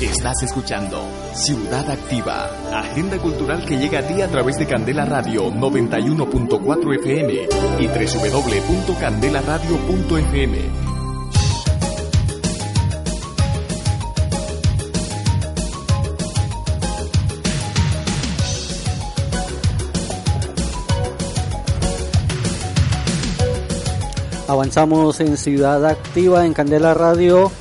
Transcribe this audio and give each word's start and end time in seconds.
Estás 0.00 0.42
escuchando 0.42 0.98
Ciudad 1.34 1.90
Activa, 1.90 2.48
agenda 2.72 3.18
cultural 3.18 3.66
que 3.66 3.76
llega 3.76 3.98
a 3.98 4.06
ti 4.06 4.22
a 4.22 4.28
través 4.28 4.58
de 4.58 4.66
Candela 4.66 5.04
Radio 5.04 5.52
91.4 5.52 7.00
FM 7.00 7.34
y 7.78 7.86
www.candelaradio.fm. 7.86 10.58
Avanzamos 24.48 25.20
en 25.20 25.36
Ciudad 25.36 25.84
Activa 25.84 26.46
en 26.46 26.54
Candela 26.54 26.94
Radio 26.94 27.52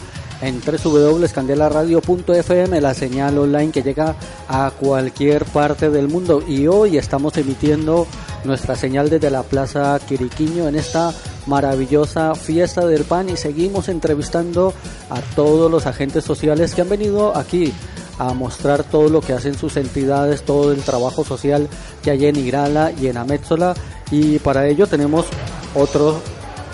en 0.42 0.62
www.candelaradio.fm, 0.62 2.82
la 2.82 2.94
señal 2.94 3.38
online 3.38 3.72
que 3.72 3.84
llega 3.84 4.16
a 4.48 4.72
cualquier 4.72 5.46
parte 5.46 5.90
del 5.90 6.08
mundo. 6.08 6.42
Y 6.48 6.68
hoy 6.68 6.98
estamos 6.98 7.36
emitiendo 7.38 8.08
nuestra 8.44 8.76
señal 8.76 9.10
desde 9.10 9.30
la 9.30 9.44
Plaza 9.44 10.00
Quiriquiño 10.08 10.68
en 10.68 10.76
esta 10.76 11.14
maravillosa 11.46 12.36
fiesta 12.36 12.86
del 12.86 13.04
pan 13.04 13.30
y 13.30 13.38
seguimos 13.38 13.90
entrevistando 13.90 14.74
a 15.10 15.22
todos 15.36 15.72
los 15.72 15.86
agentes 15.86 16.24
sociales 16.24 16.76
que 16.76 16.82
han 16.82 16.90
venido 16.90 17.36
aquí 17.36 17.74
a 18.18 18.34
mostrar 18.34 18.84
todo 18.84 19.10
lo 19.10 19.22
que 19.22 19.34
hacen 19.34 19.58
sus 19.58 19.78
entidades, 19.78 20.44
todo 20.44 20.74
el 20.74 20.84
trabajo 20.84 21.24
social 21.24 21.70
que 22.04 22.12
hay 22.12 22.26
en 22.26 22.36
Irala 22.36 22.92
y 22.92 23.08
en 23.08 23.18
Amétzola. 23.18 23.74
Y 24.12 24.40
para 24.40 24.68
ello 24.68 24.88
tenemos 24.88 25.26
otro 25.74 26.22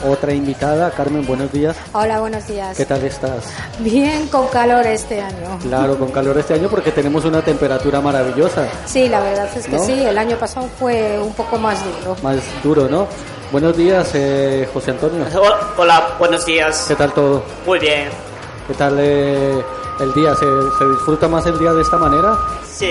otra 0.05 0.33
invitada. 0.33 0.91
Carmen, 0.91 1.25
buenos 1.25 1.51
días. 1.51 1.75
Hola, 1.93 2.19
buenos 2.19 2.47
días. 2.47 2.77
¿Qué 2.77 2.85
tal 2.85 3.03
estás? 3.03 3.45
Bien, 3.79 4.27
con 4.27 4.47
calor 4.47 4.85
este 4.85 5.21
año. 5.21 5.59
Claro, 5.61 5.97
con 5.97 6.11
calor 6.11 6.37
este 6.37 6.53
año 6.53 6.69
porque 6.69 6.91
tenemos 6.91 7.25
una 7.25 7.41
temperatura 7.41 8.01
maravillosa. 8.01 8.67
Sí, 8.85 9.09
la 9.09 9.21
verdad 9.21 9.49
es 9.55 9.67
que 9.67 9.79
sí. 9.79 9.93
El 10.03 10.17
año 10.17 10.37
pasado 10.37 10.67
fue 10.79 11.19
un 11.19 11.33
poco 11.33 11.57
más 11.57 11.79
duro. 11.83 12.15
Más 12.21 12.37
duro, 12.63 12.87
¿no? 12.89 13.07
Buenos 13.51 13.77
días, 13.77 14.09
eh, 14.13 14.67
José 14.73 14.91
Antonio. 14.91 15.25
Hola, 15.77 16.15
buenos 16.19 16.45
días. 16.45 16.85
¿Qué 16.87 16.95
tal 16.95 17.13
todo? 17.13 17.43
Muy 17.65 17.79
bien. 17.79 18.09
¿Qué 18.67 18.73
tal 18.73 18.97
eh, 18.99 19.63
el 19.99 20.13
día? 20.13 20.33
¿Se, 20.35 20.45
¿Se 20.45 20.85
disfruta 20.89 21.27
más 21.27 21.45
el 21.45 21.57
día 21.59 21.71
de 21.71 21.81
esta 21.81 21.97
manera? 21.97 22.37
Sí, 22.69 22.89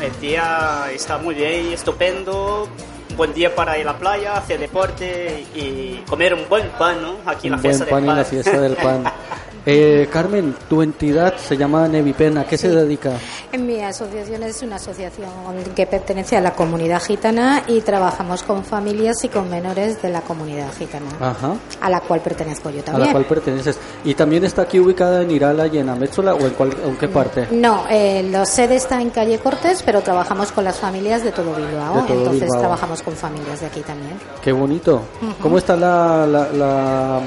el 0.00 0.20
día 0.20 0.86
está 0.92 1.18
muy 1.18 1.34
bien, 1.34 1.72
estupendo 1.72 2.66
buen 3.16 3.32
día 3.34 3.54
para 3.54 3.78
ir 3.78 3.88
a 3.88 3.92
la 3.92 3.98
playa, 3.98 4.36
hacer 4.36 4.58
deporte 4.60 5.44
y 5.54 6.02
comer 6.08 6.34
un 6.34 6.48
buen 6.48 6.68
pan, 6.70 7.02
¿no? 7.02 7.16
Aquí 7.26 7.48
en 7.48 7.52
la 7.52 7.58
fiesta 7.58 7.84
buen 7.84 7.90
pan. 7.90 8.02
del 8.02 8.10
En 8.10 8.16
la 8.16 8.24
fiesta 8.24 8.60
del 8.60 8.76
pan. 8.76 9.04
Eh, 9.66 10.08
Carmen, 10.10 10.54
tu 10.68 10.80
entidad 10.80 11.36
se 11.36 11.56
llama 11.56 11.86
Nevipen, 11.86 12.38
¿a 12.38 12.44
qué 12.44 12.56
se 12.56 12.68
dedica? 12.70 13.12
En 13.52 13.66
mi 13.66 13.80
asociación 13.82 14.42
es 14.42 14.62
una 14.62 14.76
asociación 14.76 15.28
que 15.76 15.86
pertenece 15.86 16.36
a 16.36 16.40
la 16.40 16.52
comunidad 16.52 17.02
gitana 17.02 17.62
y 17.66 17.80
trabajamos 17.82 18.42
con 18.42 18.64
familias 18.64 19.22
y 19.22 19.28
con 19.28 19.50
menores 19.50 20.00
de 20.00 20.08
la 20.08 20.22
comunidad 20.22 20.72
gitana, 20.78 21.06
Ajá. 21.20 21.54
a 21.80 21.90
la 21.90 22.00
cual 22.00 22.20
pertenezco 22.20 22.70
yo 22.70 22.82
también. 22.82 23.02
A 23.02 23.06
la 23.08 23.12
cual 23.12 23.24
perteneces. 23.26 23.78
¿Y 24.04 24.14
también 24.14 24.44
está 24.44 24.62
aquí 24.62 24.80
ubicada 24.80 25.20
en 25.22 25.30
Irala 25.30 25.66
y 25.66 25.76
en 25.78 25.88
Amétzola 25.90 26.34
o 26.34 26.40
en, 26.40 26.50
cuál, 26.54 26.74
en 26.84 26.96
qué 26.96 27.08
parte? 27.08 27.48
No, 27.50 27.84
eh, 27.90 28.26
la 28.30 28.46
sede 28.46 28.76
está 28.76 29.00
en 29.02 29.10
calle 29.10 29.38
Cortés, 29.38 29.82
pero 29.84 30.00
trabajamos 30.00 30.52
con 30.52 30.64
las 30.64 30.78
familias 30.78 31.22
de 31.22 31.32
todo 31.32 31.54
Bilbao, 31.54 31.96
De 31.96 32.08
todo 32.08 32.18
entonces 32.18 32.42
Bilbao. 32.42 32.60
trabajamos 32.60 33.02
con 33.02 33.14
familias 33.14 33.60
de 33.60 33.66
aquí 33.66 33.80
también. 33.82 34.14
Qué 34.42 34.52
bonito. 34.52 35.02
¿Cómo 35.42 35.58
está 35.58 35.76
la, 35.76 36.26
la, 36.26 36.48
la, 36.52 37.20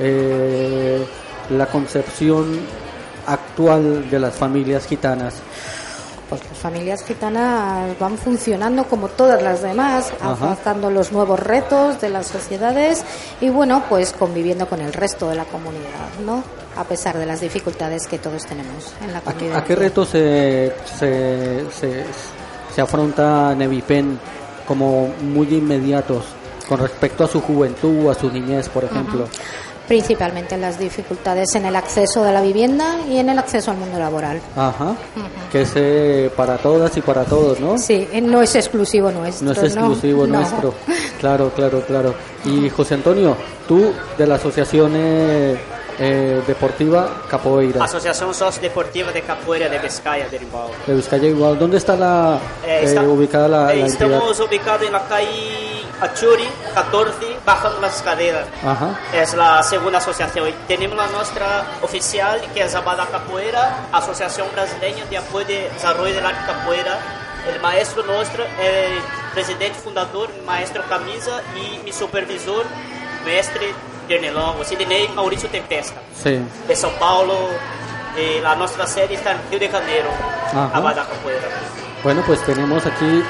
eh, 0.00 1.04
la 1.50 1.66
concepción 1.66 2.60
actual 3.26 4.10
de 4.10 4.18
las 4.18 4.34
familias 4.34 4.86
gitanas? 4.86 5.34
Pues 6.28 6.42
las 6.46 6.58
familias 6.58 7.02
gitanas 7.04 7.98
van 7.98 8.18
funcionando 8.18 8.84
como 8.84 9.08
todas 9.08 9.42
las 9.42 9.62
demás, 9.62 10.12
Ajá. 10.20 10.32
afrontando 10.32 10.90
los 10.90 11.10
nuevos 11.10 11.40
retos 11.40 12.00
de 12.02 12.10
las 12.10 12.26
sociedades 12.26 13.02
y 13.40 13.48
bueno, 13.48 13.82
pues 13.88 14.12
conviviendo 14.12 14.68
con 14.68 14.80
el 14.82 14.92
resto 14.92 15.30
de 15.30 15.36
la 15.36 15.44
comunidad, 15.44 16.08
¿no? 16.26 16.44
A 16.76 16.84
pesar 16.84 17.16
de 17.16 17.24
las 17.24 17.40
dificultades 17.40 18.06
que 18.06 18.18
todos 18.18 18.44
tenemos 18.44 18.92
en 19.02 19.12
la 19.12 19.18
¿A, 19.18 19.22
qué- 19.22 19.26
convivencia. 19.30 19.58
a 19.58 19.64
qué 19.64 19.74
retos 19.76 20.08
se, 20.10 20.72
se, 20.98 21.64
se, 21.72 22.04
se 22.74 22.80
afronta 22.82 23.54
Nevipen 23.54 24.20
como 24.66 25.08
muy 25.22 25.46
inmediatos 25.48 26.24
con 26.68 26.78
respecto 26.78 27.24
a 27.24 27.26
su 27.26 27.40
juventud 27.40 28.04
o 28.06 28.10
a 28.10 28.14
su 28.14 28.30
niñez, 28.30 28.68
por 28.68 28.84
ejemplo? 28.84 29.26
Principalmente 29.88 30.56
las 30.58 30.78
dificultades 30.78 31.54
en 31.54 31.64
el 31.64 31.74
acceso 31.74 32.22
a 32.22 32.30
la 32.30 32.42
vivienda 32.42 32.98
y 33.08 33.16
en 33.16 33.30
el 33.30 33.38
acceso 33.38 33.70
al 33.70 33.78
mundo 33.78 33.98
laboral. 33.98 34.38
Ajá. 34.54 34.94
Que 35.50 35.62
es 35.62 35.72
eh, 35.76 36.30
para 36.36 36.58
todas 36.58 36.94
y 36.96 37.00
para 37.00 37.24
todos, 37.24 37.58
¿no? 37.58 37.78
Sí, 37.78 38.06
eh, 38.12 38.20
no 38.20 38.42
es 38.42 38.54
exclusivo 38.54 39.10
nuestro. 39.10 39.46
No 39.46 39.52
es 39.52 39.58
exclusivo 39.62 40.26
No. 40.26 40.38
nuestro. 40.40 40.74
Claro, 41.18 41.50
claro, 41.50 41.80
claro. 41.84 42.14
Y 42.44 42.70
José 42.70 42.94
Antonio, 42.94 43.36
tú 43.66 43.92
de 44.16 44.24
la 44.24 44.36
Asociación 44.36 44.92
eh, 44.94 45.58
eh, 45.98 46.42
Deportiva 46.46 47.08
Capoeira 47.28 47.84
Asociación 47.84 48.32
Sociodeportiva 48.34 49.12
de 49.12 49.22
Capoeira 49.22 49.68
de 49.68 49.78
Vizcaya 49.78 50.28
de 50.28 50.38
Rimbau. 50.38 50.70
de 50.86 50.94
Vizcaya 50.94 51.28
igual, 51.28 51.58
¿dónde 51.58 51.76
está 51.78 51.96
la 51.96 52.38
Eh, 52.64 52.94
eh, 52.96 53.06
ubicada 53.06 53.48
la, 53.48 53.72
eh, 53.72 53.80
la 53.80 53.86
estamos 53.86 54.40
ubicados 54.40 54.82
en 54.86 54.92
la 54.92 55.04
calle 55.06 55.84
Achuri 56.00 56.48
14, 56.74 57.16
bajando 57.44 57.80
las 57.80 57.96
escaleras. 57.96 58.46
Ajá. 58.64 58.96
Es 59.12 59.34
la 59.34 59.60
segunda 59.64 59.98
asociación. 59.98 60.48
Tenemos 60.68 60.96
la 60.96 61.08
nuestra 61.08 61.66
oficial, 61.82 62.40
que 62.54 62.62
es 62.62 62.74
Abada 62.76 63.04
Capoeira, 63.06 63.88
Asociación 63.90 64.46
Brasileña 64.52 65.04
de 65.06 65.16
Apoyo 65.16 65.46
de 65.46 65.68
Desarrollo 65.74 66.14
del 66.14 66.24
Arte 66.24 66.40
Capoeira. 66.46 66.98
El 67.52 67.60
maestro 67.60 68.04
nuestro, 68.04 68.44
el 68.44 69.00
presidente 69.34 69.74
fundador, 69.74 70.28
maestro 70.46 70.84
Camisa, 70.88 71.42
y 71.56 71.78
mi 71.84 71.92
supervisor, 71.92 72.64
mestre 73.24 73.72
Dernelão, 74.08 74.56
Sidney 74.64 75.08
Maurício 75.14 75.48
Tempesta. 75.48 76.00
Sí. 76.14 76.40
De 76.66 76.74
São 76.74 76.90
Paulo, 76.98 77.34
y 78.16 78.40
la 78.40 78.56
nuestra 78.56 78.86
sede 78.86 79.14
está 79.14 79.32
en 79.32 79.38
Río 79.50 79.60
de 79.60 79.68
Janeiro, 79.68 80.08
Ajá. 80.46 80.70
Abada 80.74 81.06
Capoeira. 81.06 81.48
Bueno, 82.02 82.22
pues 82.26 82.40
tenemos 82.44 82.84
aquí 82.86 83.22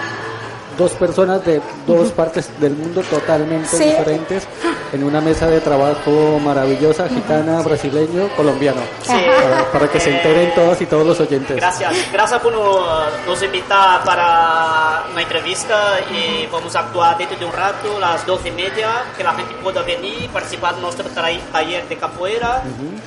dos 0.78 0.92
personas 0.92 1.44
de 1.44 1.60
dos 1.86 2.10
partes 2.12 2.48
del 2.60 2.72
mundo 2.74 3.02
totalmente 3.02 3.76
Sí. 3.76 3.84
diferentes 3.84 4.44
en 4.92 5.04
una 5.04 5.20
mesa 5.20 5.46
de 5.48 5.60
trabajo 5.60 6.38
maravillosa, 6.42 7.08
gitana, 7.08 7.60
brasileño, 7.62 8.28
colombiano. 8.36 8.80
Sí. 9.02 9.12
Para, 9.12 9.64
para 9.72 9.88
que 9.90 10.00
se 10.00 10.10
enteren 10.16 10.54
todas 10.54 10.80
y 10.80 10.86
todos 10.86 11.06
los 11.06 11.20
oyentes. 11.20 11.56
Gracias, 11.56 11.92
gracias 12.12 12.40
por 12.40 12.52
no- 12.52 12.86
nos 13.26 13.42
invitar 13.42 14.02
para 14.04 15.02
una 15.12 15.20
entrevista 15.22 15.98
y 16.10 16.46
vamos 16.46 16.74
a 16.76 16.80
actuar 16.80 17.18
dentro 17.18 17.36
de 17.36 17.44
un 17.44 17.52
rato, 17.52 17.98
las 18.00 18.24
12 18.24 18.48
y 18.48 18.52
media, 18.52 18.88
que 19.16 19.24
la 19.24 19.34
gente 19.34 19.54
pueda 19.62 19.82
venir, 19.82 20.28
participar 20.30 20.76
de 20.76 20.80
nuestro 20.80 21.04
taller 21.52 21.86
de 21.88 21.96
capoeira. 21.96 22.62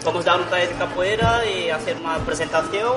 Vamos 0.05 0.27
a 0.27 0.31
dar 0.31 0.39
un 0.41 0.47
taller 0.47 0.69
de 0.69 0.75
capoeira 0.75 1.41
y 1.45 1.69
hacer 1.69 1.95
una 2.03 2.17
presentación. 2.17 2.93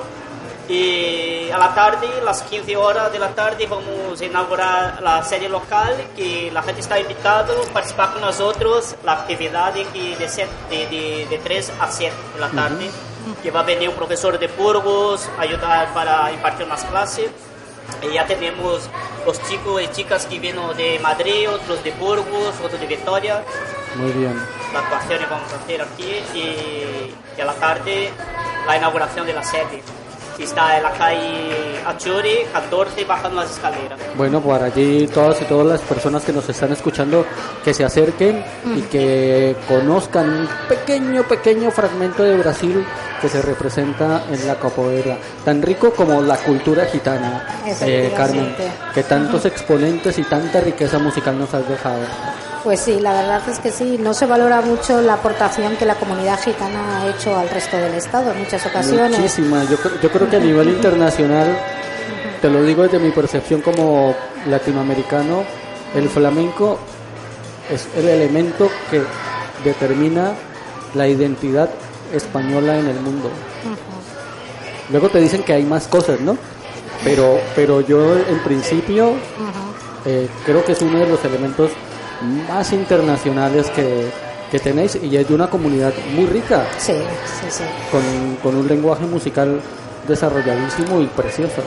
Y 0.69 1.51
a 1.51 1.59
la 1.59 1.75
tarde, 1.75 2.09
las 2.25 2.41
15 2.43 2.77
horas 2.77 3.13
de 3.13 3.19
la 3.19 3.29
tarde, 3.35 3.67
vamos 3.67 4.19
a 4.21 4.25
inaugurar 4.25 5.03
la 5.03 5.23
serie 5.23 5.49
local, 5.49 5.95
que 6.17 6.51
la 6.53 6.63
gente 6.63 6.81
está 6.81 6.99
invitada 6.99 7.53
a 7.53 7.73
participar 7.73 8.13
con 8.15 8.23
nosotros, 8.23 8.95
la 9.05 9.13
actividad 9.13 9.75
que 9.75 10.17
de, 10.17 10.29
set- 10.29 10.49
de, 10.71 10.87
de, 10.87 11.27
de 11.29 11.39
3 11.39 11.73
a 11.81 11.91
7 11.91 12.15
de 12.35 12.41
la 12.41 12.49
tarde, 12.49 12.91
que 13.43 13.51
va 13.51 13.61
a 13.61 13.63
venir 13.63 13.91
un 13.91 13.95
profesor 13.95 14.39
de 14.39 14.47
Burgos 14.49 15.29
ayudar 15.39 15.93
para 15.93 16.33
impartir 16.33 16.65
unas 16.67 16.83
clases. 16.85 17.31
Y 18.03 18.15
ya 18.15 18.25
tenemos 18.27 18.89
los 19.27 19.43
chicos 19.47 19.83
y 19.83 19.89
chicas 19.89 20.25
que 20.25 20.39
vienen 20.39 20.75
de 20.79 20.99
Madrid, 21.01 21.51
otros 21.51 21.85
de 21.85 21.91
Burgos, 21.93 22.55
otros 22.65 22.81
de 22.81 22.87
Vitoria. 22.87 23.43
Muy 23.97 24.11
bien. 24.13 24.35
La 24.73 24.79
actuación 24.81 25.19
que 25.19 25.27
vamos 25.27 25.53
a 25.53 25.57
hacer 25.57 25.83
aquí 25.83 26.23
y, 26.35 27.15
y 27.37 27.41
a 27.41 27.45
la 27.45 27.53
tarde 27.53 28.11
la 28.67 28.77
inauguración 28.79 29.27
de 29.27 29.35
la 29.35 29.45
sede. 29.45 29.83
Está 30.39 30.77
en 30.77 30.83
la 30.83 30.91
calle 30.93 31.81
Achuri, 31.87 32.39
14, 32.53 33.05
bajando 33.05 33.41
las 33.41 33.51
escaleras. 33.51 33.99
Bueno, 34.17 34.41
para 34.41 34.67
allí 34.67 35.07
todas 35.07 35.41
y 35.43 35.45
todas 35.45 35.67
las 35.67 35.81
personas 35.83 36.25
que 36.25 36.33
nos 36.33 36.49
están 36.49 36.73
escuchando 36.73 37.25
que 37.65 37.73
se 37.73 37.85
acerquen 37.85 38.45
y 38.75 38.83
que 38.83 39.57
conozcan 39.69 40.29
un 40.29 40.49
pequeño, 40.69 41.23
pequeño 41.25 41.71
fragmento 41.71 42.23
de 42.23 42.37
Brasil 42.37 42.85
que 43.21 43.29
se 43.29 43.41
representa 43.43 44.25
en 44.31 44.47
la 44.47 44.57
capoeira, 44.57 45.17
tan 45.45 45.63
rico 45.63 45.93
como 45.93 46.21
la 46.21 46.37
cultura 46.37 46.85
gitana, 46.87 47.63
eh, 47.81 48.13
Carmen, 48.15 48.55
que 48.93 49.03
tantos 49.03 49.45
exponentes 49.47 50.19
y 50.19 50.23
tanta 50.25 50.61
riqueza 50.61 50.99
musical 50.99 51.39
nos 51.39 51.55
has 51.55 51.69
dejado. 51.69 52.03
Pues 52.65 52.81
sí, 52.81 52.99
la 52.99 53.13
verdad 53.13 53.43
es 53.51 53.59
que 53.59 53.71
sí, 53.71 53.99
no 54.01 54.15
se 54.15 54.25
valora 54.25 54.63
mucho 54.63 55.03
la 55.03 55.15
aportación 55.15 55.77
que 55.77 55.85
la 55.85 55.97
comunidad 55.97 56.41
gitana 56.41 57.03
ha 57.03 57.09
hecho 57.09 57.37
al 57.37 57.51
resto 57.51 57.77
del 57.77 57.93
Estado 57.95 58.33
en 58.33 58.39
muchas 58.39 58.65
ocasiones. 58.65 59.19
Muchísimas. 59.19 59.69
Yo, 59.69 59.77
creo- 59.77 60.01
yo 60.01 60.11
creo 60.11 60.31
que 60.31 60.37
a 60.37 60.41
nivel 60.41 60.69
internacional, 60.71 61.59
te 62.41 62.49
lo 62.49 62.63
digo 62.63 62.85
desde 62.85 62.99
mi 62.99 63.11
percepción 63.11 63.61
como 63.61 64.15
latinoamericano, 64.49 65.45
el 65.95 66.09
flamenco 66.09 66.79
es 67.71 67.87
el 67.97 68.09
elemento 68.09 68.71
que 68.91 69.03
determina 69.63 70.33
la 70.95 71.07
identidad 71.07 71.69
española 72.15 72.79
en 72.79 72.87
el 72.89 72.99
mundo. 73.01 73.29
Luego 74.91 75.11
te 75.11 75.21
dicen 75.21 75.43
que 75.43 75.53
hay 75.53 75.65
más 75.65 75.87
cosas, 75.87 76.21
¿no? 76.21 76.37
Pero, 77.05 77.41
pero 77.55 77.83
yo 77.83 78.17
en 78.17 78.39
principio 78.43 79.13
eh, 80.07 80.29
creo 80.47 80.65
que 80.65 80.73
es 80.73 80.81
uno 80.81 80.99
de 81.01 81.07
los 81.07 81.23
elementos 81.25 81.71
más 82.49 82.73
internacionales 82.73 83.71
que, 83.71 84.11
que 84.51 84.59
tenéis 84.59 84.99
y 85.03 85.17
es 85.17 85.29
de 85.29 85.35
una 85.35 85.49
comunidad 85.49 85.93
muy 86.15 86.27
rica. 86.27 86.65
Sí, 86.79 86.95
sí, 87.41 87.47
sí. 87.51 87.65
Con, 87.91 88.03
con 88.43 88.57
un 88.57 88.69
lenguaje 88.69 89.05
musical 89.05 89.61
desarrolladísimo 90.07 91.01
y 91.01 91.07
precioso. 91.07 91.63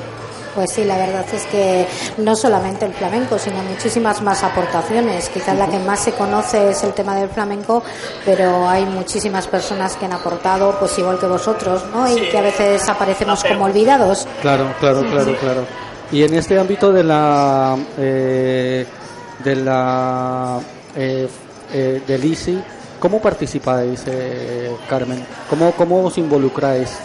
Pues 0.57 0.71
sí, 0.71 0.83
la 0.85 0.97
verdad 0.97 1.23
es 1.31 1.43
que 1.45 1.85
no 2.17 2.35
solamente 2.35 2.85
el 2.85 2.93
flamenco, 2.93 3.37
sino 3.37 3.61
muchísimas 3.61 4.23
más 4.23 4.43
aportaciones. 4.43 5.29
Quizás 5.29 5.55
la 5.55 5.67
que 5.67 5.77
más 5.77 5.99
se 5.99 6.13
conoce 6.13 6.71
es 6.71 6.83
el 6.83 6.93
tema 6.93 7.15
del 7.15 7.29
flamenco, 7.29 7.83
pero 8.25 8.67
hay 8.67 8.83
muchísimas 8.85 9.45
personas 9.45 9.95
que 9.97 10.05
han 10.05 10.13
aportado, 10.13 10.75
pues 10.79 10.97
igual 10.97 11.19
que 11.19 11.27
vosotros, 11.27 11.83
¿no? 11.93 12.11
Y 12.11 12.21
que 12.29 12.39
a 12.39 12.41
veces 12.41 12.89
aparecemos 12.89 13.43
como 13.43 13.65
olvidados. 13.65 14.27
Claro, 14.41 14.73
claro, 14.79 15.01
claro, 15.01 15.35
claro. 15.37 15.61
Y 16.11 16.23
en 16.23 16.33
este 16.33 16.57
ámbito 16.57 16.91
de 16.91 17.03
la 17.03 17.77
eh, 17.99 18.87
de 19.43 19.55
la 19.55 20.59
eh, 20.95 21.27
eh, 21.73 22.01
del 22.07 22.25
ICI, 22.25 22.61
¿cómo 22.99 23.21
participáis, 23.21 24.03
eh, 24.07 24.71
Carmen? 24.89 25.25
¿Cómo, 25.49 25.71
¿Cómo 25.71 26.03
os 26.03 26.17
involucráis? 26.17 26.97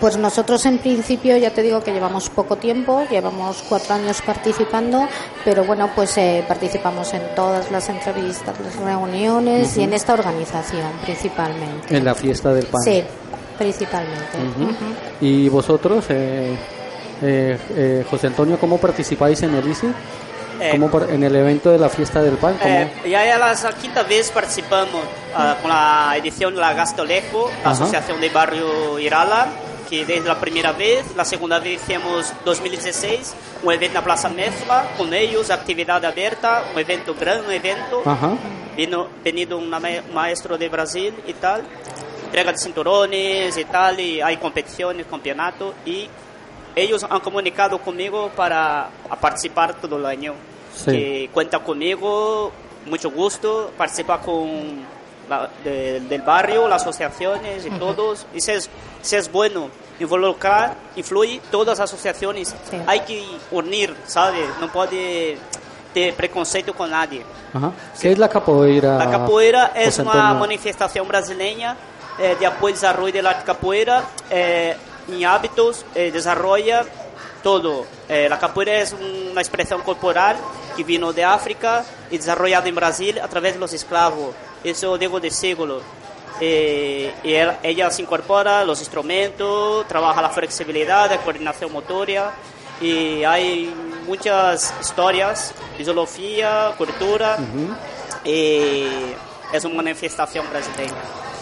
Pues 0.00 0.16
nosotros 0.16 0.64
en 0.66 0.78
principio 0.78 1.36
ya 1.36 1.50
te 1.50 1.62
digo 1.62 1.82
que 1.82 1.92
llevamos 1.92 2.28
poco 2.30 2.56
tiempo, 2.56 3.04
llevamos 3.10 3.64
cuatro 3.68 3.94
años 3.94 4.20
participando, 4.22 5.08
pero 5.44 5.64
bueno, 5.64 5.90
pues 5.94 6.16
eh, 6.18 6.44
participamos 6.46 7.14
en 7.14 7.22
todas 7.34 7.70
las 7.70 7.88
entrevistas, 7.88 8.58
las 8.60 8.76
reuniones 8.76 9.76
y 9.76 9.82
en 9.82 9.94
esta 9.94 10.14
organización 10.14 10.90
principalmente. 11.02 11.96
En 11.96 12.04
la 12.04 12.14
fiesta 12.14 12.52
del 12.52 12.66
pan. 12.66 12.82
Sí, 12.82 13.02
principalmente. 13.56 14.38
¿Y 15.20 15.48
vosotros, 15.48 16.04
eh, 16.10 16.54
eh, 17.22 17.58
eh, 17.70 18.04
José 18.08 18.28
Antonio, 18.28 18.58
cómo 18.58 18.78
participáis 18.78 19.42
en 19.42 19.54
el 19.54 19.68
ICI? 19.68 19.88
Eh, 20.60 20.70
¿Cómo 20.72 20.90
par- 20.90 21.08
en 21.10 21.22
el 21.22 21.34
evento 21.36 21.70
de 21.70 21.78
la 21.78 21.88
fiesta 21.88 22.22
del 22.22 22.36
pan? 22.36 22.58
Eh, 22.64 22.92
ya 23.08 23.52
es 23.52 23.62
la 23.62 23.72
quinta 23.72 24.02
vez 24.02 24.30
participamos 24.30 25.02
ah, 25.34 25.56
con 25.60 25.70
la 25.70 26.14
edición 26.16 26.54
de 26.54 26.60
la 26.60 26.74
Gastolejo, 26.74 27.50
la 27.62 27.70
Ajá. 27.70 27.84
Asociación 27.84 28.20
de 28.20 28.28
Barrio 28.30 28.98
Irala, 28.98 29.46
que 29.88 30.04
desde 30.04 30.26
la 30.28 30.38
primera 30.38 30.72
vez, 30.72 31.14
la 31.16 31.24
segunda 31.24 31.58
vez 31.60 31.80
hicimos 31.82 32.32
2016, 32.44 33.34
un 33.62 33.72
evento 33.72 33.86
en 33.86 33.94
la 33.94 34.04
Plaza 34.04 34.28
Mezcla, 34.28 34.84
con 34.98 35.14
ellos, 35.14 35.50
actividad 35.50 36.04
abierta, 36.04 36.64
un 36.74 36.78
evento 36.80 37.14
gran, 37.18 37.44
un 37.44 37.52
evento, 37.52 38.02
vino, 38.76 39.06
venido 39.24 39.56
un 39.58 39.68
ma- 39.70 39.80
maestro 40.12 40.58
de 40.58 40.68
Brasil 40.68 41.14
y 41.26 41.32
tal, 41.34 41.62
entrega 42.26 42.52
de 42.52 42.58
cinturones 42.58 43.56
y 43.56 43.64
tal, 43.64 43.98
y 44.00 44.20
hay 44.20 44.36
competiciones, 44.36 45.06
campeonato, 45.08 45.72
y 45.86 46.08
ellos 46.80 47.04
han 47.08 47.20
comunicado 47.20 47.78
conmigo 47.78 48.30
para 48.36 48.88
participar 49.20 49.74
todo 49.74 49.96
el 49.96 50.06
año. 50.06 50.34
Sí. 50.74 50.90
Que 50.92 51.30
cuenta 51.32 51.58
conmigo, 51.60 52.52
mucho 52.86 53.10
gusto, 53.10 53.72
participa 53.76 54.20
con 54.20 54.80
la- 55.28 55.48
de- 55.64 56.00
del 56.00 56.22
barrio, 56.22 56.68
las 56.68 56.82
asociaciones 56.82 57.66
y 57.66 57.70
todos. 57.70 58.26
Y 58.34 58.40
si 58.40 58.52
es, 58.52 58.70
si 59.02 59.16
es 59.16 59.30
bueno 59.30 59.68
involucrar, 60.00 60.74
influye 60.96 61.40
todas 61.50 61.78
las 61.78 61.90
asociaciones. 61.90 62.54
Sí. 62.70 62.76
Hay 62.86 63.00
que 63.00 63.24
unir, 63.50 63.94
¿sabes? 64.06 64.46
No 64.60 64.68
puede 64.72 65.36
ter 65.92 66.14
preconceito 66.14 66.72
con 66.74 66.90
nadie. 66.90 67.22
Ajá. 67.52 67.72
¿Qué 68.00 68.12
es 68.12 68.18
la 68.18 68.28
capoeira? 68.28 68.98
La 68.98 69.10
capoeira 69.10 69.72
es 69.74 69.98
una 69.98 70.34
manifestación 70.34 71.08
brasileña 71.08 71.76
eh, 72.18 72.36
de 72.38 72.46
apoyo 72.46 72.66
al 72.74 72.80
desarrollo 72.80 73.12
de 73.12 73.22
la 73.22 73.42
capoeira 73.44 74.02
eh, 74.30 74.76
en 75.08 75.24
hábitos, 75.24 75.84
eh, 75.94 76.10
desarrolla 76.10 76.84
todo. 77.42 77.86
Eh, 78.08 78.28
la 78.28 78.38
capoeira 78.38 78.78
es 78.78 78.92
una 78.92 79.40
expresión 79.40 79.82
corporal 79.82 80.36
que 80.76 80.84
vino 80.84 81.12
de 81.12 81.24
África 81.24 81.84
y 82.10 82.18
desarrollada 82.18 82.68
en 82.68 82.74
Brasil 82.74 83.18
a 83.20 83.28
través 83.28 83.54
de 83.54 83.60
los 83.60 83.72
esclavos. 83.72 84.34
Eso 84.62 84.96
digo 84.98 85.20
de 85.20 85.30
siglo. 85.30 85.80
Eh, 86.40 87.12
y 87.24 87.34
ella 87.66 87.90
se 87.90 88.02
incorpora 88.02 88.64
los 88.64 88.78
instrumentos, 88.78 89.86
trabaja 89.88 90.22
la 90.22 90.30
flexibilidad, 90.30 91.10
la 91.10 91.18
coordinación 91.18 91.72
motoria 91.72 92.30
y 92.80 93.24
hay 93.24 93.74
muchas 94.06 94.72
historias, 94.80 95.52
filosofía, 95.76 96.74
cultura 96.78 97.38
y 98.24 98.86
es 99.52 99.64
una 99.64 99.76
manifestación 99.76 100.48
brasileña, 100.48 100.94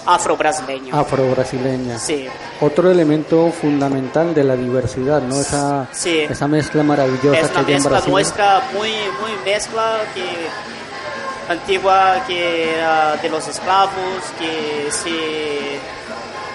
afro-brasileña. 0.06 0.98
Afro-brasileña. 0.98 1.98
Sí, 1.98 2.28
Otro 2.60 2.90
elemento 2.90 3.50
fundamental 3.52 4.32
de 4.34 4.44
la 4.44 4.56
diversidad, 4.56 5.20
¿no? 5.20 5.38
Esa, 5.40 5.88
Sí. 5.92 6.20
esa 6.20 6.46
mezcla 6.48 6.82
maravillosa 6.82 7.38
es 7.40 7.48
que 7.48 7.52
una 7.52 7.60
hay 7.60 7.66
en 7.66 7.72
mezcla 7.74 7.90
Brasil. 7.90 8.12
nuestra 8.12 8.62
muy, 8.72 8.90
muy 9.20 9.32
mezcla 9.44 9.98
que 10.14 11.52
antigua 11.52 12.24
que 12.26 12.74
era 12.76 13.16
de 13.16 13.28
los 13.28 13.46
esclavos, 13.48 13.92
que 14.38 14.90
se 14.90 15.78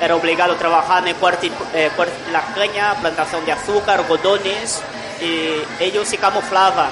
era 0.04 0.16
obligado 0.16 0.54
a 0.54 0.58
trabajar 0.58 1.04
en 1.04 1.10
el 1.10 1.16
corte, 1.16 1.52
eh, 1.76 1.90
de 1.96 2.32
la 2.32 2.42
caña, 2.56 2.96
plantación 3.00 3.46
de 3.46 3.52
azúcar, 3.52 4.00
algodones, 4.00 4.82
y 5.22 5.62
ellos 5.84 6.08
se 6.08 6.18
camuflaban 6.18 6.90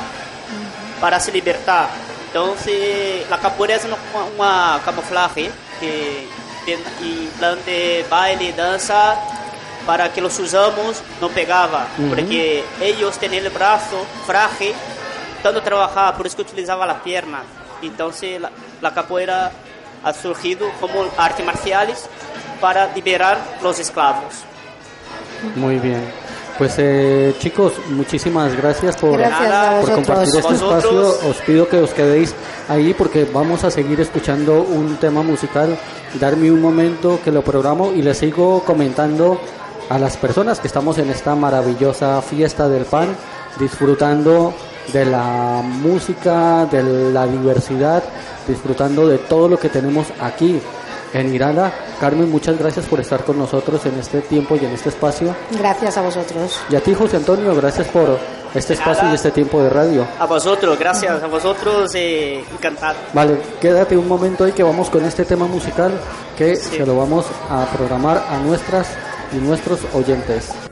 para 1.01 1.19
se 1.19 1.31
libertar. 1.31 1.88
Entonces, 2.27 3.27
la 3.27 3.39
capoeira 3.39 3.75
es 3.77 3.85
una, 3.85 3.95
una 4.38 4.79
camuflaje 4.85 5.50
que 5.79 6.27
tem- 6.77 7.25
en 7.25 7.30
plan 7.39 7.57
de 7.66 8.06
baile, 8.10 8.54
danza, 8.54 9.16
para 9.86 10.12
que 10.12 10.21
los 10.21 10.38
usamos 10.39 11.01
no 11.21 11.30
pegaba, 11.30 11.88
porque 12.10 12.63
ellos 12.81 13.18
tenían 13.18 13.45
el 13.45 13.50
brazo 13.51 14.06
frágil, 14.27 14.74
tanto 15.42 15.62
trabajar, 15.63 16.16
por 16.16 16.27
eso 16.27 16.36
que 16.36 16.42
utilizaba 16.44 16.86
la 16.86 17.01
pierna. 17.01 17.42
Entonces, 17.81 18.39
la, 18.39 18.51
la 18.81 18.94
capoeira 18.94 19.51
ha 20.04 20.13
surgido 20.13 20.69
como 20.80 21.06
arte 21.18 21.44
marciales 21.44 22.07
para 22.62 22.94
liberar 22.94 23.38
los 23.63 23.80
esclavos. 23.80 24.33
Muy 25.56 25.77
bien. 25.80 26.04
Pues 26.59 26.75
eh, 26.77 27.33
chicos, 27.39 27.71
muchísimas 27.91 28.53
gracias 28.57 28.97
por, 28.97 29.17
Gracias 29.17 29.89
compartir 29.91 30.39
este 30.39 30.41
Vosotros. 30.41 30.83
espacio. 30.83 31.29
Os 31.29 31.38
pido 31.38 31.69
que 31.69 31.77
os 31.77 31.91
quedéis 31.91 32.35
ahí 32.67 32.94
porque 32.94 33.23
vamos 33.23 33.63
a 33.63 33.71
seguir 33.71 34.01
escuchando 34.01 34.63
un 34.63 34.97
tema 34.97 35.23
musical. 35.23 35.77
Darme 36.19 36.51
un 36.51 36.61
momento 36.61 37.21
que 37.23 37.31
lo 37.31 37.44
programo 37.44 37.94
y 37.94 38.01
les 38.01 38.17
sigo 38.17 38.61
comentando 38.65 39.39
a 39.89 39.97
las 39.97 40.17
personas 40.17 40.59
que 40.59 40.67
estamos 40.67 40.97
en 40.97 41.09
esta 41.09 41.33
maravillosa 41.33 42.21
fiesta 42.21 42.67
del 42.67 42.84
pan, 42.84 43.15
disfrutando 43.57 44.53
de 44.91 45.05
la 45.05 45.62
música, 45.63 46.65
de 46.65 47.13
la 47.13 47.25
diversidad, 47.25 48.03
disfrutando 48.45 49.07
de 49.07 49.17
todo 49.17 49.48
lo 49.48 49.57
que 49.57 49.69
tenemos 49.69 50.07
aquí 50.19 50.60
en 51.13 51.34
Irala. 51.34 51.72
Carmen, 52.00 52.30
muchas 52.30 52.58
gracias 52.58 52.86
por 52.86 53.00
estar 53.00 53.24
con 53.24 53.38
nosotros 53.38 53.86
en 53.86 54.00
este 54.00 54.22
tiempo 54.22 54.56
y 54.56 54.66
en 54.66 54.72
este 54.72 54.89
espacio. 54.89 55.36
Gracias 55.51 55.98
a 55.98 56.01
vosotros. 56.01 56.60
Y 56.70 56.75
a 56.75 56.82
ti, 56.82 56.94
José 56.94 57.18
Antonio, 57.18 57.56
gracias 57.56 57.88
por 57.88 58.18
este 58.54 58.74
espacio 58.74 59.10
y 59.12 59.16
este 59.16 59.32
tiempo 59.32 59.62
de 59.62 59.70
radio. 59.70 60.08
A 60.20 60.25
vosotros, 60.25 60.78
gracias 60.78 61.22
a 61.22 61.28
vosotros, 61.28 61.94
eh, 61.96 62.44
encantado. 62.51 62.96
Vale, 63.13 63.39
quédate 63.60 63.98
un 63.98 64.08
momento 64.08 64.44
ahí 64.44 64.51
que 64.51 64.63
vamos 64.63 64.89
con 64.89 65.06
este 65.06 65.25
tema 65.25 65.46
musical 65.46 65.92
que 66.38 66.56
se 66.56 66.86
lo 66.86 66.98
vamos 66.98 67.25
a 67.50 67.66
programar 67.66 68.24
a 68.30 68.38
nuestras 68.39 68.88
y 69.34 69.38
nuestros 69.38 69.80
oyentes. 69.94 70.68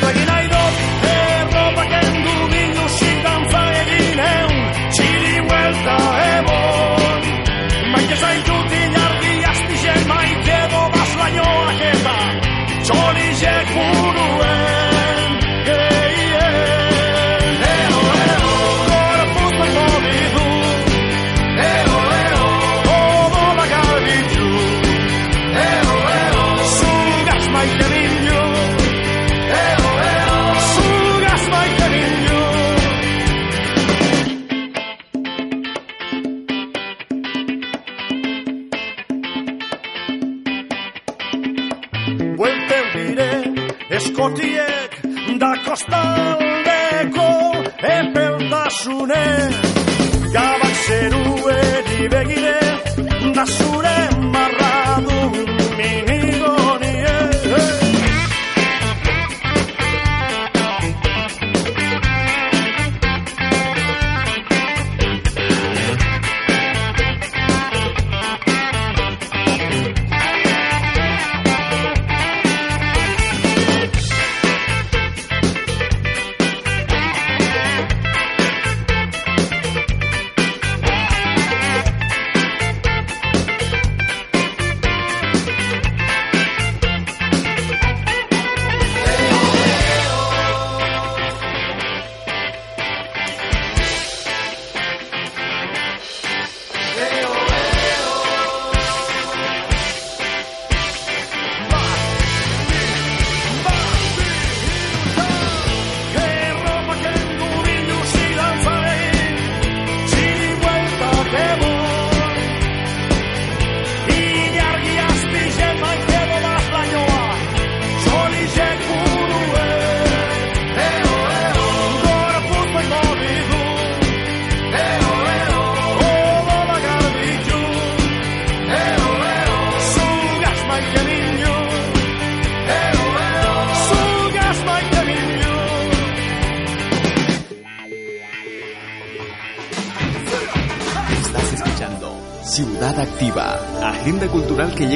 but 0.00 0.16
you 0.16 0.26
know 0.26 0.33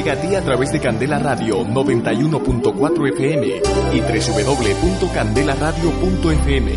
llega 0.09 0.21
a 0.21 0.29
ti 0.29 0.35
a 0.35 0.43
través 0.43 0.73
de 0.73 0.81
Candela 0.81 1.19
Radio 1.19 1.67
91.4 1.67 3.13
FM 3.13 3.61
y 3.93 4.01
www.candelaradio.fm. 4.01 6.73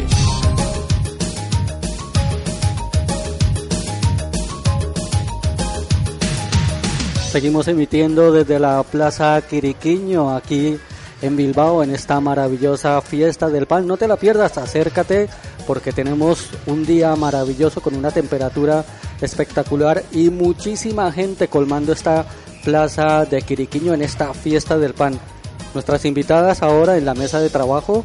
Seguimos 7.31 7.69
emitiendo 7.69 8.33
desde 8.33 8.59
la 8.59 8.83
Plaza 8.83 9.41
Quiriquiño, 9.47 10.35
aquí 10.35 10.77
en 11.21 11.37
Bilbao, 11.37 11.83
en 11.83 11.91
esta 11.91 12.19
maravillosa 12.19 12.99
fiesta 13.01 13.47
del 13.49 13.65
pan. 13.65 13.87
No 13.87 13.95
te 13.95 14.09
la 14.09 14.17
pierdas, 14.17 14.57
acércate 14.57 15.29
porque 15.65 15.93
tenemos 15.93 16.49
un 16.65 16.85
día 16.85 17.15
maravilloso 17.15 17.79
con 17.81 17.95
una 17.95 18.11
temperatura 18.11 18.83
espectacular 19.21 20.03
y 20.11 20.29
muchísima 20.29 21.09
gente 21.13 21.47
colmando 21.47 21.93
esta 21.93 22.25
Plaza 22.63 23.25
de 23.25 23.41
Quiriquiño 23.41 23.93
en 23.93 24.01
esta 24.01 24.33
fiesta 24.33 24.77
del 24.77 24.93
pan. 24.93 25.19
Nuestras 25.73 26.05
invitadas 26.05 26.63
ahora 26.63 26.97
en 26.97 27.05
la 27.05 27.13
mesa 27.13 27.39
de 27.39 27.49
trabajo 27.49 28.03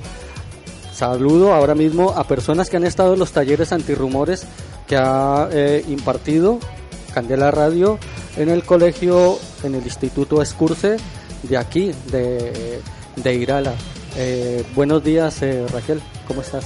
Saludo 0.96 1.52
ahora 1.52 1.74
mismo 1.74 2.14
a 2.16 2.24
personas 2.24 2.70
que 2.70 2.78
han 2.78 2.84
estado 2.84 3.12
en 3.12 3.18
los 3.18 3.32
talleres 3.32 3.70
antirrumores 3.70 4.46
que 4.86 4.96
ha 4.96 5.46
eh, 5.52 5.84
impartido 5.88 6.58
Candela 7.12 7.50
Radio 7.50 7.98
en 8.38 8.48
el 8.48 8.64
colegio, 8.64 9.38
en 9.62 9.74
el 9.74 9.84
Instituto 9.84 10.40
Escurce 10.40 10.96
de 11.42 11.56
aquí, 11.58 11.92
de, 12.10 12.80
de 13.14 13.34
Irala. 13.34 13.74
Eh, 14.16 14.64
buenos 14.74 15.04
días, 15.04 15.42
eh, 15.42 15.66
Raquel, 15.70 16.00
¿cómo 16.26 16.40
estás? 16.40 16.64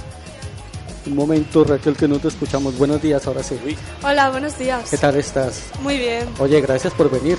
Un 1.07 1.17
momento, 1.17 1.65
Raquel, 1.65 1.97
que 1.97 2.07
no 2.07 2.21
te 2.21 2.29
escuchamos. 2.29 2.79
Buenos 2.79 3.03
días, 3.03 3.27
ahora 3.27 3.43
sí. 3.43 3.57
Hola, 4.05 4.31
buenos 4.31 4.57
días. 4.57 4.89
¿Qué 4.91 4.97
tal 4.97 5.17
estás? 5.17 5.65
Muy 5.83 5.99
bien, 5.99 6.29
Oye, 6.39 6.61
gracias 6.61 6.93
por 6.93 7.11
venir. 7.11 7.37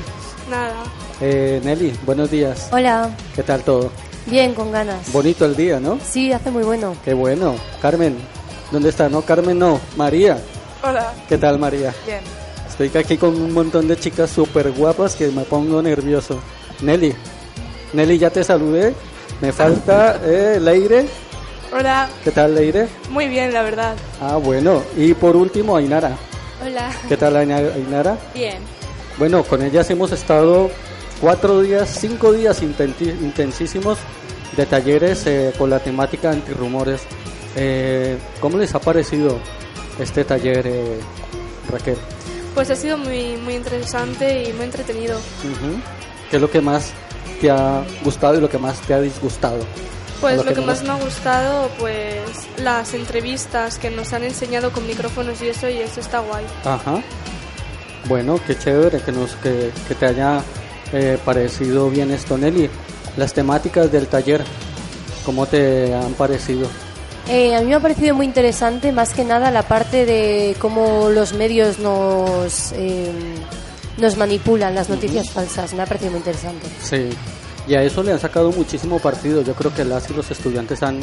Nada. 0.51 0.74
Eh, 1.20 1.60
Nelly, 1.63 1.93
buenos 2.05 2.29
días. 2.29 2.70
Hola, 2.72 3.10
¿Qué 3.36 3.41
tal 3.43 3.63
todo? 3.63 3.91
bien, 4.27 4.53
con 4.53 4.72
ganas. 4.72 5.12
Bonito 5.12 5.46
el 5.46 5.55
día, 5.55 5.79
¿no? 5.79 5.98
Sí, 6.03 6.31
hace 6.31 6.51
muy 6.51 6.63
bueno. 6.63 6.96
Qué 7.03 7.13
bueno. 7.15 7.55
Carmen, 7.81 8.15
¿dónde 8.72 8.89
está? 8.89 9.10
No, 9.10 9.22
Carmen, 9.24 9.58
no. 9.58 9.79
María. 9.98 10.38
Hola, 10.84 11.13
¿Qué 11.27 11.38
tal, 11.38 11.58
María? 11.58 11.93
bien. 12.05 12.20
Estoy 12.70 12.91
aquí 13.01 13.17
con 13.17 13.29
un 13.36 13.51
montón 13.53 13.88
de 13.88 13.98
chicas 13.98 14.29
súper 14.29 14.72
guapas 14.72 15.15
que 15.15 15.27
me 15.29 15.41
pongo 15.43 15.81
nervioso. 15.81 16.39
Nelly, 16.81 17.13
Nelly, 17.93 18.17
ya 18.20 18.29
te 18.29 18.43
saludé. 18.43 18.93
Me 19.41 19.51
falta 19.51 20.20
eh, 20.24 20.60
Leire. 20.62 21.08
Hola, 21.74 22.10
¿Qué 22.24 22.31
tal, 22.31 22.53
Leire? 22.55 22.88
muy 23.10 23.27
bien, 23.27 23.53
la 23.53 23.62
verdad. 23.63 23.96
Ah, 24.22 24.36
bueno. 24.38 24.84
Y 24.98 25.13
por 25.13 25.36
último, 25.36 25.75
Ainara. 25.77 26.15
Hola. 26.63 26.91
¿Qué 27.08 27.17
tal, 27.17 27.36
Aina- 27.38 27.58
Ainara? 27.58 28.17
Bien. 28.34 28.58
Bueno, 29.22 29.44
con 29.44 29.62
ellas 29.62 29.88
hemos 29.92 30.12
estado 30.12 30.72
cuatro 31.20 31.62
días, 31.62 31.96
cinco 32.00 32.34
días 32.34 32.63
intensísimos 32.63 34.00
de 34.58 34.66
talleres 34.66 35.28
eh, 35.28 35.54
con 35.60 35.70
la 35.70 35.78
temática 35.78 36.32
antirrumores. 36.32 37.04
Eh, 37.56 38.18
¿Cómo 38.40 38.58
les 38.58 38.74
ha 38.74 38.80
parecido 38.80 39.38
este 40.00 40.25
taller, 40.25 40.66
eh, 40.66 41.00
Raquel? 41.70 41.98
Pues 42.56 42.72
ha 42.72 42.75
sido 42.75 42.98
muy, 42.98 43.38
muy 43.38 43.54
interesante 43.54 44.50
y 44.50 44.54
muy 44.54 44.66
entretenido. 44.66 45.20
Ujú. 45.20 45.80
¿Qué 46.32 46.38
es 46.38 46.42
lo 46.42 46.50
que 46.50 46.62
más 46.62 46.92
te 47.40 47.51
ha 47.51 47.84
gustado 48.04 48.40
y 48.40 48.42
lo 48.42 48.50
que 48.50 48.58
más 48.58 48.82
te 48.82 48.96
ha 48.96 49.01
disgustado? 49.01 49.60
Pues 50.20 50.40
A 50.40 50.44
lo 50.44 50.51
que 50.51 50.62
más 50.62 50.82
me 50.82 50.90
ha 50.90 50.96
gustado, 50.96 51.70
pues 51.78 52.22
las 52.58 52.96
entrevistas 52.96 53.78
que 53.78 53.92
nos 53.92 54.13
han 54.13 54.24
enseñado 54.24 54.72
con 54.72 54.88
micrófonos 54.88 55.40
y 55.44 55.50
eso, 55.50 55.70
y 55.70 55.78
eso 55.78 56.00
está 56.00 56.22
guay. 56.22 56.44
Ajá. 56.66 57.04
Bueno, 58.05 58.39
qué 58.46 58.58
chévere 58.58 59.00
que, 59.01 59.12
nos, 59.12 59.36
que, 59.36 59.72
que 59.88 59.96
te 59.96 60.05
haya 60.05 60.41
eh, 60.93 61.17
parecido 61.24 61.89
bien 61.89 62.12
esto, 62.12 62.38
Nelly. 62.38 62.70
Las 63.17 63.34
temáticas 63.34 63.91
del 63.91 64.08
taller, 64.08 64.43
¿cómo 65.25 65.46
te 65.46 65.93
han 65.93 66.13
parecido? 66.13 66.67
Eh, 67.29 67.55
a 67.55 67.62
mí 67.62 67.67
me 67.67 67.75
ha 67.75 67.79
parecido 67.79 68.15
muy 68.15 68.25
interesante, 68.25 68.91
más 68.91 69.13
que 69.13 69.24
nada, 69.24 69.51
la 69.51 69.63
parte 69.63 70.05
de 70.05 70.55
cómo 70.60 71.10
los 71.10 71.34
medios 71.34 71.79
nos, 71.79 72.72
eh, 72.74 73.12
nos 73.98 74.17
manipulan 74.17 74.74
las 74.74 74.89
noticias 74.89 75.29
falsas. 75.29 75.74
Me 75.74 75.84
ha 75.84 75.86
parecido 75.86 76.12
muy 76.12 76.20
interesante. 76.20 76.67
Sí. 76.81 77.10
Y 77.67 77.75
a 77.75 77.84
eso 77.84 78.01
le 78.01 78.12
han 78.12 78.20
sacado 78.20 78.51
muchísimo 78.51 79.00
partido. 79.00 79.43
Yo 79.43 79.53
creo 79.53 79.74
que 79.74 79.86
las 79.86 80.10
y 80.10 80.13
los 80.13 80.31
estudiantes 80.31 80.81
han 80.81 81.00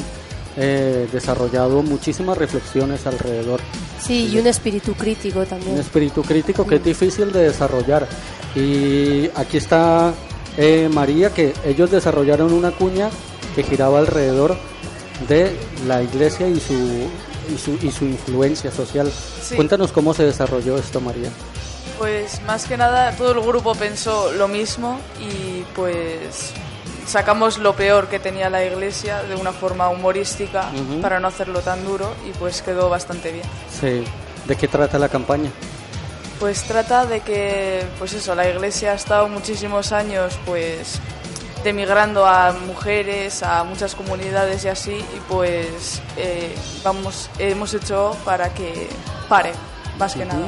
eh, 0.56 1.08
desarrollado 1.12 1.82
muchísimas 1.82 2.36
reflexiones 2.38 3.06
alrededor. 3.06 3.60
Sí, 4.00 4.30
y 4.32 4.38
un 4.38 4.46
espíritu 4.46 4.94
crítico 4.94 5.44
también. 5.44 5.74
Un 5.74 5.80
espíritu 5.80 6.22
crítico 6.22 6.66
que 6.66 6.76
es 6.76 6.84
difícil 6.84 7.32
de 7.32 7.44
desarrollar. 7.44 8.08
Y 8.54 9.28
aquí 9.34 9.58
está 9.58 10.12
eh, 10.56 10.88
María, 10.92 11.32
que 11.32 11.54
ellos 11.64 11.90
desarrollaron 11.90 12.52
una 12.52 12.72
cuña 12.72 13.10
que 13.54 13.62
giraba 13.62 13.98
alrededor 13.98 14.56
de 15.28 15.56
la 15.86 16.02
iglesia 16.02 16.48
y 16.48 16.58
su, 16.58 16.74
y 17.52 17.58
su, 17.58 17.78
y 17.86 17.90
su 17.90 18.04
influencia 18.04 18.70
social. 18.70 19.10
Sí. 19.42 19.54
Cuéntanos 19.54 19.92
cómo 19.92 20.14
se 20.14 20.24
desarrolló 20.24 20.76
esto, 20.76 21.00
María. 21.00 21.30
Pues 21.98 22.40
más 22.42 22.64
que 22.66 22.76
nada 22.76 23.12
todo 23.16 23.32
el 23.32 23.40
grupo 23.40 23.74
pensó 23.74 24.32
lo 24.32 24.46
mismo 24.48 24.98
y 25.20 25.62
pues 25.74 26.52
sacamos 27.08 27.58
lo 27.58 27.74
peor 27.74 28.08
que 28.08 28.18
tenía 28.18 28.50
la 28.50 28.62
iglesia 28.64 29.22
de 29.22 29.34
una 29.34 29.52
forma 29.52 29.88
humorística 29.88 30.70
Ujú. 30.74 31.00
para 31.00 31.18
no 31.18 31.28
hacerlo 31.28 31.60
tan 31.60 31.84
duro 31.84 32.12
y 32.28 32.32
pues 32.32 32.62
quedó 32.62 32.88
bastante 32.90 33.32
bien. 33.32 33.46
Sí. 33.80 34.04
¿De 34.46 34.56
qué 34.56 34.68
trata 34.68 34.98
la 34.98 35.08
campaña? 35.08 35.50
Pues 36.38 36.62
trata 36.62 37.04
de 37.04 37.20
que, 37.20 37.84
pues 37.98 38.12
eso, 38.12 38.34
la 38.34 38.48
iglesia 38.48 38.92
ha 38.92 38.94
estado 38.94 39.28
muchísimos 39.28 39.90
años, 39.90 40.38
pues, 40.46 41.00
demigrando 41.64 42.24
a 42.24 42.52
mujeres, 42.52 43.42
a 43.42 43.64
muchas 43.64 43.96
comunidades 43.96 44.64
y 44.64 44.68
así, 44.68 44.92
y 44.92 45.20
pues, 45.28 46.00
eh, 46.16 46.54
vamos, 46.84 47.28
hemos 47.38 47.74
hecho 47.74 48.16
para 48.24 48.54
que 48.54 48.88
pare, 49.28 49.50
más 49.98 50.14
que 50.14 50.24
nada. 50.24 50.46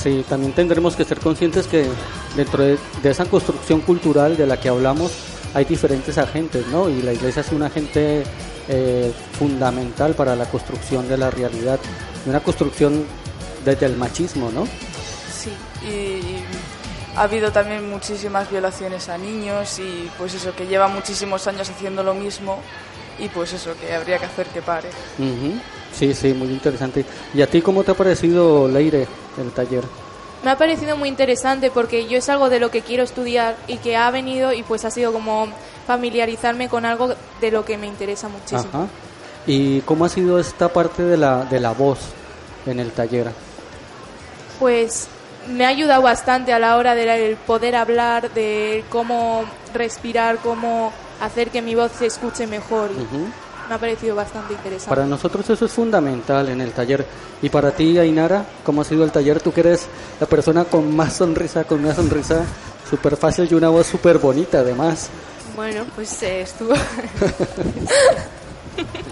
Sí, 0.00 0.24
también 0.28 0.52
tendremos 0.52 0.94
que 0.94 1.04
ser 1.04 1.18
conscientes 1.18 1.66
que 1.66 1.88
dentro 2.36 2.62
de, 2.62 2.78
de 3.02 3.10
esa 3.10 3.24
construcción 3.24 3.80
cultural 3.80 4.36
de 4.36 4.46
la 4.46 4.60
que 4.60 4.68
hablamos 4.68 5.10
hay 5.58 5.64
diferentes 5.64 6.16
agentes, 6.18 6.66
¿no? 6.68 6.88
Y 6.88 7.02
la 7.02 7.12
iglesia 7.12 7.40
es 7.40 7.50
un 7.50 7.64
agente 7.64 8.22
eh, 8.68 9.12
fundamental 9.32 10.14
para 10.14 10.36
la 10.36 10.44
construcción 10.44 11.08
de 11.08 11.18
la 11.18 11.30
realidad, 11.30 11.80
una 12.26 12.38
construcción 12.38 13.04
desde 13.64 13.86
el 13.86 13.96
machismo, 13.96 14.52
¿no? 14.52 14.66
Sí, 15.32 15.50
y, 15.84 16.44
ha 17.16 17.22
habido 17.22 17.50
también 17.50 17.90
muchísimas 17.90 18.48
violaciones 18.48 19.08
a 19.08 19.18
niños 19.18 19.80
y 19.80 20.08
pues 20.16 20.34
eso, 20.34 20.54
que 20.54 20.68
lleva 20.68 20.86
muchísimos 20.86 21.44
años 21.48 21.68
haciendo 21.68 22.04
lo 22.04 22.14
mismo 22.14 22.60
y 23.18 23.28
pues 23.28 23.52
eso, 23.52 23.74
que 23.80 23.92
habría 23.92 24.18
que 24.18 24.26
hacer 24.26 24.46
que 24.46 24.62
pare. 24.62 24.90
Sí, 25.92 26.14
sí, 26.14 26.34
muy 26.34 26.48
interesante. 26.50 27.04
¿Y 27.34 27.42
a 27.42 27.48
ti 27.48 27.60
cómo 27.60 27.82
te 27.82 27.90
ha 27.90 27.94
parecido, 27.94 28.68
Leire, 28.68 29.08
el 29.36 29.50
taller? 29.50 29.82
Me 30.48 30.52
ha 30.52 30.56
parecido 30.56 30.96
muy 30.96 31.10
interesante 31.10 31.70
porque 31.70 32.08
yo 32.08 32.16
es 32.16 32.30
algo 32.30 32.48
de 32.48 32.58
lo 32.58 32.70
que 32.70 32.80
quiero 32.80 33.02
estudiar 33.02 33.54
y 33.66 33.76
que 33.76 33.98
ha 33.98 34.10
venido 34.10 34.54
y 34.54 34.62
pues 34.62 34.86
ha 34.86 34.90
sido 34.90 35.12
como 35.12 35.46
familiarizarme 35.86 36.70
con 36.70 36.86
algo 36.86 37.14
de 37.42 37.50
lo 37.50 37.66
que 37.66 37.76
me 37.76 37.86
interesa 37.86 38.30
muchísimo. 38.30 38.70
Ajá. 38.72 38.86
¿Y 39.46 39.82
cómo 39.82 40.06
ha 40.06 40.08
sido 40.08 40.38
esta 40.38 40.70
parte 40.70 41.02
de 41.02 41.18
la, 41.18 41.44
de 41.44 41.60
la 41.60 41.72
voz 41.72 41.98
en 42.64 42.80
el 42.80 42.92
taller? 42.92 43.30
Pues 44.58 45.08
me 45.48 45.66
ha 45.66 45.68
ayudado 45.68 46.00
bastante 46.00 46.54
a 46.54 46.58
la 46.58 46.78
hora 46.78 46.94
de 46.94 47.36
poder 47.46 47.76
hablar, 47.76 48.32
de 48.32 48.86
cómo 48.88 49.44
respirar, 49.74 50.38
cómo 50.38 50.94
hacer 51.20 51.50
que 51.50 51.60
mi 51.60 51.74
voz 51.74 51.92
se 51.92 52.06
escuche 52.06 52.46
mejor. 52.46 52.88
Me 53.68 53.74
ha 53.74 53.78
parecido 53.78 54.16
bastante 54.16 54.54
interesante. 54.54 54.88
Para 54.88 55.06
nosotros 55.06 55.48
eso 55.50 55.66
es 55.66 55.72
fundamental 55.72 56.48
en 56.48 56.60
el 56.60 56.72
taller. 56.72 57.04
Y 57.42 57.48
para 57.50 57.70
ti, 57.70 57.98
Ainara, 57.98 58.44
¿cómo 58.64 58.80
ha 58.80 58.84
sido 58.84 59.04
el 59.04 59.12
taller? 59.12 59.40
Tú 59.40 59.52
que 59.52 59.60
eres 59.60 59.86
la 60.20 60.26
persona 60.26 60.64
con 60.64 60.94
más 60.96 61.14
sonrisa, 61.14 61.64
con 61.64 61.80
una 61.80 61.94
sonrisa 61.94 62.44
súper 62.88 63.16
fácil 63.16 63.46
y 63.50 63.54
una 63.54 63.68
voz 63.68 63.86
súper 63.86 64.18
bonita 64.18 64.60
además. 64.60 65.10
Bueno, 65.54 65.84
pues 65.94 66.22
eh, 66.22 66.42
estuvo 66.42 66.72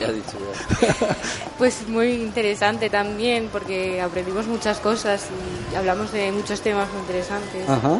Ya 0.01 0.13
dicho, 0.13 0.39
ya. 0.81 1.17
pues 1.59 1.87
muy 1.89 2.13
interesante 2.13 2.89
también 2.89 3.49
porque 3.51 4.01
aprendimos 4.01 4.47
muchas 4.47 4.79
cosas 4.79 5.25
y 5.73 5.75
hablamos 5.75 6.13
de 6.13 6.31
muchos 6.33 6.61
temas 6.61 6.89
muy 6.93 7.01
interesantes. 7.01 7.69
Ajá. 7.69 7.99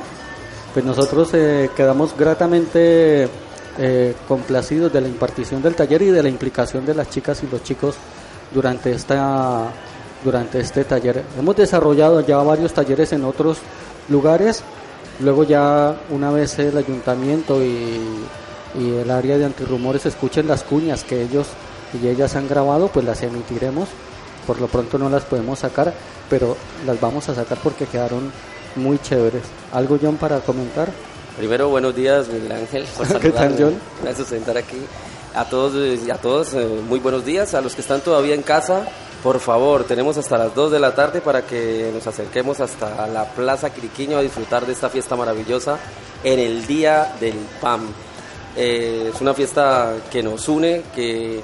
Pues 0.73 0.85
nosotros 0.85 1.31
eh, 1.33 1.71
quedamos 1.77 2.17
gratamente 2.17 3.29
eh, 3.79 4.15
complacidos 4.27 4.93
de 4.93 5.01
la 5.01 5.09
impartición 5.09 5.63
del 5.63 5.75
taller 5.75 6.03
y 6.03 6.11
de 6.11 6.23
la 6.23 6.29
implicación 6.29 6.87
de 6.87 6.95
las 6.95 7.11
chicas 7.11 7.43
y 7.43 7.47
los 7.47 7.63
chicos 7.63 7.97
durante 8.53 8.93
esta 8.93 9.71
durante 10.25 10.61
este 10.61 10.85
taller. 10.85 11.23
Hemos 11.39 11.57
desarrollado 11.57 12.21
ya 12.21 12.39
varios 12.39 12.73
talleres 12.73 13.13
en 13.13 13.25
otros 13.25 13.59
lugares. 14.09 14.63
Luego 15.21 15.45
ya 15.45 15.97
una 16.11 16.31
vez 16.31 16.59
el 16.59 16.77
ayuntamiento 16.77 17.63
y, 17.63 18.01
y 18.79 18.95
el 18.95 19.11
área 19.11 19.39
de 19.39 19.45
antirrumores 19.45 20.07
escuchen 20.07 20.49
las 20.49 20.63
cuñas 20.63 21.05
que 21.05 21.23
ellos 21.23 21.47
y 22.03 22.09
ellas 22.09 22.35
han 22.37 22.49
grabado, 22.49 22.89
pues 22.89 23.05
las 23.05 23.23
emitiremos. 23.23 23.89
Por 24.47 24.61
lo 24.61 24.69
pronto 24.69 24.99
no 24.99 25.09
las 25.09 25.25
podemos 25.25 25.61
sacar, 25.61 25.93
pero 26.31 26.57
las 26.87 27.01
vamos 27.01 27.29
a 27.29 27.35
sacar 27.35 27.59
porque 27.63 27.87
quedaron 27.87 28.31
muy 28.77 28.99
chéveres. 28.99 29.43
¿Algo, 29.73 29.99
John, 30.01 30.17
para 30.17 30.41
comentar? 30.41 30.89
Primero, 31.37 31.69
buenos 31.69 31.95
días, 31.95 32.29
Miguel 32.29 32.53
Ángel. 32.53 32.87
Por 32.97 33.21
¿Qué 33.21 33.31
tal. 33.31 33.55
John? 33.59 33.79
Gracias 34.03 34.29
por 34.29 34.39
estar 34.39 34.57
aquí. 34.57 34.79
A 35.35 35.45
todos 35.45 35.75
eh, 35.75 36.01
y 36.07 36.11
a 36.11 36.17
todos, 36.17 36.55
eh, 36.55 36.67
muy 36.89 36.99
buenos 36.99 37.27
días. 37.27 37.53
A 37.53 37.61
los 37.61 37.75
que 37.75 37.83
están 37.83 38.01
todavía 38.01 38.35
en 38.35 38.43
casa, 38.43 38.89
por 39.23 39.39
favor, 39.39 39.85
tenemos 39.85 40.17
hasta 40.17 40.39
las 40.39 40.55
2 40.55 40.73
de 40.73 40.81
la 40.81 40.95
tarde 40.95 41.21
para 41.21 41.43
que 41.43 41.91
nos 41.93 42.07
acerquemos 42.07 42.61
hasta 42.61 43.07
la 43.09 43.27
Plaza 43.27 43.69
Quiriquiño 43.69 44.17
a 44.17 44.23
disfrutar 44.23 44.65
de 44.65 44.73
esta 44.73 44.89
fiesta 44.89 45.15
maravillosa 45.15 45.79
en 46.25 46.39
el 46.39 46.67
Día 46.67 47.15
del 47.21 47.37
PAM. 47.61 47.87
Eh, 48.57 49.11
es 49.15 49.21
una 49.21 49.35
fiesta 49.35 49.93
que 50.11 50.23
nos 50.23 50.49
une, 50.49 50.85
que, 50.95 51.43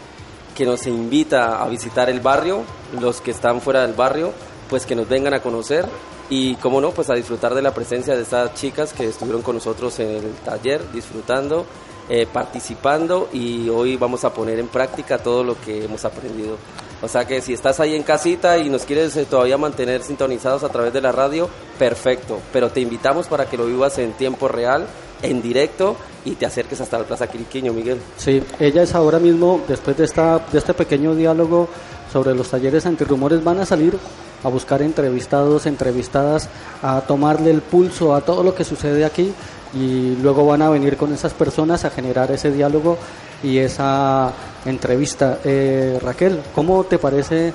que 0.55 0.64
nos 0.64 0.87
invita 0.87 1.62
a 1.62 1.68
visitar 1.68 2.09
el 2.09 2.20
barrio, 2.20 2.62
los 2.98 3.20
que 3.20 3.33
están 3.33 3.61
fuera 3.61 3.83
del 3.83 3.92
barrio, 3.92 4.33
pues 4.70 4.87
que 4.87 4.94
nos 4.94 5.07
vengan 5.07 5.35
a 5.35 5.40
conocer 5.40 5.85
y, 6.33 6.55
como 6.55 6.81
no, 6.81 6.92
pues 6.92 7.11
a 7.11 7.14
disfrutar 7.14 7.55
de 7.55 7.61
la 7.61 7.75
presencia 7.75 8.16
de 8.16 8.23
estas 8.23 8.55
chicas 8.55 8.95
que 8.95 9.05
estuvieron 9.05 9.42
con 9.42 9.57
nosotros 9.57 10.01
en 10.01 10.09
el 10.09 10.33
taller, 10.42 10.81
disfrutando, 10.90 11.66
eh, 12.09 12.27
participando 12.27 13.29
y 13.35 13.68
hoy 13.68 13.99
vamos 13.99 14.25
a 14.25 14.33
poner 14.33 14.59
en 14.59 14.68
práctica 14.68 15.18
todo 15.18 15.45
lo 15.45 15.61
que 15.61 15.85
hemos 15.85 16.07
aprendido. 16.07 16.57
O 17.03 17.09
sea 17.09 17.27
que 17.27 17.42
si 17.42 17.53
estás 17.53 17.81
ahí 17.81 17.95
en 17.95 18.03
casita 18.03 18.57
y 18.57 18.71
nos 18.71 18.85
quieres 18.85 19.14
eh, 19.18 19.27
todavía 19.27 19.59
mantener 19.59 20.03
sintonizados 20.03 20.64
a 20.64 20.71
través 20.71 20.95
de 20.95 21.03
la 21.03 21.12
radio, 21.12 21.51
perfecto. 21.79 22.38
Pero 22.51 22.71
te 22.71 22.81
invitamos 22.81 23.27
para 23.27 23.45
que 23.45 23.59
lo 23.59 23.66
vivas 23.66 23.99
en 23.99 24.12
tiempo 24.14 24.49
real, 24.49 24.87
en 25.21 25.42
directo 25.42 25.97
y 26.25 26.37
te 26.37 26.47
acerques 26.47 26.81
hasta 26.81 26.99
la 26.99 27.05
Plaza 27.05 27.27
Quiriquiño, 27.27 27.75
Miguel. 27.75 28.01
Sí, 28.16 28.42
ella 28.59 28.85
es 28.85 28.95
ahora 28.95 29.18
mismo, 29.18 29.61
después 29.68 29.99
de, 29.99 30.07
esta, 30.07 30.38
de 30.51 30.59
este 30.59 30.73
pequeño 30.73 31.14
diálogo 31.14 31.68
sobre 32.12 32.35
los 32.35 32.51
talleres 32.51 32.85
antirrumores, 32.87 33.42
van 33.42 33.61
a 33.61 33.66
salir 33.66 33.96
a 34.44 34.48
buscar 34.48 34.83
entrevistados, 34.83 35.66
entrevistadas, 35.66 36.48
a 36.83 37.01
tomarle 37.01 37.51
el 37.51 37.62
pulso 37.62 38.14
a 38.14 38.20
todo 38.20 38.42
lo 38.42 38.55
que 38.55 38.64
sucede 38.64 39.05
aquí 39.05 39.33
y 39.75 40.16
luego 40.16 40.46
van 40.46 40.62
a 40.62 40.68
venir 40.68 40.96
con 40.96 41.12
esas 41.12 41.33
personas 41.33 41.85
a 41.85 41.90
generar 41.90 42.31
ese 42.31 42.51
diálogo 42.51 42.98
y 43.42 43.59
esa 43.59 44.33
entrevista. 44.64 45.38
Eh, 45.44 45.98
Raquel, 46.03 46.40
¿cómo 46.55 46.85
te 46.85 46.98
parece 46.98 47.53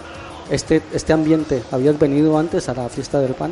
este, 0.50 0.82
este 0.94 1.14
ambiente? 1.14 1.62
¿Habías 1.72 2.00
venido 2.00 2.38
antes 2.38 2.70
a 2.70 2.74
la 2.74 2.90
fiesta 2.90 3.20
del 3.20 3.34
pan? 3.34 3.52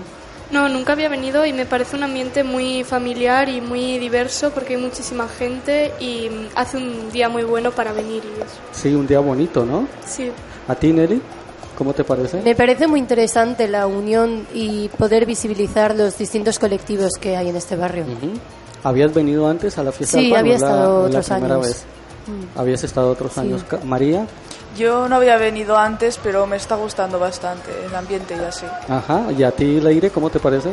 No, 0.51 0.69
nunca 0.69 0.93
había 0.93 1.09
venido 1.09 1.45
y 1.45 1.53
me 1.53 1.65
parece 1.65 1.95
un 1.95 2.03
ambiente 2.03 2.43
muy 2.43 2.83
familiar 2.83 3.49
y 3.49 3.61
muy 3.61 3.97
diverso 3.97 4.51
porque 4.51 4.75
hay 4.75 4.81
muchísima 4.81 5.27
gente 5.27 5.91
y 5.99 6.29
hace 6.55 6.77
un 6.77 7.11
día 7.11 7.29
muy 7.29 7.43
bueno 7.43 7.71
para 7.71 7.93
venir 7.93 8.23
y 8.23 8.41
eso. 8.41 8.55
Sí, 8.71 8.93
un 8.93 9.07
día 9.07 9.19
bonito, 9.19 9.65
¿no? 9.65 9.87
Sí. 10.05 10.31
¿A 10.67 10.75
ti, 10.75 10.91
Nelly? 10.93 11.21
¿Cómo 11.77 11.93
te 11.93 12.03
parece? 12.03 12.41
Me 12.41 12.55
parece 12.55 12.87
muy 12.87 12.99
interesante 12.99 13.67
la 13.67 13.85
unión 13.87 14.47
y 14.53 14.87
poder 14.89 15.25
visibilizar 15.25 15.93
los 15.95 16.17
distintos 16.17 16.57
colectivos 16.57 17.13
que 17.19 17.35
hay 17.35 17.49
en 17.49 17.55
este 17.57 17.75
barrio. 17.75 18.03
Ujú. 18.05 18.31
¿Habías 18.83 19.13
venido 19.13 19.47
antes 19.47 19.77
a 19.77 19.83
la 19.83 19.91
fiesta 19.91 20.17
Sí, 20.19 20.33
había 20.33 20.53
¿O 20.53 20.55
es 20.55 20.61
la- 20.61 20.67
estado 20.67 21.01
la 21.03 21.07
otros 21.09 21.25
primera 21.29 21.55
años. 21.55 21.67
vez? 21.67 21.85
Mm. 22.27 22.59
Habías 22.59 22.83
estado 22.83 23.09
otros 23.11 23.33
Sí. 23.33 23.39
años. 23.41 23.63
María, 23.83 24.25
Yo 24.77 25.07
no 25.07 25.15
había 25.15 25.37
venido 25.37 25.77
antes, 25.77 26.19
pero 26.21 26.45
me 26.47 26.57
está 26.57 26.75
gustando 26.75 27.17
bastante 27.17 27.71
el 27.85 27.95
ambiente 27.95 28.35
y 28.35 28.43
así. 28.43 28.65
ajá. 28.89 29.31
¿Y 29.37 29.41
a 29.43 29.51
ti, 29.51 29.79
Leire, 29.79 30.09
cómo 30.09 30.29
te 30.29 30.37
parece? 30.39 30.71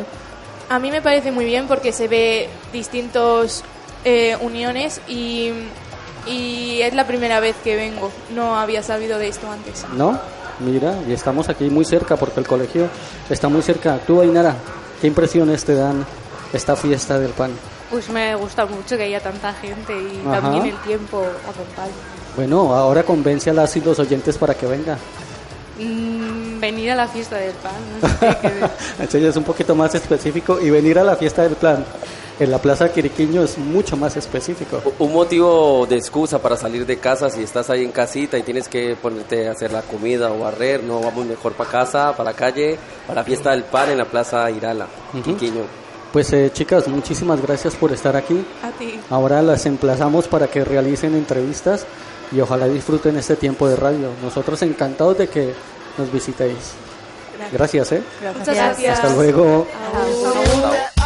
A 0.69 0.77
mí 0.77 0.91
me 0.91 1.01
parece 1.01 1.31
muy 1.31 1.45
bien 1.45 1.67
porque 1.67 1.93
se 1.93 2.09
ve 2.09 2.49
distintos 2.73 3.63
eh, 4.03 4.35
uniones 4.41 4.99
y, 5.07 5.51
y 6.25 6.81
es 6.81 6.93
la 6.93 7.05
primera 7.05 7.39
vez 7.39 7.55
que 7.63 7.75
vengo. 7.75 8.11
No 8.33 8.57
había 8.57 8.83
sabido 8.83 9.17
de 9.19 9.27
esto 9.27 9.49
antes. 9.51 9.85
¿No? 9.95 10.19
Mira, 10.59 10.95
y 11.07 11.13
estamos 11.13 11.49
aquí 11.49 11.69
muy 11.69 11.83
cerca 11.85 12.15
porque 12.15 12.39
el 12.39 12.47
colegio 12.47 12.87
está 13.29 13.49
muy 13.49 13.61
cerca. 13.61 13.97
Tú, 14.05 14.21
Ainara, 14.21 14.55
¿qué 15.01 15.07
impresiones 15.07 15.65
te 15.65 15.75
dan 15.75 16.05
esta 16.53 16.75
fiesta 16.75 17.19
del 17.19 17.31
pan? 17.31 17.51
Pues 17.89 18.09
me 18.09 18.35
gusta 18.35 18.65
mucho 18.65 18.97
que 18.97 19.03
haya 19.03 19.19
tanta 19.19 19.53
gente 19.53 19.93
y 19.93 20.21
Ajá. 20.27 20.41
también 20.41 20.65
el 20.67 20.77
tiempo 20.81 21.25
acompaña. 21.43 21.91
Bueno, 22.35 22.73
ahora 22.73 23.03
convence 23.03 23.49
a 23.49 23.53
las 23.53 23.75
y 23.77 23.81
los 23.81 23.99
oyentes 23.99 24.37
para 24.37 24.55
que 24.55 24.65
vengan. 24.65 24.97
Mm, 25.79 26.59
venir 26.59 26.91
a 26.91 26.95
la 26.95 27.07
fiesta 27.07 27.35
del 27.37 27.53
pan, 27.53 27.73
no 28.01 28.07
sé 28.07 28.37
qué. 29.09 29.27
Es 29.27 29.35
un 29.35 29.43
poquito 29.43 29.75
más 29.75 29.93
específico 29.95 30.59
y 30.61 30.69
venir 30.69 30.99
a 30.99 31.03
la 31.03 31.15
fiesta 31.15 31.43
del 31.43 31.55
plan. 31.55 31.83
En 32.39 32.51
la 32.51 32.57
Plaza 32.59 32.91
Quiriquiño 32.91 33.43
es 33.43 33.57
mucho 33.57 33.97
más 33.97 34.17
específico. 34.17 34.81
Un 34.99 35.13
motivo 35.13 35.85
de 35.87 35.97
excusa 35.97 36.39
para 36.39 36.57
salir 36.57 36.85
de 36.85 36.97
casa 36.97 37.29
si 37.29 37.43
estás 37.43 37.69
ahí 37.69 37.83
en 37.83 37.91
casita 37.91 38.37
y 38.37 38.43
tienes 38.43 38.67
que 38.67 38.95
ponerte 38.95 39.47
a 39.47 39.51
hacer 39.51 39.71
la 39.71 39.81
comida 39.81 40.31
o 40.31 40.39
barrer, 40.39 40.83
no, 40.83 40.99
vamos 40.99 41.25
mejor 41.25 41.53
para 41.53 41.69
casa, 41.69 42.15
para 42.15 42.31
la 42.31 42.35
calle, 42.35 42.77
para 43.07 43.21
la 43.21 43.25
fiesta 43.25 43.51
del 43.51 43.63
pan 43.63 43.91
en 43.91 43.97
la 43.97 44.05
Plaza 44.05 44.49
Irala, 44.49 44.87
Quiriquiño. 45.11 45.63
Pues 46.11 46.31
eh, 46.33 46.51
chicas, 46.53 46.87
muchísimas 46.87 47.41
gracias 47.41 47.75
por 47.75 47.91
estar 47.91 48.15
aquí. 48.15 48.45
A 48.61 48.71
ti. 48.71 48.99
Ahora 49.09 49.41
las 49.41 49.65
emplazamos 49.65 50.27
para 50.27 50.47
que 50.47 50.63
realicen 50.63 51.15
entrevistas 51.15 51.85
y 52.31 52.39
ojalá 52.39 52.67
disfruten 52.67 53.17
este 53.17 53.35
tiempo 53.35 53.67
de 53.67 53.75
radio. 53.75 54.09
Nosotros 54.21 54.61
encantados 54.61 55.17
de 55.17 55.27
que 55.27 55.53
nos 55.97 56.11
visitéis. 56.11 56.73
Gracias, 57.51 57.91
¿eh? 57.93 58.03
Muchas 58.37 58.55
gracias. 58.55 58.99
Hasta 58.99 59.13
luego. 59.15 59.67
That 60.63 61.02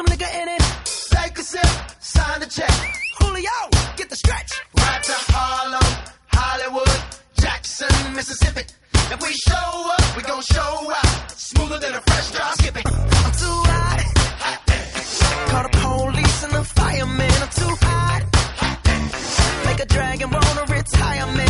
some 0.00 0.16
nigga 0.16 0.28
in 0.42 0.48
it. 0.48 0.62
Take 1.10 1.38
a 1.38 1.42
sip, 1.42 1.72
sign 2.00 2.40
the 2.40 2.46
check. 2.46 2.76
Julio, 3.18 3.58
get 3.96 4.08
the 4.08 4.16
stretch. 4.16 4.50
Right 4.76 5.02
to 5.02 5.16
Harlem, 5.32 5.90
Hollywood, 6.28 7.00
Jackson, 7.40 8.14
Mississippi. 8.14 8.62
If 9.14 9.20
we 9.20 9.32
show 9.48 9.70
up, 9.96 10.16
we 10.16 10.22
gon' 10.22 10.42
show 10.42 10.92
out. 11.00 11.30
Smoother 11.30 11.78
than 11.80 11.94
a 11.94 12.00
fresh 12.00 12.30
drop 12.30 12.52
skipping. 12.54 12.86
I'm 12.86 13.32
too 13.44 13.58
hot. 13.72 14.00
Call 15.50 15.64
the 15.68 15.72
police 15.82 16.44
and 16.44 16.52
the 16.52 16.64
fireman. 16.64 17.38
I'm 17.44 17.52
too 17.60 17.74
hot. 17.86 18.22
Make 19.66 19.80
a 19.80 19.86
dragon 19.86 20.30
wanna 20.30 20.64
retire, 20.76 21.26
man. 21.36 21.49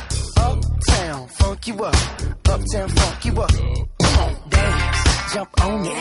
funk 1.61 1.77
you 1.77 1.85
up. 1.85 1.95
Uptown, 2.49 2.89
funk 2.89 3.25
you 3.25 3.41
up. 3.41 3.51
Come 3.51 4.19
on, 4.19 4.49
dance, 4.49 5.33
jump 5.33 5.65
on 5.65 5.85
it. 5.85 6.00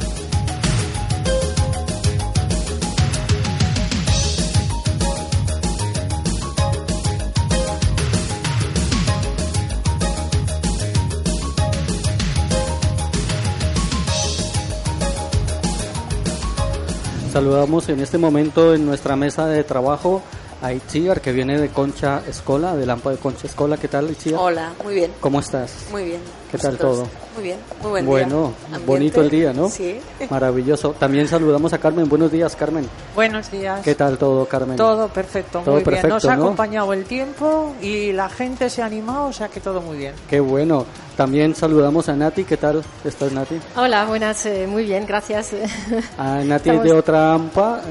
Saludamos 17.31 17.87
en 17.87 18.01
este 18.01 18.17
momento 18.17 18.75
en 18.75 18.85
nuestra 18.85 19.15
mesa 19.15 19.47
de 19.47 19.63
trabajo 19.63 20.21
a 20.61 20.71
Itziar, 20.73 21.21
que 21.21 21.31
viene 21.31 21.59
de 21.59 21.69
Concha 21.69 22.21
Escola, 22.27 22.75
de 22.75 22.85
Lampa 22.85 23.09
de 23.11 23.17
Concha 23.17 23.47
Escola. 23.47 23.77
¿Qué 23.77 23.87
tal, 23.87 24.09
Itziar? 24.11 24.39
Hola, 24.39 24.73
muy 24.83 24.93
bien. 24.93 25.11
¿Cómo 25.19 25.39
estás? 25.39 25.87
Muy 25.91 26.03
bien. 26.05 26.21
¿Qué 26.51 26.57
tal 26.57 26.77
todo? 26.77 27.07
Muy 27.35 27.43
bien, 27.45 27.57
muy 27.81 27.89
buen 27.91 28.05
bueno, 28.05 28.27
día. 28.37 28.65
Ambiente. 28.65 28.85
bonito 28.85 29.21
el 29.21 29.29
día, 29.29 29.53
¿no? 29.53 29.69
Sí. 29.69 29.99
Maravilloso. 30.29 30.93
También 30.99 31.27
saludamos 31.27 31.71
a 31.73 31.77
Carmen. 31.77 32.07
Buenos 32.09 32.31
días, 32.31 32.55
Carmen. 32.57 32.87
Buenos 33.15 33.49
días. 33.49 33.81
¿Qué 33.81 33.95
tal 33.95 34.17
todo, 34.17 34.45
Carmen? 34.45 34.75
Todo 34.75 35.07
perfecto, 35.07 35.61
Todo 35.63 35.75
muy 35.75 35.83
bien. 35.83 35.93
Nos 35.93 36.01
perfecto, 36.11 36.29
ha 36.29 36.35
¿no? 36.35 36.43
acompañado 36.43 36.93
el 36.93 37.05
tiempo 37.05 37.73
y 37.81 38.11
la 38.11 38.27
gente 38.29 38.69
se 38.69 38.81
ha 38.81 38.85
animado, 38.85 39.27
o 39.27 39.33
sea 39.33 39.47
que 39.47 39.61
todo 39.61 39.81
muy 39.81 39.97
bien. 39.97 40.13
Qué 40.29 40.39
bueno. 40.41 40.85
También 41.15 41.55
saludamos 41.55 42.09
a 42.09 42.15
Nati. 42.15 42.43
¿Qué 42.43 42.57
tal 42.57 42.83
estás, 43.05 43.31
Nati? 43.31 43.57
Hola, 43.77 44.05
buenas, 44.05 44.45
eh, 44.45 44.67
muy 44.67 44.83
bien, 44.83 45.05
gracias. 45.07 45.51
A 46.17 46.41
Nati 46.43 46.69
Estamos- 46.69 46.83
de 46.83 46.91
otra 46.93 47.33
AMPA. 47.33 47.81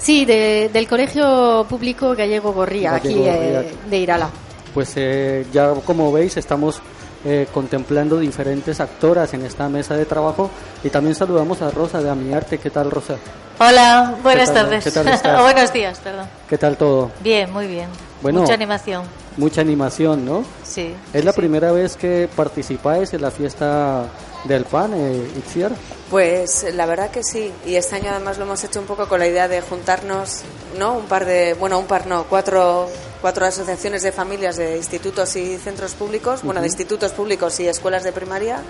Sí, 0.00 0.24
de- 0.24 0.70
del 0.72 0.86
Colegio 0.88 1.66
Público 1.68 2.14
Gallego 2.16 2.52
Gorría, 2.52 2.92
Gallego 2.92 3.20
aquí 3.22 3.30
Gorría. 3.30 3.60
eh, 3.60 3.74
de 3.90 3.98
Irala. 3.98 4.30
Pues 4.74 4.92
eh, 4.96 5.46
ya 5.52 5.72
como 5.84 6.12
veis 6.12 6.36
estamos 6.36 6.80
eh, 7.24 7.46
contemplando 7.52 8.18
diferentes 8.18 8.78
actoras 8.80 9.34
en 9.34 9.44
esta 9.44 9.68
mesa 9.68 9.96
de 9.96 10.04
trabajo 10.04 10.50
y 10.84 10.88
también 10.90 11.14
saludamos 11.16 11.60
a 11.62 11.70
Rosa 11.70 12.00
de 12.00 12.08
Amiarte. 12.10 12.58
¿Qué 12.58 12.70
tal, 12.70 12.90
Rosa? 12.90 13.16
Hola, 13.58 14.14
buenas 14.22 14.50
¿Qué 14.50 14.54
tal? 14.54 14.64
tardes. 14.66 14.84
¿Qué 14.84 14.90
tal 14.92 15.08
estás? 15.08 15.42
Buenos 15.42 15.72
días, 15.72 15.98
perdón. 15.98 16.26
¿Qué 16.48 16.56
tal 16.58 16.76
todo? 16.76 17.10
Bien, 17.24 17.52
muy 17.52 17.66
bien. 17.66 17.88
Bueno. 18.22 18.42
Mucha 18.42 18.54
animación. 18.54 19.02
Mucha 19.36 19.62
animación, 19.62 20.24
¿no? 20.24 20.44
Sí. 20.62 20.94
¿Es 21.12 21.24
la 21.24 21.32
primera 21.32 21.72
vez 21.72 21.96
que 21.96 22.28
participáis 22.36 23.12
en 23.14 23.22
la 23.22 23.32
fiesta 23.32 24.04
del 24.44 24.64
pan, 24.64 24.92
eh, 24.94 25.30
Itziar? 25.36 25.72
Pues 26.10 26.66
la 26.74 26.86
verdad 26.86 27.10
que 27.10 27.22
sí, 27.22 27.52
y 27.66 27.74
este 27.74 27.96
año 27.96 28.10
además 28.10 28.38
lo 28.38 28.44
hemos 28.44 28.62
hecho 28.64 28.80
un 28.80 28.86
poco 28.86 29.08
con 29.08 29.18
la 29.18 29.26
idea 29.26 29.48
de 29.48 29.60
juntarnos, 29.60 30.42
¿no? 30.78 30.94
Un 30.94 31.06
par 31.06 31.26
de, 31.26 31.54
bueno, 31.54 31.78
un 31.78 31.86
par 31.86 32.06
no, 32.06 32.24
cuatro, 32.24 32.88
cuatro 33.20 33.44
asociaciones 33.44 34.02
de 34.02 34.12
familias 34.12 34.56
de 34.56 34.76
institutos 34.76 35.36
y 35.36 35.58
centros 35.58 35.94
públicos, 35.94 36.42
bueno, 36.42 36.60
de 36.60 36.66
institutos 36.66 37.12
públicos 37.12 37.60
y 37.60 37.68
escuelas 37.68 38.04
de 38.04 38.12
primaria, 38.12 38.62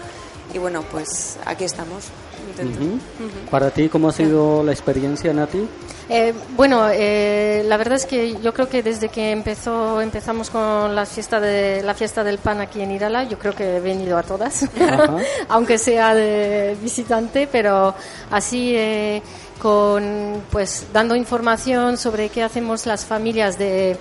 y 0.52 0.59
bueno, 0.59 0.83
pues 0.90 1.38
aquí 1.44 1.64
estamos. 1.64 2.04
Intento. 2.48 2.78
Ujú. 2.78 2.94
Ujú. 2.94 3.50
Para 3.50 3.70
ti, 3.70 3.88
¿cómo 3.88 4.08
ha 4.08 4.12
sido 4.12 4.62
la 4.62 4.72
experiencia, 4.72 5.32
Nati? 5.32 5.66
Eh, 6.11 6.32
bueno, 6.56 6.88
eh, 6.90 7.62
la 7.66 7.76
verdad 7.76 7.96
es 7.96 8.06
que 8.06 8.40
yo 8.40 8.54
creo 8.54 8.68
que 8.68 8.82
desde 8.82 9.11
que 9.11 9.30
empezó 9.30 10.00
empezamos 10.00 10.48
con 10.48 10.94
la 10.94 11.04
fiesta 11.04 11.38
de 11.38 11.82
la 11.82 11.92
fiesta 11.92 12.24
del 12.24 12.38
pan 12.38 12.61
aquí 12.62 12.80
en 12.80 12.92
Irala, 12.92 13.24
yo 13.24 13.38
creo 13.38 13.54
que 13.54 13.76
he 13.76 13.80
venido 13.80 14.16
a 14.16 14.22
todas, 14.22 14.64
aunque 15.48 15.76
sea 15.76 16.14
de 16.14 16.78
visitante, 16.80 17.46
pero 17.50 17.94
así 18.30 18.72
eh, 18.74 19.22
con 19.58 20.42
pues 20.50 20.87
dando 20.94 21.14
información 21.14 21.98
sobre 21.98 22.30
qué 22.30 22.42
hacemos 22.42 22.87
las 22.87 23.04
familias 23.04 23.58
de, 23.58 23.98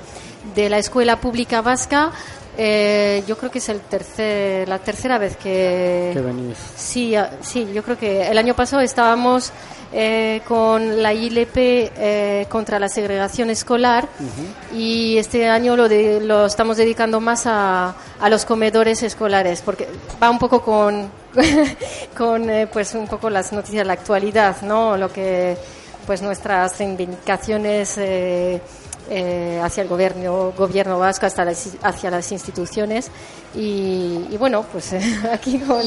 de 0.56 0.70
la 0.70 0.78
escuela 0.78 1.20
pública 1.20 1.62
vasca. 1.62 2.12
Eh, 2.58 3.24
yo 3.28 3.38
creo 3.38 3.52
que 3.52 3.60
es 3.60 3.70
el 3.70 3.82
tercer, 3.82 4.68
la 4.68 4.80
tercera 4.80 5.18
vez 5.18 5.38
que, 5.38 6.12
Que 6.14 6.22
venís. 6.22 6.58
Sí, 6.76 7.14
sí, 7.42 7.68
yo 7.74 7.84
creo 7.84 7.98
que 7.98 8.28
el 8.28 8.38
año 8.38 8.56
pasado 8.56 8.82
estábamos 8.82 9.52
eh, 9.94 10.42
con 10.48 11.02
la 11.02 11.14
ILP 11.14 11.56
eh, 11.56 12.46
contra 12.50 12.78
la 12.80 12.90
segregación 12.90 13.50
escolar 13.50 14.08
y 14.76 15.18
este 15.18 15.48
año 15.48 15.78
lo, 15.78 15.88
de- 15.88 16.20
lo 16.20 16.46
estamos 16.46 16.76
dedicando 16.78 17.22
más 17.22 17.46
a, 17.46 17.96
a 18.20 18.30
los 18.30 18.44
comedores 18.44 19.02
escolares 19.04 19.62
porque 19.62 19.88
va 20.22 20.30
un 20.30 20.40
poco 20.40 20.62
con, 20.62 21.10
con 22.18 22.50
eh, 22.50 22.68
pues 22.68 22.94
un 22.96 23.08
poco 23.08 23.30
las 23.30 23.54
noticias 23.54 23.82
de 23.82 23.86
la 23.86 23.94
actualidad, 23.94 24.62
¿no? 24.64 24.98
Lo 24.98 25.12
que 25.12 25.56
pues 26.06 26.22
nuestras 26.22 26.78
reivindicaciones 26.80 27.98
eh, 29.10 29.60
hacia 29.64 29.84
el 29.84 29.90
gobierno 29.90 30.54
gobierno 30.58 31.00
vasco 31.00 31.26
hasta 31.26 31.46
las, 31.46 31.78
hacia 31.82 32.12
las 32.12 32.32
instituciones 32.32 33.10
y, 33.56 34.28
y 34.30 34.38
bueno 34.38 34.66
pues 34.72 34.94
aquí 35.32 35.60
con, 35.60 35.82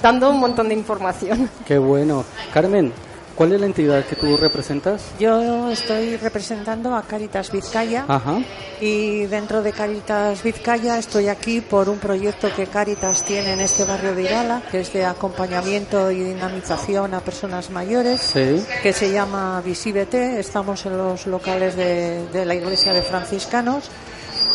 dando 0.00 0.30
un 0.30 0.40
montón 0.40 0.68
de 0.68 0.74
información 0.74 1.48
Qué 1.66 1.78
bueno. 1.78 2.24
Carmen, 2.52 2.92
¿cuál 3.34 3.52
es 3.52 3.60
la 3.60 3.66
entidad 3.66 4.04
que 4.04 4.16
tú 4.16 4.36
representas? 4.36 5.02
Yo 5.18 5.70
estoy 5.70 6.16
representando 6.16 6.94
a 6.94 7.02
Caritas 7.02 7.50
Vizcaya 7.50 8.04
Ajá. 8.08 8.38
y 8.80 9.26
dentro 9.26 9.62
de 9.62 9.72
Caritas 9.72 10.42
Vizcaya 10.42 10.98
estoy 10.98 11.28
aquí 11.28 11.60
por 11.60 11.88
un 11.88 11.98
proyecto 11.98 12.48
que 12.54 12.66
Caritas 12.66 13.24
tiene 13.24 13.52
en 13.54 13.60
este 13.60 13.84
barrio 13.84 14.14
de 14.14 14.22
Irala, 14.22 14.62
que 14.70 14.80
es 14.80 14.92
de 14.92 15.04
acompañamiento 15.04 16.10
y 16.10 16.20
dinamización 16.22 17.14
a 17.14 17.20
personas 17.20 17.70
mayores, 17.70 18.20
Sí. 18.20 18.64
que 18.82 18.92
se 18.92 19.10
llama 19.12 19.60
Visibete. 19.64 20.38
Estamos 20.38 20.84
en 20.86 20.96
los 20.98 21.26
locales 21.26 21.76
de, 21.76 22.26
de 22.32 22.44
la 22.44 22.54
iglesia 22.54 22.92
de 22.92 23.02
franciscanos. 23.02 23.90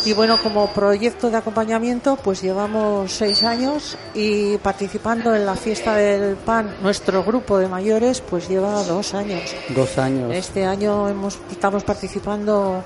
Y 0.04 0.12
bueno, 0.12 0.38
como 0.42 0.68
proyecto 0.68 1.30
de 1.30 1.36
acompañamiento, 1.36 2.16
pues 2.16 2.40
llevamos 2.40 3.12
seis 3.12 3.42
años 3.42 3.96
y 4.14 4.56
participando 4.58 5.34
en 5.34 5.44
la 5.44 5.54
fiesta 5.54 5.94
del 5.96 6.36
pan, 6.36 6.76
nuestro 6.82 7.24
grupo 7.24 7.58
de 7.58 7.68
mayores, 7.68 8.20
pues 8.20 8.48
lleva 8.48 8.82
dos 8.84 9.14
años. 9.14 9.54
Dos 9.74 9.98
años. 9.98 10.32
Este 10.32 10.64
año 10.64 11.08
hemos, 11.08 11.38
estamos 11.50 11.84
participando 11.84 12.82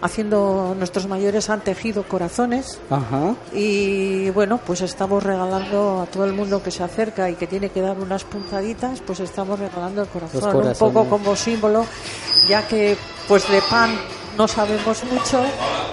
haciendo, 0.00 0.74
nuestros 0.78 1.06
mayores 1.06 1.50
han 1.50 1.60
tejido 1.60 2.02
corazones 2.04 2.78
Ajá. 2.90 3.34
y 3.52 4.30
bueno, 4.30 4.60
pues 4.64 4.80
estamos 4.80 5.22
regalando 5.22 6.02
a 6.02 6.06
todo 6.06 6.24
el 6.24 6.32
mundo 6.32 6.62
que 6.62 6.70
se 6.70 6.82
acerca 6.82 7.28
y 7.30 7.34
que 7.34 7.46
tiene 7.46 7.70
que 7.70 7.80
dar 7.80 7.98
unas 7.98 8.24
puntaditas, 8.24 9.00
pues 9.00 9.20
estamos 9.20 9.58
regalando 9.58 10.02
el 10.02 10.08
corazón, 10.08 10.66
un 10.68 10.72
poco 10.74 11.04
como 11.06 11.34
símbolo, 11.34 11.84
ya 12.48 12.66
que 12.66 12.96
pues 13.26 13.50
de 13.50 13.60
pan 13.62 13.90
no 14.38 14.46
sabemos 14.48 15.02
mucho, 15.12 15.42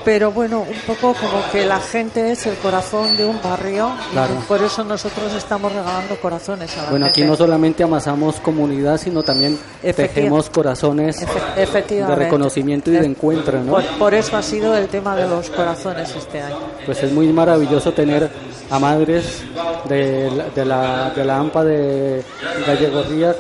pero 0.05 0.31
bueno, 0.31 0.59
un 0.61 0.79
poco 0.85 1.13
como 1.19 1.41
que 1.51 1.65
la 1.65 1.79
gente 1.79 2.31
es 2.31 2.45
el 2.45 2.55
corazón 2.57 3.17
de 3.17 3.25
un 3.25 3.41
barrio 3.41 3.89
Claro. 4.11 4.35
y 4.39 4.43
por 4.47 4.61
eso 4.61 4.83
nosotros 4.83 5.33
estamos 5.33 5.71
regalando 5.73 6.15
corazones 6.21 6.77
a 6.77 6.83
la 6.83 6.89
Bueno, 6.91 7.07
aquí 7.07 7.23
no 7.23 7.35
solamente 7.35 7.83
amasamos 7.83 8.35
comunidad, 8.39 8.97
sino 8.99 9.23
también 9.23 9.57
tejemos 9.81 10.49
corazones 10.51 11.25
de 11.55 12.15
reconocimiento 12.15 12.91
y 12.91 12.93
de 12.93 13.05
encuentro, 13.05 13.61
¿no? 13.63 13.71
Por, 13.73 13.83
por 13.97 14.13
eso 14.13 14.37
ha 14.37 14.43
sido 14.43 14.75
el 14.77 14.87
tema 14.89 15.15
de 15.15 15.27
los 15.27 15.49
corazones 15.49 16.15
este 16.15 16.39
año. 16.41 16.55
Pues 16.85 17.01
es 17.03 17.11
muy 17.11 17.27
maravilloso 17.33 17.91
tener 17.93 18.29
a 18.69 18.77
madres 18.79 19.41
de, 19.89 20.29
la- 20.31 20.43
de 20.49 20.65
la, 20.65 21.09
de 21.09 21.25
la 21.25 21.37
AMPA 21.39 21.63
de 21.63 22.23
Gallegorría 22.67 23.35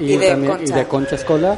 y, 0.00 0.14
Y 0.14 0.16
de 0.16 0.30
también 0.30 0.52
Concha. 0.52 0.72
y 0.74 0.78
de 0.78 0.88
Concha 0.88 1.14
Escola, 1.14 1.56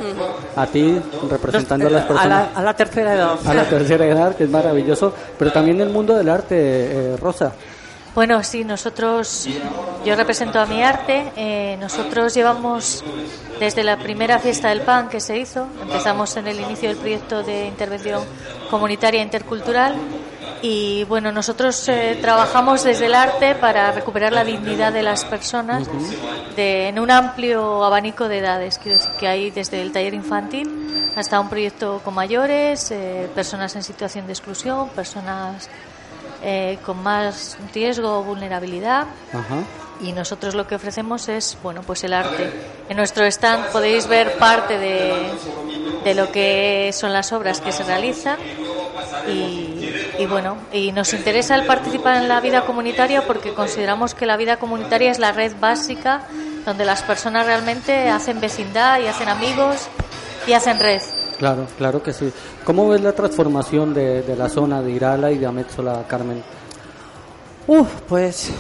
a 0.57 0.67
ti 0.67 1.01
representando 1.31 1.87
a 1.87 1.91
las 1.91 2.05
a 2.05 2.09
personas 2.09 2.49
la, 2.53 2.61
a 2.61 2.63
la 2.63 2.75
tercera 2.75 3.15
edad. 3.15 3.39
a 3.47 3.55
la 3.55 3.65
tercera 3.65 4.07
edad, 4.07 4.37
que 4.37 4.45
es 4.45 4.51
maravilloso, 4.51 5.15
pero 5.39 5.53
también 5.53 5.81
el 5.81 5.89
mundo 5.91 6.15
del 6.17 6.29
arte, 6.29 6.55
eh, 6.57 7.17
Rosa. 7.17 7.53
Bueno, 8.15 8.43
sí, 8.43 8.63
nosotros, 8.63 9.49
yo 10.05 10.15
represento 10.17 10.61
a 10.61 10.67
mi 10.67 10.83
arte. 10.83 11.33
eh, 11.35 11.79
nosotros 11.81 12.35
llevamos 12.35 13.03
desde 13.59 13.83
la 13.85 13.97
primera 13.97 14.39
fiesta 14.39 14.69
del 14.69 14.83
pan 14.83 15.09
que 15.09 15.19
se 15.19 15.39
hizo, 15.39 15.67
empezamos 15.81 16.37
en 16.37 16.47
el 16.47 16.61
inicio 16.61 16.91
del 16.91 16.99
proyecto 16.99 17.43
de 17.43 17.67
intervención 17.69 18.23
comunitaria 18.71 19.23
intercultural. 19.23 19.95
Y 20.63 21.03
bueno, 21.05 21.33
nosotros 21.33 21.89
eh, 21.89 22.17
trabajamos 22.21 22.85
desde 22.85 23.07
el 23.07 23.15
arte 23.15 23.57
para 23.57 23.91
recuperar 23.91 24.33
la 24.33 24.45
dignidad 24.45 24.93
de 24.93 25.03
las 25.03 25.25
personas 25.25 25.89
de, 26.55 26.89
en 26.89 27.01
un 27.01 27.11
amplio 27.11 27.85
abanico 27.85 28.29
de 28.29 28.39
edades. 28.39 28.79
Quiero 28.79 28.97
decir 28.97 29.13
que 29.19 29.27
hay 29.27 29.51
desde 29.51 29.83
el 29.83 29.91
taller 29.91 30.15
infantil 30.15 31.11
hasta 31.17 31.41
un 31.41 31.49
proyecto 31.49 32.01
con 32.05 32.15
mayores, 32.15 32.93
eh, 32.93 33.29
personas 33.35 33.75
en 33.75 33.83
situación 33.83 34.27
de 34.27 34.35
exclusión, 34.35 34.89
personas 34.91 35.69
eh, 36.45 36.79
con 36.87 37.03
más 37.03 37.59
riesgo 37.75 38.21
o 38.21 38.23
vulnerabilidad. 38.23 39.09
Y 40.01 40.13
nosotros 40.13 40.55
lo 40.55 40.67
que 40.67 40.77
ofrecemos 40.77 41.29
es, 41.29 41.59
bueno, 41.63 41.83
pues 41.83 42.05
el 42.05 42.13
arte. 42.13 42.53
En 42.89 42.97
nuestro 42.97 43.25
stand 43.25 43.67
podéis 43.73 44.07
ver 44.07 44.39
parte 44.39 44.79
de, 44.79 45.13
de 46.05 46.15
lo 46.15 46.31
que 46.31 46.91
son 46.93 47.13
las 47.13 47.33
obras 47.33 47.61
que 47.61 47.73
se 47.73 47.83
realizan 47.85 48.39
y, 49.29 49.72
y 50.23 50.27
bueno, 50.27 50.57
y 50.73 50.93
nos 50.93 51.13
interesa 51.15 51.57
el 51.57 51.67
participar 51.67 52.23
en 52.23 52.29
la 52.29 52.41
vida 52.41 52.65
comunitaria 52.65 53.27
porque 53.27 53.53
consideramos 53.55 54.15
que 54.15 54.25
la 54.25 54.37
vida 54.37 54.57
comunitaria 54.57 55.11
es 55.11 55.19
la 55.19 55.33
red 55.33 55.53
básica 55.61 56.23
donde 56.65 56.85
las 56.85 57.03
personas 57.03 57.45
realmente 57.45 58.09
hacen 58.09 58.41
vecindad 58.41 59.01
y 59.01 59.07
hacen 59.07 59.29
amigos 59.29 59.89
y 60.47 60.53
hacen 60.53 60.79
red. 60.79 61.03
Claro, 61.39 61.67
claro 61.77 62.03
que 62.03 62.13
sí. 62.13 62.33
¿Cómo 62.65 62.89
ves 62.89 63.01
la 63.01 63.13
transformación 63.13 63.93
de, 63.95 64.23
de 64.23 64.37
la 64.37 64.49
zona 64.49 64.81
de 64.81 64.93
Irala 64.93 65.33
y 65.33 65.39
de 65.39 65.47
Amétzola, 65.47 66.05
Carmen? 66.07 66.43
Uf, 67.67 67.89
pues 68.09 68.51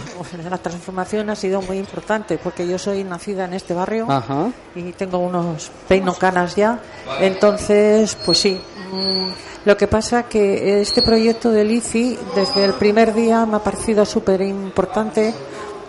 la 0.49 0.59
transformación 0.59 1.29
ha 1.31 1.37
sido 1.37 1.61
muy 1.62 1.79
importante 1.79 2.38
porque 2.38 2.67
yo 2.67 2.79
soy 2.79 3.03
nacida 3.03 3.45
en 3.47 3.55
este 3.55 3.75
barrio 3.75 4.07
Ajá. 4.09 4.51
y 4.75 4.93
tengo 4.93 5.19
unos 5.19 5.71
peinocanas 5.88 6.55
ya. 6.55 6.79
Entonces, 7.21 8.17
pues 8.25 8.38
sí. 8.38 8.61
mm, 8.93 9.29
Lo 9.65 9.77
que 9.77 9.88
pasa 9.88 10.25
que 10.25 10.81
este 10.81 11.03
proyecto 11.03 11.51
del 11.51 11.71
ICI 11.73 12.19
desde 12.35 12.65
el 12.65 12.75
primer 12.75 13.12
día 13.12 13.45
me 13.47 13.57
ha 13.57 13.61
parecido 13.61 14.05
súper 14.05 14.41
importante 14.43 15.35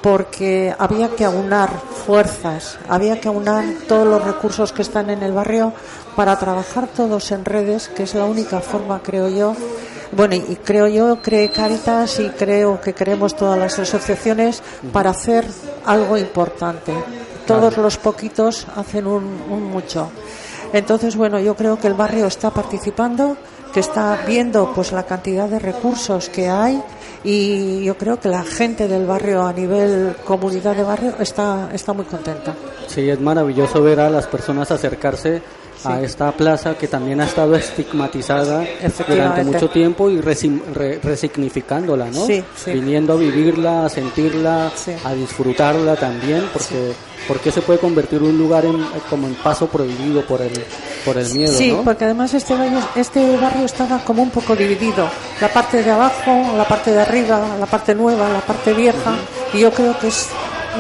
porque 0.02 0.76
había 0.78 1.15
que 1.15 1.23
aunar 1.23 1.69
fuerzas, 2.06 2.78
había 2.89 3.21
que 3.21 3.30
aunar 3.30 3.63
todos 3.88 4.06
los 4.06 4.21
recursos 4.23 4.73
que 4.73 4.82
están 4.82 5.10
en 5.10 5.23
el 5.23 5.32
barrio 5.32 5.71
para 6.15 6.38
trabajar 6.38 6.88
todos 6.88 7.32
en 7.32 7.45
redes, 7.45 7.88
que 7.88 8.04
es 8.04 8.13
la 8.13 8.26
única 8.26 8.60
forma, 8.60 9.02
creo 9.02 9.30
yo. 9.30 9.56
Bueno, 10.15 10.36
y 10.36 10.56
creo 10.63 10.88
yo, 10.88 11.21
cree 11.21 11.49
Caritas 11.49 12.19
y 12.19 12.30
creo 12.30 12.80
que 12.80 12.93
creemos 12.93 13.36
todas 13.36 13.58
las 13.58 13.80
asociaciones 13.80 14.62
para 14.91 15.10
hacer 15.10 15.45
algo 15.86 16.17
importante. 16.17 16.93
Todos 17.47 17.78
los 17.78 17.97
poquitos 17.97 18.67
hacen 18.76 19.08
un, 19.08 19.23
un 19.49 19.63
mucho. 19.63 20.12
Entonces, 20.71 21.15
bueno, 21.15 21.39
yo 21.39 21.56
creo 21.56 21.78
que 21.78 21.88
el 21.88 21.93
barrio 21.93 22.28
está 22.28 22.52
participando, 22.52 23.38
que 23.73 23.80
está 23.80 24.23
viendo 24.28 24.71
pues 24.73 24.91
la 24.91 25.04
cantidad 25.04 25.49
de 25.49 25.60
recursos 25.60 26.30
que 26.30 26.47
hay 26.47 26.82
y 27.23 27.84
yo 27.84 27.97
creo 27.97 28.19
que 28.19 28.30
la 28.30 28.43
gente 28.43 28.88
del 28.88 29.06
barrio 29.06 29.43
a 29.43 29.54
nivel 29.54 30.15
comunidad 30.26 30.76
de 30.76 30.84
barrio 30.84 31.15
está, 31.19 31.69
está 31.73 31.93
muy 31.93 32.06
contenta. 32.06 32.54
Sí, 32.88 33.10
es 33.10 33.19
maravilloso 33.19 33.82
ver 33.82 33.99
a 33.99 34.10
las 34.10 34.28
personas 34.28 34.69
acercarse 34.71 35.41
a 35.85 36.01
esta 36.01 36.31
plaza 36.31 36.75
que 36.77 36.87
también 36.87 37.19
ha 37.21 37.25
estado 37.25 37.55
estigmatizada 37.55 38.63
durante 39.07 39.43
mucho 39.43 39.69
tiempo 39.69 40.09
y 40.09 40.17
resi- 40.19 40.61
re- 40.73 40.99
resignificándola, 41.03 42.05
¿no? 42.09 42.25
Sí, 42.25 42.43
sí. 42.55 42.71
Viniendo 42.71 43.13
a 43.13 43.15
vivirla, 43.17 43.85
a 43.85 43.89
sentirla, 43.89 44.71
a 45.03 45.13
disfrutarla 45.13 45.95
también, 45.95 46.43
porque 46.53 46.93
porque 47.25 47.51
se 47.53 47.61
puede 47.61 47.79
convertir 47.79 48.21
un 48.21 48.37
lugar 48.37 48.65
en, 48.65 48.83
como 49.09 49.27
en 49.27 49.35
paso 49.35 49.67
prohibido 49.67 50.25
por 50.25 50.41
el 50.41 50.51
por 51.05 51.17
el 51.17 51.33
miedo, 51.33 51.53
Sí, 51.53 51.71
¿no? 51.71 51.81
porque 51.81 52.03
además 52.03 52.33
este 52.33 52.53
barrio, 52.53 52.79
este 52.97 53.37
barrio 53.37 53.63
estaba 53.65 53.99
como 54.03 54.23
un 54.23 54.29
poco 54.29 54.55
dividido. 54.57 55.07
La 55.39 55.47
parte 55.47 55.81
de 55.83 55.89
abajo, 55.91 56.53
la 56.57 56.67
parte 56.67 56.91
de 56.91 57.01
arriba, 57.01 57.41
la 57.59 57.65
parte 57.65 57.95
nueva, 57.95 58.27
la 58.29 58.41
parte 58.41 58.73
vieja. 58.73 59.15
Y 59.53 59.59
yo 59.59 59.71
creo 59.71 59.97
que 59.99 60.07
es 60.09 60.27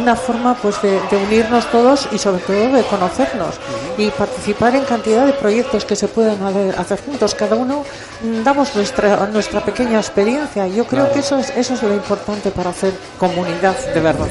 una 0.01 0.15
forma 0.15 0.55
pues 0.55 0.81
de, 0.81 0.99
de 1.09 1.17
unirnos 1.17 1.69
todos 1.71 2.07
y 2.11 2.17
sobre 2.17 2.41
todo 2.41 2.55
de 2.75 2.83
conocernos 2.83 3.55
y 3.97 4.09
participar 4.09 4.75
en 4.75 4.83
cantidad 4.85 5.25
de 5.25 5.33
proyectos 5.33 5.85
que 5.85 5.95
se 5.95 6.07
pueden 6.07 6.41
hacer 6.77 6.99
juntos. 7.05 7.35
Cada 7.35 7.55
uno 7.55 7.83
mm, 8.21 8.43
damos 8.43 8.75
nuestra 8.75 9.27
nuestra 9.27 9.61
pequeña 9.63 9.99
experiencia. 9.99 10.67
Y 10.67 10.75
yo 10.75 10.85
creo 10.85 11.01
Claro. 11.03 11.13
que 11.13 11.19
eso 11.19 11.37
es, 11.37 11.49
eso 11.55 11.73
es 11.75 11.83
lo 11.83 11.93
importante 11.93 12.49
para 12.51 12.71
hacer 12.71 12.93
comunidad 13.19 13.77
de 13.93 13.99
verdad. 13.99 14.27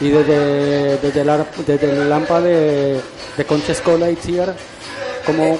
Y 0.00 0.08
desde, 0.10 0.98
desde, 0.98 1.20
el, 1.20 1.30
ar- 1.30 1.46
desde 1.66 1.90
el 2.02 2.12
AMPA 2.12 2.40
de, 2.40 3.00
de 3.36 3.44
Concha 3.44 3.72
Escola 3.72 4.10
y 4.10 4.16
Tier, 4.16 4.54
¿cómo, 5.24 5.58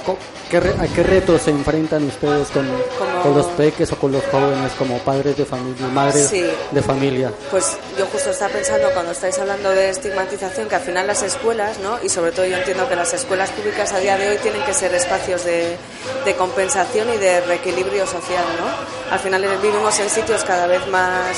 qué 0.55 0.61
re- 0.61 0.75
¿a 0.79 0.87
qué 0.87 1.03
retos 1.03 1.43
se 1.43 1.51
enfrentan 1.51 2.05
ustedes 2.05 2.49
con, 2.49 2.65
Como- 2.99 3.23
con 3.23 3.35
los 3.35 3.47
peques 3.47 3.91
o 3.93 3.97
con 3.97 4.13
los 4.13 4.23
jóvenes 4.27 4.71
como 4.79 4.99
padres 4.99 5.37
de 5.37 5.45
familia, 5.45 5.87
madres 5.89 6.29
Sí. 6.29 6.45
de 6.71 6.83
familia? 6.83 7.33
Pues 7.51 7.77
yo 7.99 8.07
justo 8.07 8.31
estaba 8.31 8.53
pensando 8.53 8.89
cuando 8.93 9.11
estáis 9.11 9.37
hablando 9.39 9.71
de 9.71 9.91
estigmatización 9.91 10.69
que 10.69 10.77
al 10.77 10.83
final 10.83 11.07
las 11.09 11.23
escuelas, 11.25 11.79
¿no? 11.81 11.99
Y 12.05 12.09
sobre 12.09 12.31
todo 12.31 12.47
yo 12.47 12.57
entiendo 12.57 12.89
que 12.89 12.95
las 12.95 13.13
escuelas 13.15 13.51
públicas 13.51 13.93
a 13.93 13.99
día 13.99 14.17
de 14.17 14.29
hoy 14.31 14.37
tienen 14.39 14.63
que 14.63 14.75
ser 14.75 14.95
espacios 14.95 15.45
de, 15.45 15.77
de 16.25 16.35
compensación 16.37 17.09
y 17.13 17.17
de 17.19 17.41
reequilibrio 17.41 18.07
social, 18.07 18.45
¿no? 18.61 19.13
Al 19.13 19.19
final 19.19 19.45
vivimos 19.61 19.99
en 19.99 20.09
sitios 20.09 20.45
cada 20.45 20.67
vez 20.69 20.87
más 20.87 21.37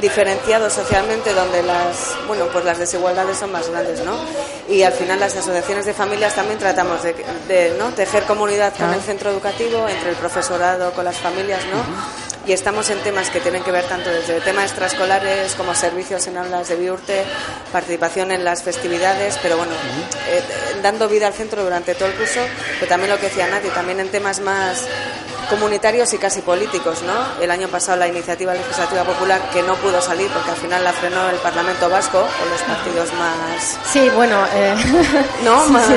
diferenciados 0.00 0.72
socialmente 0.72 1.32
donde 1.32 1.62
las, 1.62 2.16
bueno, 2.26 2.46
pues 2.52 2.64
las 2.64 2.78
desigualdades 2.78 3.38
son 3.38 3.52
más 3.52 3.68
grandes, 3.68 4.04
¿no? 4.04 4.16
Y 4.68 4.82
al 4.82 4.92
final 4.92 5.20
las 5.20 5.36
asociaciones 5.36 5.86
de 5.86 5.94
familias 5.94 6.34
también 6.34 6.58
tratamos 6.58 7.02
de, 7.02 7.14
de, 7.48 7.74
¿no? 7.78 7.90
tejer 7.90 8.24
comunidad 8.24 8.74
con 8.76 8.92
el 8.92 9.00
centro 9.00 9.30
educativo, 9.30 9.88
entre 9.88 10.10
el 10.10 10.16
profesorado, 10.16 10.92
con 10.92 11.04
las 11.04 11.16
familias, 11.16 11.60
¿no? 11.66 12.26
y 12.46 12.52
estamos 12.52 12.88
en 12.90 12.98
temas 13.00 13.28
que 13.30 13.40
tienen 13.40 13.62
que 13.64 13.72
ver 13.72 13.84
tanto 13.86 14.08
desde 14.08 14.40
temas 14.40 14.66
extraescolares 14.66 15.54
como 15.56 15.74
servicios 15.74 16.26
en 16.28 16.36
aulas 16.36 16.68
de 16.68 16.76
Biurte, 16.76 17.24
participación 17.72 18.30
en 18.30 18.44
las 18.44 18.62
festividades, 18.62 19.36
pero 19.42 19.56
bueno, 19.56 19.72
eh, 20.28 20.42
dando 20.80 21.08
vida 21.08 21.26
al 21.26 21.32
centro 21.32 21.64
durante 21.64 21.94
todo 21.94 22.08
el 22.08 22.14
curso, 22.14 22.40
pero 22.78 22.88
también 22.88 23.10
lo 23.10 23.18
que 23.18 23.26
decía 23.26 23.48
Nati, 23.48 23.68
también 23.70 23.98
en 23.98 24.10
temas 24.10 24.40
más 24.40 24.86
comunitarios 25.48 26.12
y 26.14 26.18
casi 26.18 26.40
políticos, 26.42 27.02
¿no? 27.02 27.42
El 27.42 27.50
año 27.50 27.68
pasado 27.68 27.98
la 27.98 28.08
iniciativa 28.08 28.52
legislativa 28.54 29.04
popular 29.04 29.40
que 29.52 29.62
no 29.62 29.74
pudo 29.76 30.00
salir 30.00 30.28
porque 30.30 30.50
al 30.50 30.56
final 30.56 30.82
la 30.84 30.92
frenó 30.92 31.28
el 31.30 31.36
Parlamento 31.36 31.88
Vasco 31.88 32.18
o 32.18 32.48
los 32.50 32.60
partidos 32.62 33.12
más 33.14 33.78
Sí, 33.92 34.08
bueno. 34.14 34.44
eh, 34.54 34.74
¿No? 35.44 35.64
sí, 35.66 35.70
Más- 35.72 35.86
sí, 35.86 35.96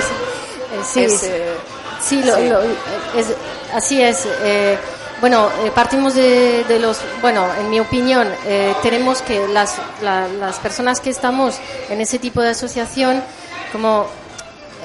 sí, 0.83 1.03
Es, 1.03 1.23
eh, 1.23 1.53
Sí, 2.01 2.23
lo- 2.23 2.37
lo- 2.39 2.61
es- 3.15 3.35
así 3.73 4.01
es. 4.01 4.25
eh, 4.41 4.77
bueno, 5.19 5.49
eh, 5.65 5.71
partimos 5.75 6.13
de, 6.13 6.63
de 6.63 6.79
los. 6.79 7.01
Bueno, 7.21 7.45
en 7.59 7.69
mi 7.69 7.79
opinión, 7.81 8.25
eh, 8.45 8.73
tenemos 8.81 9.21
que 9.21 9.45
las, 9.49 9.75
la- 10.01 10.29
las 10.29 10.59
personas 10.59 11.01
que 11.01 11.09
estamos 11.09 11.59
en 11.89 11.99
ese 11.99 12.17
tipo 12.19 12.41
de 12.41 12.51
asociación, 12.51 13.21
como 13.73 14.07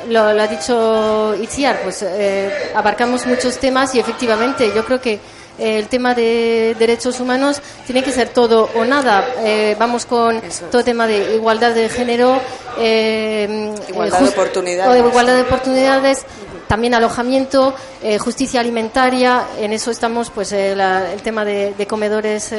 lo, 0.09 0.33
lo 0.33 0.43
ha 0.43 0.47
dicho 0.47 1.35
Itziar, 1.41 1.81
pues 1.83 2.03
eh, 2.03 2.73
abarcamos 2.75 3.27
muchos 3.27 3.59
temas 3.59 3.95
y 3.95 4.01
efectivamente 4.01 4.73
yo 4.75 4.85
creo 4.85 5.01
que 5.01 5.15
eh, 5.59 5.79
el 5.79 5.87
tema 5.89 6.15
de 6.15 6.75
derechos 6.79 7.21
humanos 7.21 7.61
tiene 7.87 8.03
que 8.03 8.11
ser 8.13 8.29
todo 8.31 8.69
o 8.75 8.85
nada. 8.85 9.25
Eh, 9.45 9.77
vamos 9.79 10.05
con 10.07 10.41
todo 10.71 10.79
el 10.81 10.85
tema 10.85 11.07
de 11.07 11.35
igualdad 11.37 11.73
de 11.73 11.89
género, 11.89 12.41
eh, 12.79 13.73
Igualdad 13.89 14.19
eh, 14.19 14.21
de 14.23 14.27
just- 14.31 14.39
oportunidades. 14.39 15.03
de 15.03 15.09
igualdad 15.09 15.35
de 15.37 15.43
oportunidades, 15.43 16.27
también 16.67 16.95
alojamiento, 16.95 17.73
eh, 18.03 18.19
justicia 18.19 18.59
alimentaria. 18.61 19.45
En 19.59 19.73
eso 19.73 19.91
estamos, 19.93 20.31
pues 20.31 20.51
la- 20.53 21.13
el 21.13 21.23
tema 21.23 21.45
de, 21.45 21.73
de 21.75 21.87
comedores 21.87 22.53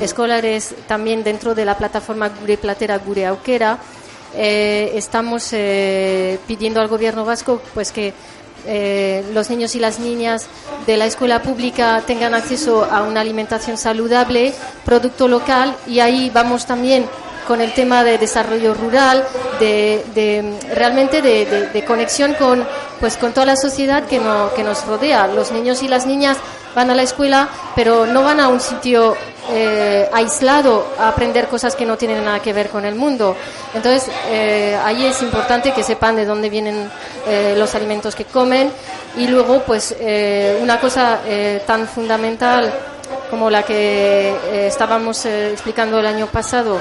escolares 0.00 0.74
también 0.86 1.24
dentro 1.24 1.54
de 1.54 1.64
la 1.64 1.76
plataforma 1.76 2.28
Gure 2.40 2.56
Platera 2.58 2.98
Gure 2.98 3.26
Auquera. 3.26 3.78
Eh, 4.34 4.92
estamos 4.94 5.48
eh, 5.52 6.38
pidiendo 6.46 6.80
al 6.80 6.88
gobierno 6.88 7.24
vasco 7.24 7.60
pues 7.74 7.92
que 7.92 8.12
eh, 8.66 9.24
los 9.32 9.48
niños 9.50 9.74
y 9.74 9.80
las 9.80 9.98
niñas 10.00 10.46
de 10.86 10.96
la 10.96 11.06
escuela 11.06 11.40
pública 11.42 12.02
tengan 12.06 12.34
acceso 12.34 12.84
a 12.84 13.02
una 13.02 13.20
alimentación 13.22 13.78
saludable, 13.78 14.52
producto 14.84 15.28
local 15.28 15.74
y 15.86 16.00
ahí 16.00 16.30
vamos 16.34 16.66
también 16.66 17.06
con 17.46 17.62
el 17.62 17.72
tema 17.72 18.04
de 18.04 18.18
desarrollo 18.18 18.74
rural, 18.74 19.24
de, 19.58 20.52
realmente 20.74 21.22
de- 21.22 21.46
de 21.72 21.84
conexión 21.84 22.34
con 22.34 22.66
pues 23.00 23.16
con 23.16 23.32
toda 23.32 23.46
la 23.46 23.56
sociedad 23.56 24.04
que, 24.06 24.18
no- 24.18 24.52
que 24.54 24.62
nos 24.64 24.84
rodea. 24.84 25.28
Los 25.28 25.52
niños 25.52 25.82
y 25.82 25.88
las 25.88 26.04
niñas 26.04 26.36
van 26.74 26.90
a 26.90 26.94
la 26.94 27.02
escuela, 27.02 27.48
pero 27.74 28.06
no 28.06 28.22
van 28.22 28.40
a 28.40 28.48
un 28.48 28.60
sitio 28.60 29.16
eh, 29.50 30.06
aislado 30.12 30.88
a 30.98 31.08
aprender 31.08 31.48
cosas 31.48 31.74
que 31.74 31.86
no 31.86 31.96
tienen 31.96 32.22
nada 32.22 32.40
que 32.40 32.52
ver 32.52 32.68
con 32.68 32.84
el 32.84 32.94
mundo. 32.94 33.34
Entonces, 33.72 34.10
eh, 34.26 34.78
ahí 34.84 35.06
es 35.06 35.22
importante 35.22 35.72
que 35.72 35.82
sepan 35.82 36.16
de 36.16 36.26
dónde 36.26 36.50
vienen 36.50 36.90
eh, 37.26 37.54
los 37.56 37.74
alimentos 37.74 38.14
que 38.14 38.26
comen 38.26 38.70
y 39.16 39.26
luego, 39.26 39.62
pues, 39.62 39.96
una 40.60 40.78
cosa 40.78 41.20
tan 41.66 41.88
fundamental 41.88 42.72
como 43.30 43.48
la 43.50 43.62
que 43.62 44.66
estábamos 44.66 45.24
explicando 45.24 45.98
el 45.98 46.06
año 46.06 46.26
pasado, 46.26 46.78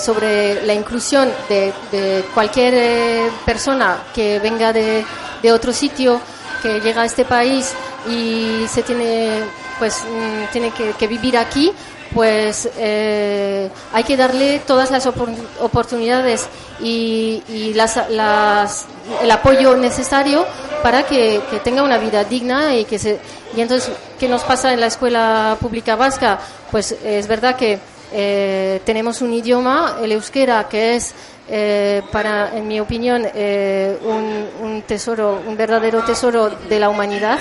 sobre 0.00 0.64
la 0.64 0.72
inclusión 0.72 1.30
de, 1.48 1.72
de 1.90 2.24
cualquier 2.32 3.30
persona 3.44 3.98
que 4.14 4.38
venga 4.38 4.72
de, 4.72 5.04
de 5.42 5.52
otro 5.52 5.72
sitio, 5.72 6.20
que 6.62 6.80
llega 6.80 7.02
a 7.02 7.04
este 7.06 7.24
país 7.24 7.72
y 8.08 8.66
se 8.68 8.82
tiene, 8.82 9.42
pues, 9.78 10.02
mm, 10.04 10.52
tiene 10.52 10.70
que, 10.70 11.06
vivir 11.06 11.36
aquí, 11.36 11.72
pues 12.14 12.68
eh, 12.78 13.68
hay 13.92 14.04
que 14.04 14.16
darle 14.16 14.60
todas 14.66 14.90
las 14.90 15.06
opor- 15.06 15.34
oportunidades 15.60 16.48
y, 16.80 17.42
y 17.48 17.74
las, 17.74 17.96
las- 18.10 18.86
el 19.22 19.30
apoyo 19.30 19.76
necesario 19.76 20.46
para 20.82 21.04
que, 21.04 21.40
que 21.50 21.58
tenga 21.60 21.82
una 21.82 21.98
vida 21.98 22.24
digna 22.24 22.74
y 22.76 22.84
que 22.84 22.98
se 22.98 23.18
y 23.56 23.60
entonces 23.60 23.90
qué 24.18 24.28
nos 24.28 24.42
pasa 24.42 24.72
en 24.72 24.80
la 24.80 24.86
escuela 24.86 25.56
pública 25.60 25.94
vasca 25.96 26.38
pues 26.70 26.92
es 27.04 27.26
verdad 27.28 27.56
que 27.56 27.78
eh, 28.12 28.80
tenemos 28.84 29.20
un 29.20 29.32
idioma 29.32 29.98
el 30.02 30.12
euskera 30.12 30.68
que 30.68 30.96
es 30.96 31.14
eh, 31.48 32.02
para 32.10 32.56
en 32.56 32.66
mi 32.66 32.80
opinión 32.80 33.26
eh, 33.34 33.98
un, 34.02 34.48
un 34.62 34.82
tesoro 34.82 35.42
un 35.46 35.56
verdadero 35.56 36.02
tesoro 36.04 36.50
de 36.50 36.80
la 36.80 36.88
humanidad 36.88 37.38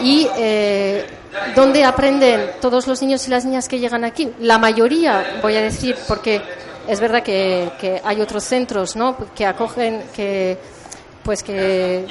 y 0.00 0.28
donde 1.56 1.84
aprenden 1.84 2.52
todos 2.60 2.86
los 2.86 3.02
niños 3.02 3.26
y 3.26 3.30
las 3.30 3.44
niñas 3.44 3.68
que 3.68 3.78
llegan 3.78 4.04
aquí 4.04 4.30
la 4.40 4.58
mayoría 4.58 5.38
voy 5.42 5.56
a 5.56 5.62
decir 5.62 5.96
porque 6.06 6.40
es 6.86 7.00
verdad 7.00 7.22
que, 7.22 8.00
hay 8.04 8.20
otros 8.20 8.44
centros 8.44 8.96
¿no? 8.96 9.16
que 9.34 9.46
acogen 9.46 10.02
que 10.14 10.58
pues 11.22 11.42
que 11.42 12.06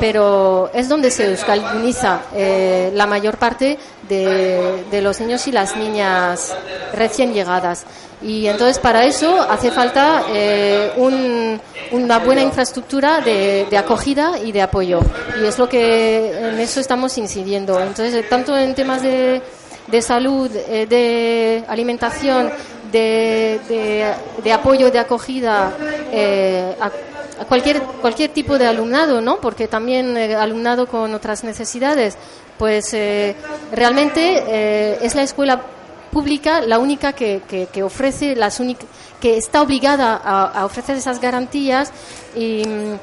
pero 0.00 0.70
es 0.72 0.88
donde 0.88 1.10
se 1.10 1.30
euskalduniza 1.30 2.22
eh, 2.34 2.90
la 2.94 3.06
mayor 3.06 3.36
parte 3.36 3.78
de, 4.08 5.00
los 5.02 5.20
niños 5.20 5.46
y 5.46 5.52
las 5.52 5.76
niñas 5.76 6.54
recién 6.94 7.32
llegadas. 7.32 7.84
Y 8.20 8.46
entonces 8.48 8.78
para 8.80 9.04
eso 9.04 9.40
hace 9.42 9.70
falta 9.70 10.24
eh, 10.30 10.92
un- 10.96 11.60
una 11.92 12.18
buena 12.18 12.42
infraestructura 12.42 13.20
de, 13.20 13.66
acogida 13.78 14.38
y 14.44 14.50
de 14.52 14.62
apoyo. 14.62 15.00
Y 15.40 15.46
es 15.46 15.58
lo 15.58 15.68
que 15.68 16.32
en 16.48 16.58
eso 16.58 16.80
estamos 16.80 17.16
incidiendo. 17.18 17.80
Entonces 17.80 18.14
eh, 18.14 18.26
tanto 18.28 18.56
en 18.56 18.74
temas 18.74 19.02
de, 19.02 19.40
salud 20.02 20.50
eh, 20.54 20.86
de 20.88 21.64
alimentación 21.68 22.50
de, 22.90 23.60
de- 24.42 24.52
apoyo 24.52 24.90
de 24.90 24.98
acogida 24.98 25.72
a, 26.80 26.90
cualquier 27.46 27.80
cualquier 28.00 28.30
tipo 28.32 28.58
de 28.58 28.66
alumnado 28.66 29.20
no 29.20 29.40
porque 29.40 29.68
también 29.68 30.16
alumnado 30.34 30.86
con 30.88 31.14
otras 31.14 31.44
necesidades 31.44 32.16
pues 32.58 32.92
eh, 32.94 33.34
realmente 33.72 34.42
eh, 34.46 34.98
es 35.02 35.14
la 35.14 35.22
escuela 35.22 35.62
pública 36.10 36.60
la 36.62 36.78
única 36.78 37.12
que, 37.12 37.42
que, 37.46 37.66
que 37.66 37.82
ofrece 37.82 38.34
las 38.34 38.60
únic- 38.60 38.86
que 39.20 39.36
está 39.36 39.62
obligada 39.62 40.20
a, 40.22 40.46
a 40.46 40.64
ofrecer 40.64 40.96
esas 40.96 41.20
garantías 41.20 41.92
y 42.34 42.62
mm, 42.66 42.94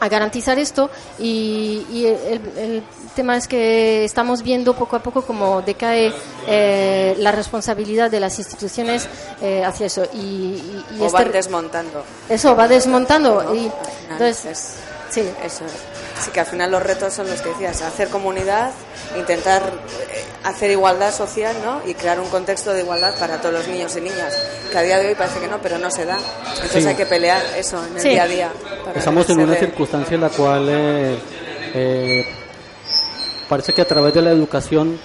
a 0.00 0.08
garantizar 0.08 0.58
esto 0.58 0.90
y, 1.18 1.86
y 1.90 2.06
el, 2.06 2.40
el 2.58 2.82
tema 3.14 3.36
es 3.36 3.46
que 3.48 4.04
estamos 4.04 4.42
viendo 4.42 4.74
poco 4.74 4.96
a 4.96 5.02
poco 5.02 5.22
cómo 5.22 5.62
decae 5.62 6.12
eh, 6.48 7.14
la 7.18 7.30
responsabilidad 7.32 8.10
de 8.10 8.20
las 8.20 8.38
instituciones 8.38 9.08
eh, 9.40 9.64
hacia 9.64 9.86
eso 9.86 10.02
y, 10.12 10.18
y- 10.18 10.84
y 10.96 11.00
o 11.00 11.06
este- 11.06 11.22
van 11.24 11.32
desmontando. 11.32 12.04
eso 12.28 12.54
va 12.56 12.68
desmontando 12.68 13.42
¿no? 13.42 13.54
y 13.54 13.70
entonces 14.10 14.44
es- 14.44 14.74
sí 15.10 15.20
eso 15.42 15.64
es. 15.64 15.72
Sí 16.22 16.30
que 16.30 16.40
al 16.40 16.46
final 16.46 16.70
los 16.70 16.82
retos 16.82 17.12
son 17.12 17.28
los 17.28 17.40
que 17.42 17.48
decías, 17.50 17.82
hacer 17.82 18.08
comunidad, 18.08 18.70
intentar 19.18 19.62
eh, 19.64 20.24
hacer 20.44 20.70
igualdad 20.70 21.12
social, 21.12 21.56
¿no? 21.64 21.82
Y 21.88 21.94
crear 21.94 22.20
un 22.20 22.28
contexto 22.28 22.72
de 22.72 22.80
igualdad 22.82 23.18
para 23.18 23.40
todos 23.40 23.54
los 23.54 23.68
niños 23.68 23.96
y 23.96 24.00
niñas, 24.00 24.34
que 24.70 24.78
a 24.78 24.82
día 24.82 24.98
de 24.98 25.08
hoy 25.08 25.14
parece 25.16 25.40
que 25.40 25.48
no, 25.48 25.58
pero 25.60 25.78
no 25.78 25.90
se 25.90 26.04
da. 26.04 26.18
Entonces 26.54 26.82
Sí. 26.84 26.88
hay 26.88 26.94
que 26.94 27.06
pelear 27.06 27.42
eso 27.58 27.84
en 27.84 27.96
el 27.96 28.00
Sí. 28.00 28.08
día 28.10 28.22
a 28.22 28.28
día. 28.28 28.52
Estamos 28.94 29.28
en 29.30 29.40
una 29.40 29.54
circunstancia 29.56 30.14
en 30.14 30.20
la 30.20 30.30
cual 30.30 30.66
eh, 30.70 31.18
eh, 31.74 32.26
parece 33.48 33.72
que 33.72 33.82
a 33.82 33.86
través 33.86 34.14
de 34.14 34.22
la 34.22 34.30
educación 34.30 34.98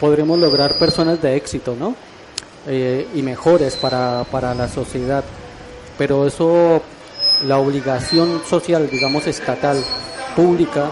podremos 0.00 0.38
lograr 0.38 0.74
personas 0.78 1.22
de 1.22 1.36
éxito, 1.36 1.76
¿no? 1.78 1.94
Eh, 2.66 3.06
y 3.14 3.22
mejores 3.22 3.76
para, 3.76 4.24
para 4.30 4.54
la 4.54 4.68
sociedad. 4.68 5.22
Pero 5.96 6.26
eso, 6.26 6.82
la 7.44 7.58
obligación 7.58 8.42
social, 8.48 8.88
digamos, 8.90 9.26
estatal, 9.26 9.82
pública, 10.36 10.90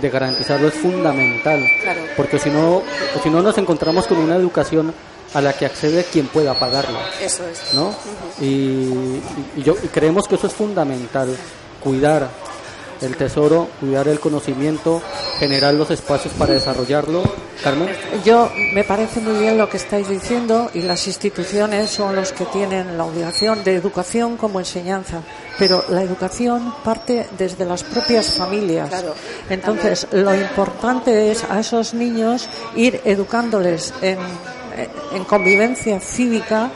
de 0.00 0.10
garantizarlo 0.10 0.68
es 0.68 0.74
fundamental. 0.74 1.64
Claro. 1.82 2.00
Porque 2.16 2.38
si 2.38 2.50
no, 2.50 2.82
si 3.22 3.30
no 3.30 3.42
nos 3.42 3.58
encontramos 3.58 4.06
con 4.06 4.18
una 4.18 4.36
educación 4.36 4.94
a 5.34 5.40
la 5.40 5.52
que 5.52 5.66
accede 5.66 6.04
quien 6.04 6.26
pueda 6.28 6.58
pagarla. 6.58 7.00
Eso 7.20 7.42
es. 7.48 7.74
¿no? 7.74 7.92
Y- 8.40 9.20
y 9.56 9.62
yo 9.64 9.74
y 9.82 9.88
creemos 9.88 10.26
que 10.28 10.36
eso 10.36 10.46
es 10.46 10.52
fundamental, 10.54 11.36
cuidar 11.82 12.28
el 13.00 13.16
tesoro, 13.16 13.68
cuidar 13.80 14.08
el 14.08 14.20
conocimiento, 14.20 15.02
generar 15.38 15.74
los 15.74 15.90
espacios 15.90 16.34
para 16.34 16.54
desarrollarlo. 16.54 17.22
Carmen. 17.62 17.88
Yo 18.24 18.50
me 18.72 18.84
parece 18.84 19.20
muy 19.20 19.40
bien 19.40 19.58
lo 19.58 19.68
que 19.68 19.78
estáis 19.78 20.08
diciendo 20.08 20.70
y 20.74 20.82
las 20.82 21.06
instituciones 21.08 21.90
son 21.90 22.14
los 22.14 22.32
que 22.32 22.44
tienen 22.46 22.96
la 22.96 23.04
obligación 23.04 23.64
de 23.64 23.74
educación 23.74 24.36
como 24.36 24.60
enseñanza, 24.60 25.22
pero 25.58 25.84
la 25.88 26.02
educación 26.02 26.72
parte 26.84 27.26
desde 27.36 27.64
las 27.64 27.82
propias 27.82 28.32
familias. 28.32 28.88
Claro. 28.88 29.14
Entonces, 29.50 30.06
lo 30.12 30.34
importante 30.34 31.32
es 31.32 31.44
a 31.50 31.58
esos 31.58 31.94
niños 31.94 32.48
ir 32.76 33.00
educándoles 33.04 33.92
en, 34.02 34.18
en 35.12 35.24
convivencia 35.24 35.98
cívica 35.98 36.70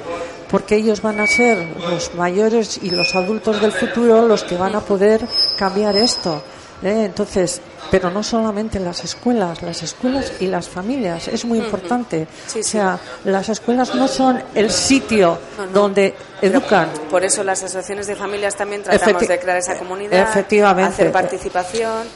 porque 0.53 0.77
ellos 0.77 1.01
van 1.01 1.19
a 1.19 1.27
ser 1.27 1.67
los 1.89 2.15
mayores 2.15 2.79
y 2.83 2.91
los 2.91 3.15
adultos 3.15 3.61
del 3.63 3.73
futuro 3.73 4.29
los 4.29 4.45
que 4.45 4.59
van 4.59 4.77
a 4.77 4.81
poder 4.81 5.27
cambiar 5.63 5.95
esto. 5.95 6.43
¿eh? 6.83 7.05
Entonces, 7.05 7.61
pero 7.89 8.11
no 8.11 8.25
solamente 8.25 8.81
las 8.81 9.05
escuelas, 9.05 9.63
las 9.63 9.81
escuelas 9.85 10.33
y 10.41 10.49
las 10.49 10.69
familias, 10.69 11.29
es 11.29 11.45
muy 11.45 11.59
importante. 11.59 12.27
Sí, 12.49 12.59
o 12.59 12.65
sea, 12.65 12.99
las 13.25 13.49
escuelas 13.49 13.95
no 13.95 14.09
son 14.09 14.43
el 14.57 14.71
sitio 14.73 15.39
No, 15.57 15.67
no. 15.67 15.73
donde 15.73 16.17
educan. 16.43 16.89
Por 17.11 17.25
eso 17.25 17.43
las 17.45 17.63
asociaciones 17.63 18.07
de 18.07 18.17
familias 18.17 18.55
también 18.57 18.83
tratamos 18.83 19.23
Efecti- 19.23 19.29
de 19.29 19.39
crear 19.39 19.57
esa 19.59 19.79
comunidad, 19.79 20.21
efectivamente. 20.29 20.93
hacer 20.93 21.13
participación. 21.13 22.07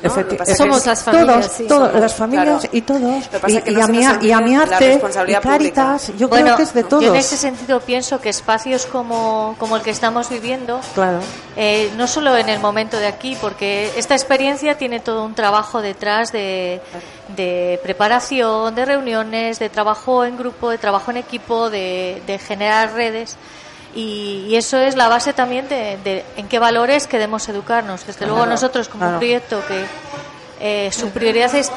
Somos 0.56 0.82
que- 0.82 0.88
las 0.90 1.02
familias, 1.02 1.26
todos, 1.46 1.52
sí. 1.56 1.68
Somos, 1.68 1.94
las 1.94 2.14
familias 2.14 2.60
claro. 2.60 2.68
y 2.72 2.82
todos. 2.82 3.00
Lo 3.00 3.30
que 3.30 3.38
pasa 3.38 3.50
Y, 3.50 3.56
es 3.56 3.64
que 3.64 3.70
y 3.70 3.74
no 3.74 3.84
a 3.84 3.86
nos 3.88 4.24
y 4.24 4.32
a 4.32 4.40
mi 4.40 4.54
arte 4.56 4.84
y 4.84 4.88
responsabilidad 4.88 5.42
Cáritas, 5.42 6.12
yo 6.18 6.28
Bueno, 6.28 6.44
creo 6.46 6.56
que 6.56 6.62
es 6.64 6.74
de 6.74 6.82
todos. 6.84 7.04
Yo 7.04 7.10
en 7.10 7.16
ese 7.20 7.36
sentido 7.36 7.80
pienso 7.80 8.20
que 8.20 8.28
espacios 8.28 8.86
como, 8.86 9.54
como 9.58 9.76
el 9.76 9.82
que 9.82 9.90
estamos 9.90 10.28
viviendo, 10.28 10.80
Claro. 10.94 11.20
eh, 11.56 11.90
no 11.96 12.06
solo 12.06 12.36
en 12.36 12.48
el 12.48 12.58
momento 12.60 12.98
de 12.98 13.06
aquí, 13.06 13.36
porque 13.40 13.90
esta 13.96 14.14
experiencia 14.14 14.76
tiene 14.76 15.00
todo 15.00 15.24
un 15.24 15.34
trabajo 15.34 15.80
detrás 15.80 16.32
de, 16.32 16.80
de 17.36 17.78
preparación, 17.82 18.74
de 18.74 18.84
reuniones, 18.84 19.58
de 19.58 19.68
trabajo 19.68 20.24
en 20.24 20.36
grupo, 20.36 20.70
de 20.70 20.78
trabajo 20.78 21.10
en 21.10 21.18
equipo, 21.18 21.70
de, 21.70 22.22
de 22.26 22.38
generar 22.38 22.92
redes. 22.94 23.36
Y, 23.96 24.44
y 24.48 24.56
eso 24.56 24.76
es 24.76 24.94
la 24.94 25.08
base 25.08 25.32
también 25.32 25.68
de, 25.68 25.98
de 26.04 26.24
en 26.36 26.46
qué 26.48 26.58
valores 26.58 27.06
queremos 27.06 27.48
educarnos. 27.48 28.06
Desde 28.06 28.26
luego 28.26 28.44
nosotros 28.44 28.88
como 28.88 29.04
claro. 29.04 29.18
proyecto 29.18 29.62
que 29.66 29.86
eh, 30.60 30.90
su 30.92 31.08
prioridad 31.10 31.54
es, 31.54 31.72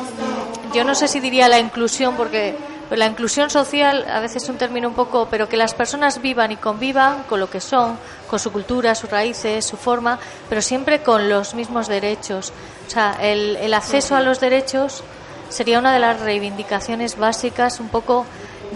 yo 0.73 0.83
no 0.83 0.95
sé 0.95 1.07
si 1.07 1.21
diría 1.21 1.47
la 1.47 1.59
inclusión, 1.59 2.15
porque 2.15 2.55
la 2.91 3.05
inclusión 3.05 3.49
social 3.49 4.05
a 4.11 4.19
veces 4.19 4.43
es 4.43 4.49
un 4.49 4.57
término 4.57 4.89
un 4.89 4.95
poco, 4.95 5.27
pero 5.31 5.47
que 5.47 5.57
las 5.57 5.73
personas 5.73 6.21
vivan 6.21 6.51
y 6.51 6.57
convivan 6.57 7.23
con 7.23 7.39
lo 7.39 7.49
que 7.49 7.61
son, 7.61 7.97
con 8.29 8.37
su 8.37 8.51
cultura, 8.51 8.95
sus 8.95 9.09
raíces, 9.09 9.65
su 9.65 9.77
forma, 9.77 10.19
pero 10.49 10.61
siempre 10.61 11.01
con 11.01 11.29
los 11.29 11.53
mismos 11.53 11.87
derechos. 11.87 12.51
O 12.87 12.89
sea, 12.89 13.17
el, 13.21 13.55
el 13.57 13.73
acceso 13.73 14.15
a 14.15 14.21
los 14.21 14.39
derechos 14.39 15.03
sería 15.49 15.79
una 15.79 15.93
de 15.93 15.99
las 15.99 16.19
reivindicaciones 16.19 17.17
básicas 17.17 17.79
un 17.79 17.89
poco 17.89 18.25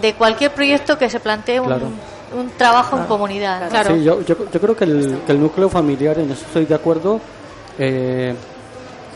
de 0.00 0.14
cualquier 0.14 0.52
proyecto 0.52 0.98
que 0.98 1.08
se 1.08 1.20
plantee 1.20 1.60
un, 1.60 1.66
Claro. 1.66 1.88
Un 2.34 2.50
trabajo 2.56 2.98
en 2.98 3.04
comunidad. 3.04 3.68
Claro. 3.70 3.94
Sí, 3.94 4.02
yo, 4.04 4.20
yo, 4.22 4.36
yo 4.52 4.60
creo 4.60 4.76
que 4.76 4.84
el, 4.84 5.18
que 5.26 5.32
el 5.32 5.40
núcleo 5.40 5.68
familiar, 5.68 6.18
en 6.18 6.30
eso 6.30 6.44
estoy 6.46 6.66
de 6.66 6.74
acuerdo, 6.74 7.20
eh, 7.78 8.34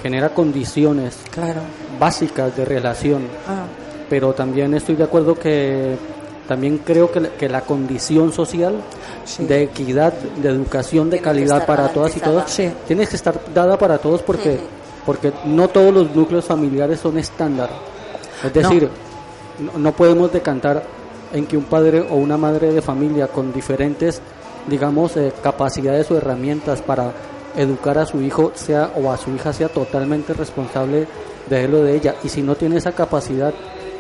genera 0.03 0.29
condiciones 0.31 1.17
Claro. 1.31 1.61
básicas 1.99 2.57
de 2.57 2.65
relación, 2.65 3.23
Ah. 3.47 3.65
pero 4.09 4.33
también 4.33 4.75
estoy 4.75 4.95
de 4.97 5.05
acuerdo 5.05 5.35
que 5.35 5.97
también 6.47 6.79
creo 6.79 7.11
que, 7.13 7.21
la- 7.21 7.29
que 7.31 7.49
la 7.49 7.61
condición 7.61 8.33
social 8.33 8.77
de 9.39 9.65
equidad, 9.65 10.13
de 10.15 10.49
educación, 10.49 11.11
de 11.11 11.19
calidad 11.21 11.67
para 11.67 11.89
todas 11.89 12.17
y 12.17 12.21
todos, 12.21 12.51
Sí. 12.51 12.71
tiene 12.87 13.07
que 13.07 13.17
estar 13.17 13.39
dada 13.53 13.77
para 13.77 13.99
todos 13.99 14.23
porque, 14.23 14.59
porque 15.05 15.33
no 15.45 15.69
todos 15.69 15.93
los 15.93 16.15
núcleos 16.17 16.47
familiares 16.47 17.01
son 17.01 17.19
estándar. 17.19 17.69
Es 18.43 18.53
decir, 18.55 18.89
no, 19.59 19.79
no 19.79 19.93
podemos 19.93 20.33
decantar 20.33 20.83
en 21.33 21.47
que 21.47 21.57
un 21.57 21.65
padre 21.65 22.01
o 22.01 22.17
una 22.17 22.37
madre 22.37 22.73
de 22.73 22.83
familia 22.83 23.29
con 23.29 23.53
diferentes, 23.53 24.21
digamos, 24.67 25.17
eh, 25.17 25.33
capacidades 25.43 26.11
o 26.11 26.17
herramientas 26.17 26.83
para 26.83 27.13
educar 27.57 27.99
a 27.99 28.07
su 28.07 28.21
hijo 28.23 28.53
sea 28.55 28.93
o 28.97 29.11
a 29.11 29.17
su 29.17 29.31
hija 29.35 29.53
sea 29.53 29.69
totalmente 29.69 30.33
responsable 30.33 31.07
de 31.49 31.65
él 31.65 31.75
o 31.75 31.83
de 31.83 31.97
ella. 31.97 32.15
Y 32.23 32.29
si 32.29 32.43
no 32.43 32.55
tiene 32.55 32.77
esa 32.77 32.93
capacidad, 32.93 33.53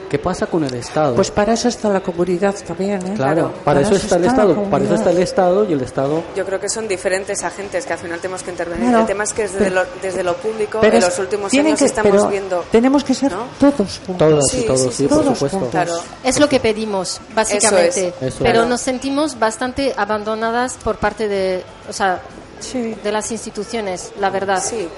¿qué 0.08 0.18
pasa 0.18 0.46
con 0.46 0.64
el 0.64 0.74
Estado? 0.74 1.14
Pues 1.14 1.30
para 1.30 1.52
eso 1.52 1.68
está 1.68 1.88
la 1.88 2.00
comunidad 2.00 2.54
también, 2.66 3.06
¿eh? 3.06 3.14
claro, 3.14 3.52
para, 3.64 3.80
eso 3.80 3.94
está 3.94 4.16
el 4.16 4.22
la 4.22 4.28
Estado, 4.28 4.62
para 4.64 4.84
eso 4.84 4.94
está 4.94 5.10
el 5.10 5.18
Estado 5.18 5.64
y 5.68 5.72
el 5.72 5.80
Estado 5.80 6.22
Yo 6.36 6.44
creo 6.44 6.58
que 6.60 6.68
son 6.68 6.88
diferentes 6.88 7.42
agentes 7.44 7.84
que 7.86 7.92
al 7.92 7.98
final 7.98 8.18
tenemos 8.20 8.42
que 8.42 8.50
intervenir. 8.50 8.88
Claro. 8.88 9.00
El 9.00 9.06
tema 9.06 9.24
es 9.24 9.32
que 9.32 9.42
desde, 9.42 9.58
Pero- 9.58 9.74
lo, 9.74 9.82
desde 10.02 10.22
lo 10.22 10.36
público 10.36 10.78
Pero 10.80 10.96
en 10.96 11.02
los 11.02 11.18
últimos 11.18 11.52
años 11.54 11.78
que- 11.78 11.84
estamos 11.84 12.10
pero 12.12 12.28
viendo... 12.28 12.64
Tenemos 12.70 13.04
que 13.04 13.14
ser 13.14 13.32
¿no? 13.32 13.44
todos 13.58 14.00
juntos. 14.06 14.16
todas 14.18 14.44
Sí, 14.50 14.60
y 14.60 14.66
todos, 14.66 14.80
sí, 14.80 14.88
sí, 14.88 14.94
sí, 14.96 15.06
por 15.08 15.22
todos 15.22 15.38
supuesto. 15.38 15.68
Claro. 15.70 16.00
Es 16.24 16.38
lo 16.40 16.48
que 16.48 16.60
pedimos, 16.60 17.20
básicamente. 17.34 18.08
Eso 18.08 18.14
es. 18.20 18.34
Eso 18.34 18.44
Pero 18.44 18.64
nos 18.66 18.80
sentimos 18.80 19.38
bastante 19.38 19.94
abandonadas 19.96 20.74
por 20.82 20.96
parte 20.96 21.28
de, 21.28 21.62
o 21.88 21.92
sea, 21.92 22.20
Sí. 22.60 22.96
de 23.04 23.12
las 23.12 23.30
instituciones, 23.30 24.10
la 24.18 24.30
verdad. 24.30 24.62
Sí. 24.62 24.88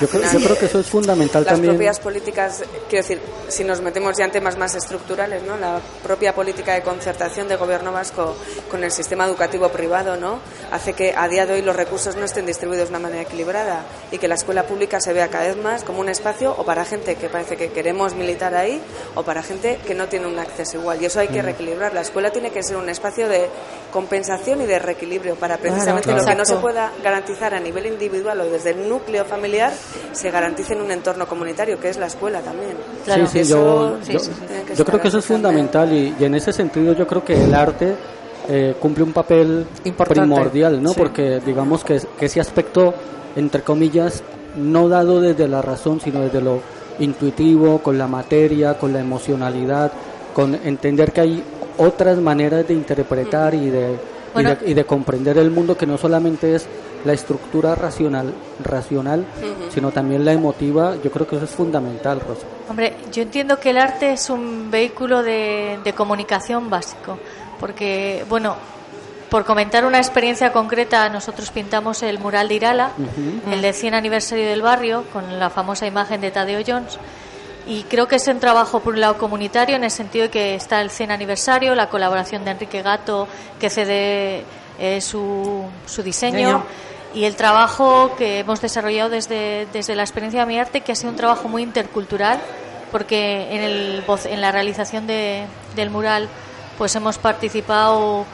Yo 0.00 0.08
creo, 0.08 0.22
yo 0.32 0.38
creo 0.40 0.58
que 0.58 0.66
eso 0.66 0.78
es 0.80 0.86
fundamental 0.86 1.42
las 1.44 1.54
también. 1.54 1.74
propias 1.74 1.98
políticas, 1.98 2.62
quiero 2.88 3.02
decir, 3.06 3.20
si 3.48 3.64
nos 3.64 3.80
metemos 3.80 4.16
ya 4.16 4.26
en 4.26 4.30
temas 4.30 4.56
más 4.56 4.74
estructurales, 4.76 5.42
¿no? 5.42 5.56
La 5.56 5.80
propia 6.02 6.34
política 6.34 6.74
de 6.74 6.82
concertación 6.82 7.48
de 7.48 7.56
gobierno 7.56 7.90
vasco 7.90 8.36
con 8.70 8.84
el 8.84 8.92
sistema 8.92 9.26
educativo 9.26 9.68
privado, 9.70 10.16
¿no? 10.16 10.38
Hace 10.70 10.92
que 10.92 11.14
a 11.16 11.26
día 11.28 11.46
de 11.46 11.54
hoy 11.54 11.62
los 11.62 11.74
recursos 11.74 12.14
no 12.16 12.24
estén 12.24 12.46
distribuidos 12.46 12.88
de 12.88 12.90
una 12.96 13.00
manera 13.00 13.22
equilibrada 13.22 13.82
y 14.12 14.18
que 14.18 14.28
la 14.28 14.36
escuela 14.36 14.64
pública 14.64 15.00
se 15.00 15.12
vea 15.12 15.28
cada 15.28 15.48
vez 15.48 15.56
más 15.56 15.82
como 15.82 16.00
un 16.00 16.08
espacio 16.08 16.54
o 16.56 16.64
para 16.64 16.84
gente 16.84 17.16
que 17.16 17.28
parece 17.28 17.56
que 17.56 17.70
queremos 17.72 18.14
militar 18.14 18.54
ahí 18.54 18.80
o 19.16 19.22
para 19.24 19.42
gente 19.42 19.78
que 19.86 19.94
no 19.94 20.06
tiene 20.08 20.26
un 20.26 20.38
acceso 20.38 20.76
igual. 20.78 21.02
Y 21.02 21.06
eso 21.06 21.18
hay 21.20 21.28
que 21.28 21.42
Mm. 21.42 21.46
reequilibrar. 21.46 21.92
La 21.94 22.02
escuela 22.02 22.30
tiene 22.30 22.50
que 22.50 22.62
ser 22.62 22.76
un 22.76 22.88
espacio 22.88 23.28
de 23.28 23.48
compensación 23.90 24.62
y 24.62 24.66
de 24.66 24.78
reequilibrio 24.78 25.34
para 25.36 25.56
precisamente 25.56 26.04
Claro, 26.04 26.22
lo 26.22 26.26
que 26.28 26.34
no 26.34 26.44
se 26.44 26.56
pueda 26.56 26.92
garantizar 27.02 27.54
a 27.54 27.60
nivel 27.60 27.86
individual 27.86 28.40
o 28.40 28.44
desde 28.44 28.70
el 28.70 28.88
núcleo 28.88 29.24
familiar 29.24 29.72
se 30.12 30.30
garantice 30.30 30.74
en 30.74 30.82
un 30.82 30.90
entorno 30.90 31.26
comunitario 31.26 31.78
que 31.80 31.88
es 31.88 31.98
la 31.98 32.06
escuela 32.06 32.40
también. 32.40 32.76
Sí, 33.04 33.26
sí, 33.30 33.38
Eso 33.40 33.98
yo, 33.98 33.98
sí, 34.04 34.12
yo, 34.12 34.18
sí, 34.18 34.30
sí, 34.32 34.74
yo 34.76 34.84
creo 34.84 35.00
que 35.00 35.08
eso 35.08 35.18
es 35.18 35.24
fundamental 35.24 35.92
y, 35.92 36.14
y 36.18 36.24
en 36.24 36.34
ese 36.34 36.52
sentido 36.52 36.94
yo 36.94 37.06
creo 37.06 37.24
que 37.24 37.42
el 37.42 37.54
arte 37.54 37.94
eh, 38.48 38.74
cumple 38.80 39.04
un 39.04 39.12
papel 39.12 39.66
Importante. 39.84 40.20
primordial, 40.22 40.82
¿no? 40.82 40.90
Sí. 40.90 40.94
Porque 40.98 41.40
digamos 41.44 41.84
que, 41.84 42.00
que 42.18 42.26
ese 42.26 42.40
aspecto, 42.40 42.94
entre 43.36 43.62
comillas, 43.62 44.22
no 44.56 44.88
dado 44.88 45.20
desde 45.20 45.46
la 45.48 45.60
razón, 45.60 46.00
sino 46.00 46.20
desde 46.20 46.40
lo 46.40 46.60
intuitivo, 46.98 47.80
con 47.80 47.98
la 47.98 48.08
materia, 48.08 48.78
con 48.78 48.92
la 48.92 49.00
emocionalidad, 49.00 49.92
con 50.34 50.54
entender 50.54 51.12
que 51.12 51.20
hay 51.20 51.44
otras 51.78 52.18
maneras 52.18 52.68
de 52.68 52.74
interpretar 52.74 53.54
y 53.54 53.70
de, 53.70 53.96
y 54.36 54.42
de, 54.42 54.58
y 54.66 54.74
de 54.74 54.84
comprender 54.84 55.38
el 55.38 55.50
mundo 55.50 55.76
que 55.76 55.86
no 55.86 55.96
solamente 55.96 56.54
es 56.54 56.66
la 57.04 57.12
estructura 57.12 57.74
racional, 57.74 58.34
racional 58.62 59.24
sino 59.70 59.90
también 59.92 60.24
la 60.24 60.32
emotiva. 60.32 60.96
Yo 61.02 61.10
creo 61.10 61.26
que 61.26 61.36
eso 61.36 61.44
es 61.44 61.50
fundamental, 61.50 62.20
Rosa. 62.20 62.46
Hombre, 62.68 62.94
yo 63.12 63.22
entiendo 63.22 63.58
que 63.58 63.70
el 63.70 63.78
arte 63.78 64.12
es 64.12 64.28
un 64.30 64.70
vehículo 64.70 65.22
de, 65.22 65.78
de 65.82 65.92
comunicación 65.92 66.68
básico, 66.68 67.18
porque, 67.60 68.24
bueno, 68.28 68.56
por 69.28 69.44
comentar 69.44 69.84
una 69.84 69.98
experiencia 69.98 70.52
concreta, 70.52 71.08
nosotros 71.08 71.50
pintamos 71.50 72.02
el 72.02 72.18
mural 72.18 72.48
de 72.48 72.54
Irala, 72.54 72.90
el 73.50 73.60
de 73.62 73.72
100 73.72 73.94
aniversario 73.94 74.46
del 74.46 74.62
barrio, 74.62 75.04
con 75.12 75.38
la 75.38 75.50
famosa 75.50 75.86
imagen 75.86 76.20
de 76.20 76.30
Tadeo 76.30 76.60
Jones. 76.66 76.98
Y 77.68 77.82
creo 77.84 78.08
que 78.08 78.16
es 78.16 78.26
un 78.28 78.40
trabajo, 78.40 78.80
por 78.80 78.94
un 78.94 79.00
lado, 79.00 79.18
comunitario, 79.18 79.76
en 79.76 79.84
el 79.84 79.90
sentido 79.90 80.24
de 80.24 80.30
que 80.30 80.54
está 80.54 80.80
el 80.80 80.90
100 80.90 81.10
aniversario, 81.10 81.74
la 81.74 81.88
colaboración 81.90 82.44
de 82.44 82.52
Enrique 82.52 82.80
Gato, 82.82 83.28
que 83.60 83.68
cede 83.68 84.42
eh, 84.78 85.00
su, 85.02 85.64
su 85.86 86.02
diseño, 86.02 86.62
y 87.14 87.24
el 87.24 87.36
trabajo 87.36 88.14
que 88.16 88.38
hemos 88.40 88.60
desarrollado 88.62 89.10
desde, 89.10 89.66
desde 89.72 89.94
la 89.96 90.02
experiencia 90.02 90.40
de 90.40 90.46
mi 90.46 90.58
arte, 90.58 90.80
que 90.80 90.92
ha 90.92 90.94
sido 90.94 91.10
un 91.10 91.16
trabajo 91.16 91.46
muy 91.48 91.62
intercultural, 91.62 92.40
porque 92.90 93.48
en, 93.50 93.60
el, 93.62 94.02
voz- 94.06 94.26
en 94.26 94.40
la 94.40 94.50
realización 94.50 95.06
de- 95.06 95.44
del 95.76 95.90
mural 95.90 96.28
pues 96.78 96.94
hemos 96.96 97.18
participado 97.18 98.24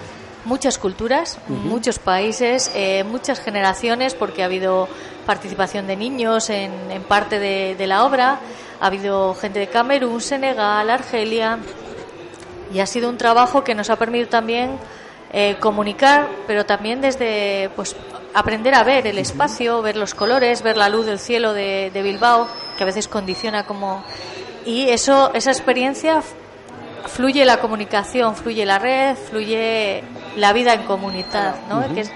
muchas 0.45 0.77
culturas, 0.79 1.39
muchos 1.49 1.99
países, 1.99 2.71
eh, 2.75 3.03
muchas 3.05 3.41
generaciones, 3.41 4.15
porque 4.15 4.43
ha 4.43 4.47
habido 4.47 4.87
participación 5.25 5.87
de 5.87 5.97
niños 5.97 6.51
en, 6.51 6.71
en 6.91 7.03
parte 7.03 7.39
de, 7.39 7.75
de 7.77 7.87
la 7.87 8.05
obra, 8.05 8.39
ha 8.85 8.89
habido 8.89 9.35
gente 9.35 9.61
de 9.61 9.69
Camerún, 9.69 10.21
Senegal, 10.21 10.91
Argelia, 10.91 11.59
y 12.71 12.81
ha 12.81 12.87
sido 12.87 13.09
un 13.09 13.17
trabajo 13.17 13.65
que 13.65 13.75
nos 13.75 13.89
ha 13.89 13.97
permitido 13.97 14.29
también 14.29 14.77
eh, 15.33 15.57
comunicar, 15.59 16.29
pero 16.47 16.67
también 16.67 17.01
desde 17.01 17.71
pues 17.77 17.97
aprender 18.35 18.75
a 18.75 18.85
ver 18.85 19.07
el 19.07 19.17
espacio, 19.17 19.81
ver 19.81 19.97
los 19.97 20.15
colores, 20.15 20.61
ver 20.61 20.77
la 20.77 20.91
luz 20.91 21.07
del 21.07 21.19
cielo 21.19 21.55
de, 21.55 21.91
de 21.95 22.03
Bilbao, 22.03 22.47
que 22.77 22.83
a 22.83 22.87
veces 22.87 23.09
condiciona 23.09 23.65
como 23.65 24.05
y 24.67 24.91
eso 24.91 25.33
esa 25.33 25.51
experiencia 25.51 26.21
fluye 27.07 27.47
la 27.47 27.61
comunicación, 27.61 28.37
fluye 28.37 28.67
la 28.67 28.79
red, 28.79 29.17
fluye 29.17 30.05
la 30.37 30.53
vida 30.53 30.75
en 30.75 30.83
comunidad, 30.83 31.55
¿no? 31.71 31.95
Que 31.95 32.03
es 32.03 32.13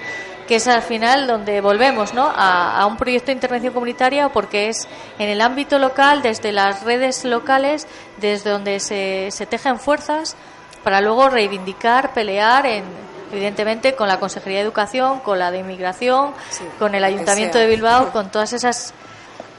que 0.48 0.56
es 0.56 0.66
al 0.66 0.82
final 0.82 1.26
donde 1.26 1.60
volvemos 1.60 2.14
¿no? 2.14 2.26
a, 2.26 2.80
a 2.80 2.86
un 2.86 2.96
proyecto 2.96 3.26
de 3.26 3.32
intervención 3.34 3.74
comunitaria 3.74 4.30
porque 4.30 4.68
es 4.68 4.88
en 5.18 5.28
el 5.28 5.42
ámbito 5.42 5.78
local, 5.78 6.22
desde 6.22 6.52
las 6.52 6.82
redes 6.82 7.24
locales, 7.24 7.86
desde 8.18 8.50
donde 8.50 8.80
se, 8.80 9.28
se 9.30 9.44
tejen 9.44 9.78
fuerzas 9.78 10.36
para 10.82 11.02
luego 11.02 11.28
reivindicar, 11.28 12.14
pelear, 12.14 12.64
en, 12.64 12.84
evidentemente 13.30 13.94
con 13.94 14.08
la 14.08 14.18
Consejería 14.18 14.60
de 14.60 14.64
Educación, 14.64 15.20
con 15.20 15.38
la 15.38 15.50
de 15.50 15.58
Inmigración, 15.58 16.30
con 16.78 16.94
el 16.94 17.04
Ayuntamiento 17.04 17.58
de 17.58 17.66
Bilbao, 17.66 18.10
con 18.10 18.30
todas 18.30 18.54
esas 18.54 18.94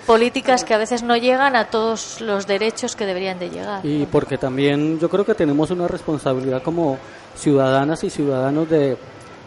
políticas 0.08 0.64
que 0.64 0.74
a 0.74 0.80
veces 0.80 1.04
no 1.04 1.16
llegan 1.18 1.56
a 1.56 1.66
todos 1.66 2.20
los 2.20 2.48
derechos 2.48 2.96
que 2.96 3.06
deberían 3.06 3.38
de 3.38 3.52
llegar. 3.52 3.86
Y 3.86 4.08
porque 4.08 4.40
también 4.40 5.00
yo 5.00 5.08
creo 5.08 5.24
que 5.24 5.36
tenemos 5.36 5.70
una 5.70 5.88
responsabilidad 5.88 6.64
como 6.64 6.98
ciudadanas 7.36 8.04
y 8.04 8.10
ciudadanos 8.10 8.68
de, 8.68 8.98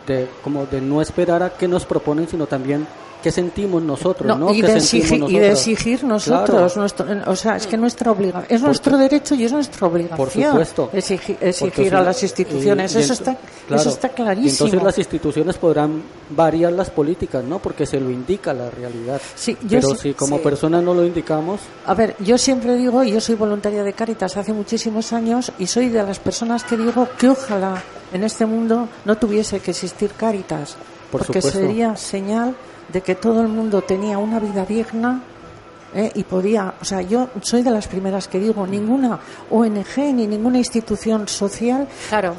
de 0.07 0.29
como 0.43 0.67
de 0.67 0.81
no 0.81 1.01
esperar 1.01 1.43
a 1.43 1.51
qué 1.51 1.69
nos 1.69 1.85
proponen, 1.85 2.29
sino 2.29 2.47
también 2.47 2.87
qué 3.23 3.31
sentimos 3.33 3.83
nosotros, 3.83 4.27
¿no? 4.27 4.47
No, 4.49 4.55
y, 4.55 4.61
¿Qué 4.61 4.67
de 4.67 4.77
exigir, 4.79 5.15
y 5.15 5.17
de 5.17 5.19
nosotros? 5.21 5.59
exigir 5.59 6.05
nosotros, 6.05 6.77
nuestro, 6.77 7.07
o 7.27 7.37
sea, 7.37 7.57
es 7.57 7.67
que 7.67 7.77
nuestra 7.77 8.11
obligación, 8.11 8.47
es 8.55 8.61
nuestro 8.63 8.99
derecho 8.99 9.35
y 9.35 9.45
es 9.45 9.53
nuestra 9.53 9.87
obligación. 9.87 10.17
Por 10.19 10.31
supuesto. 10.31 10.91
Exigir, 10.93 11.37
Porque 11.37 11.49
exigir 11.51 11.89
si- 11.89 11.95
a 11.95 12.01
las 12.03 12.23
instituciones, 12.23 12.95
y- 12.95 12.99
y 12.99 13.01
eso, 13.03 13.13
está, 13.13 13.37
claro, 13.69 13.81
eso 13.81 13.91
está 13.91 14.07
y 14.09 14.11
clarísimo. 14.11 14.67
Entonces 14.67 14.83
las 14.83 14.99
instituciones 14.99 15.57
podrán 15.57 16.03
variar 16.31 16.73
las 16.73 16.91
políticas, 16.91 17.45
¿no? 17.45 17.59
Porque 17.61 17.87
se 17.87 18.01
lo 18.01 18.11
indica 18.11 18.53
la 18.53 18.69
realidad. 18.71 19.21
Sí, 19.35 19.57
yo 19.63 19.81
Pero 19.81 19.95
si 19.95 20.15
como 20.15 20.37
sí. 20.39 20.43
personas 20.43 20.83
no 20.83 20.93
lo 20.95 21.07
indicamos, 21.07 21.61
A 21.87 21.95
ver, 21.95 22.17
yo 22.19 22.37
siempre 22.39 22.77
digo, 22.77 23.03
y 23.05 23.13
yo 23.13 23.21
soy 23.21 23.37
voluntaria 23.37 23.83
de 23.85 23.93
Cáritas 23.93 24.37
hace 24.37 24.53
muchísimos 24.53 25.13
años, 25.13 25.53
y 25.59 25.67
soy 25.67 25.89
de 25.89 26.03
las 26.03 26.19
personas 26.19 26.65
que 26.65 26.77
digo 26.77 27.09
que 27.19 27.29
ojalá 27.29 27.83
en 28.13 28.25
este 28.25 28.45
mundo 28.47 28.89
no 29.05 29.17
tuviese 29.17 29.61
que 29.61 29.71
existir 29.71 30.11
Cáritas, 30.17 30.77
Por 31.11 31.21
porque 31.27 31.41
supuesto. 31.41 31.61
sería 31.61 31.97
señal 31.97 32.55
de 32.93 33.01
que 33.01 33.15
todo 33.15 33.41
el 33.41 33.49
mundo 33.49 33.83
tenía 33.83 34.19
una 34.19 34.39
vida 34.39 34.67
digna 34.67 35.23
¿eh? 35.95 36.11
y 36.15 36.25
podía, 36.25 36.75
o 36.81 36.85
sea, 36.85 37.03
yo 37.03 37.29
soy 37.41 37.63
de 37.63 37.71
las 37.71 37.87
primeras 37.89 38.29
que 38.29 38.39
digo, 38.39 38.67
ninguna 38.67 39.19
ONG 39.51 39.99
ni 40.15 40.27
ninguna 40.27 40.59
institución 40.59 41.29
social 41.29 41.87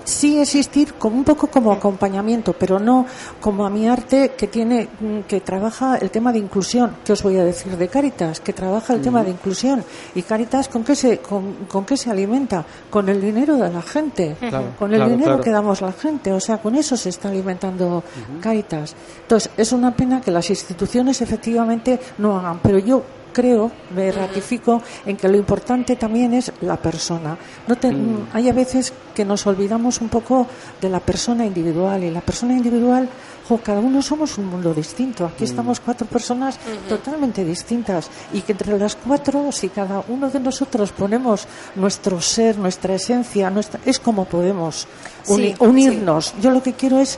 sí 0.03 0.39
existir 0.39 0.93
como 0.95 1.17
un 1.17 1.23
poco 1.23 1.47
como 1.47 1.71
acompañamiento, 1.71 2.53
pero 2.53 2.79
no 2.79 3.05
como 3.39 3.65
a 3.65 3.69
mi 3.69 3.87
arte 3.87 4.33
que 4.37 4.47
tiene 4.47 4.87
mm, 4.99 5.21
que 5.21 5.41
trabaja 5.41 5.97
el 5.97 6.09
tema 6.11 6.31
de 6.31 6.39
inclusión. 6.39 6.97
¿Qué 7.03 7.13
os 7.13 7.23
voy 7.23 7.37
a 7.37 7.43
decir 7.43 7.75
de 7.77 7.87
Caritas? 7.87 8.39
Que 8.39 8.53
trabaja 8.53 8.93
el 8.93 9.01
tema 9.01 9.23
de 9.23 9.31
inclusión 9.31 9.83
y 10.15 10.21
Caritas 10.21 10.67
con 10.67 10.83
qué 10.83 10.95
se 10.95 11.19
con, 11.19 11.65
con 11.67 11.85
qué 11.85 11.97
se 11.97 12.09
alimenta 12.09 12.65
con 12.89 13.09
el 13.09 13.21
dinero 13.21 13.57
de 13.57 13.69
la 13.69 13.81
gente, 13.81 14.35
Claro, 14.39 14.73
con 14.77 14.91
el 14.91 14.97
claro, 14.97 15.11
dinero 15.11 15.31
claro. 15.31 15.43
que 15.43 15.49
damos 15.49 15.81
la 15.81 15.91
gente, 15.91 16.31
o 16.31 16.39
sea, 16.39 16.57
con 16.57 16.75
eso 16.75 16.97
se 16.97 17.09
está 17.09 17.29
alimentando 17.29 18.03
Caritas. 18.41 18.95
Entonces, 19.21 19.51
es 19.57 19.71
una 19.71 19.95
pena 19.95 20.21
que 20.21 20.31
las 20.31 20.49
instituciones 20.49 21.21
efectivamente 21.21 21.99
no 22.17 22.37
hagan, 22.37 22.59
pero 22.61 22.79
yo 22.79 23.03
creo, 23.33 23.71
me 23.95 24.11
ratifico 24.11 24.81
en 25.05 25.17
que 25.17 25.27
lo 25.27 25.35
importante 25.37 25.95
también 25.97 26.33
es 26.33 26.51
la 26.61 26.77
persona. 26.77 27.37
No 27.67 27.75
te- 27.75 27.91
Mm. 27.91 28.27
Hay 28.33 28.49
a 28.49 28.53
veces 28.53 28.93
que 29.13 29.25
nos 29.25 29.45
olvidamos 29.47 29.99
un 30.01 30.09
poco 30.09 30.47
de 30.79 30.89
la 30.89 30.99
persona 30.99 31.45
individual 31.45 32.03
y 32.03 32.11
la 32.11 32.21
persona 32.21 32.53
individual, 32.53 33.09
jo, 33.49 33.57
cada 33.61 33.79
uno 33.81 34.01
somos 34.01 34.37
un 34.37 34.45
mundo 34.47 34.73
distinto. 34.73 35.25
Aquí 35.25 35.43
Mm. 35.43 35.47
estamos 35.47 35.79
cuatro 35.79 36.07
personas 36.07 36.57
totalmente 36.87 37.43
distintas 37.43 38.09
y 38.31 38.41
que 38.41 38.53
entre 38.53 38.77
las 38.77 38.95
cuatro, 38.95 39.51
si 39.51 39.69
cada 39.69 40.03
uno 40.07 40.29
de 40.29 40.39
nosotros 40.39 40.91
ponemos 40.91 41.47
nuestro 41.75 42.21
ser, 42.21 42.57
nuestra 42.57 42.95
esencia, 42.95 43.49
nuestra, 43.49 43.79
es 43.85 43.99
como 43.99 44.25
podemos 44.25 44.87
uni- 45.27 45.49
Sí, 45.53 45.55
unirnos. 45.59 46.33
Yo 46.41 46.51
lo 46.51 46.61
que 46.63 46.73
quiero 46.73 46.99
es 46.99 47.17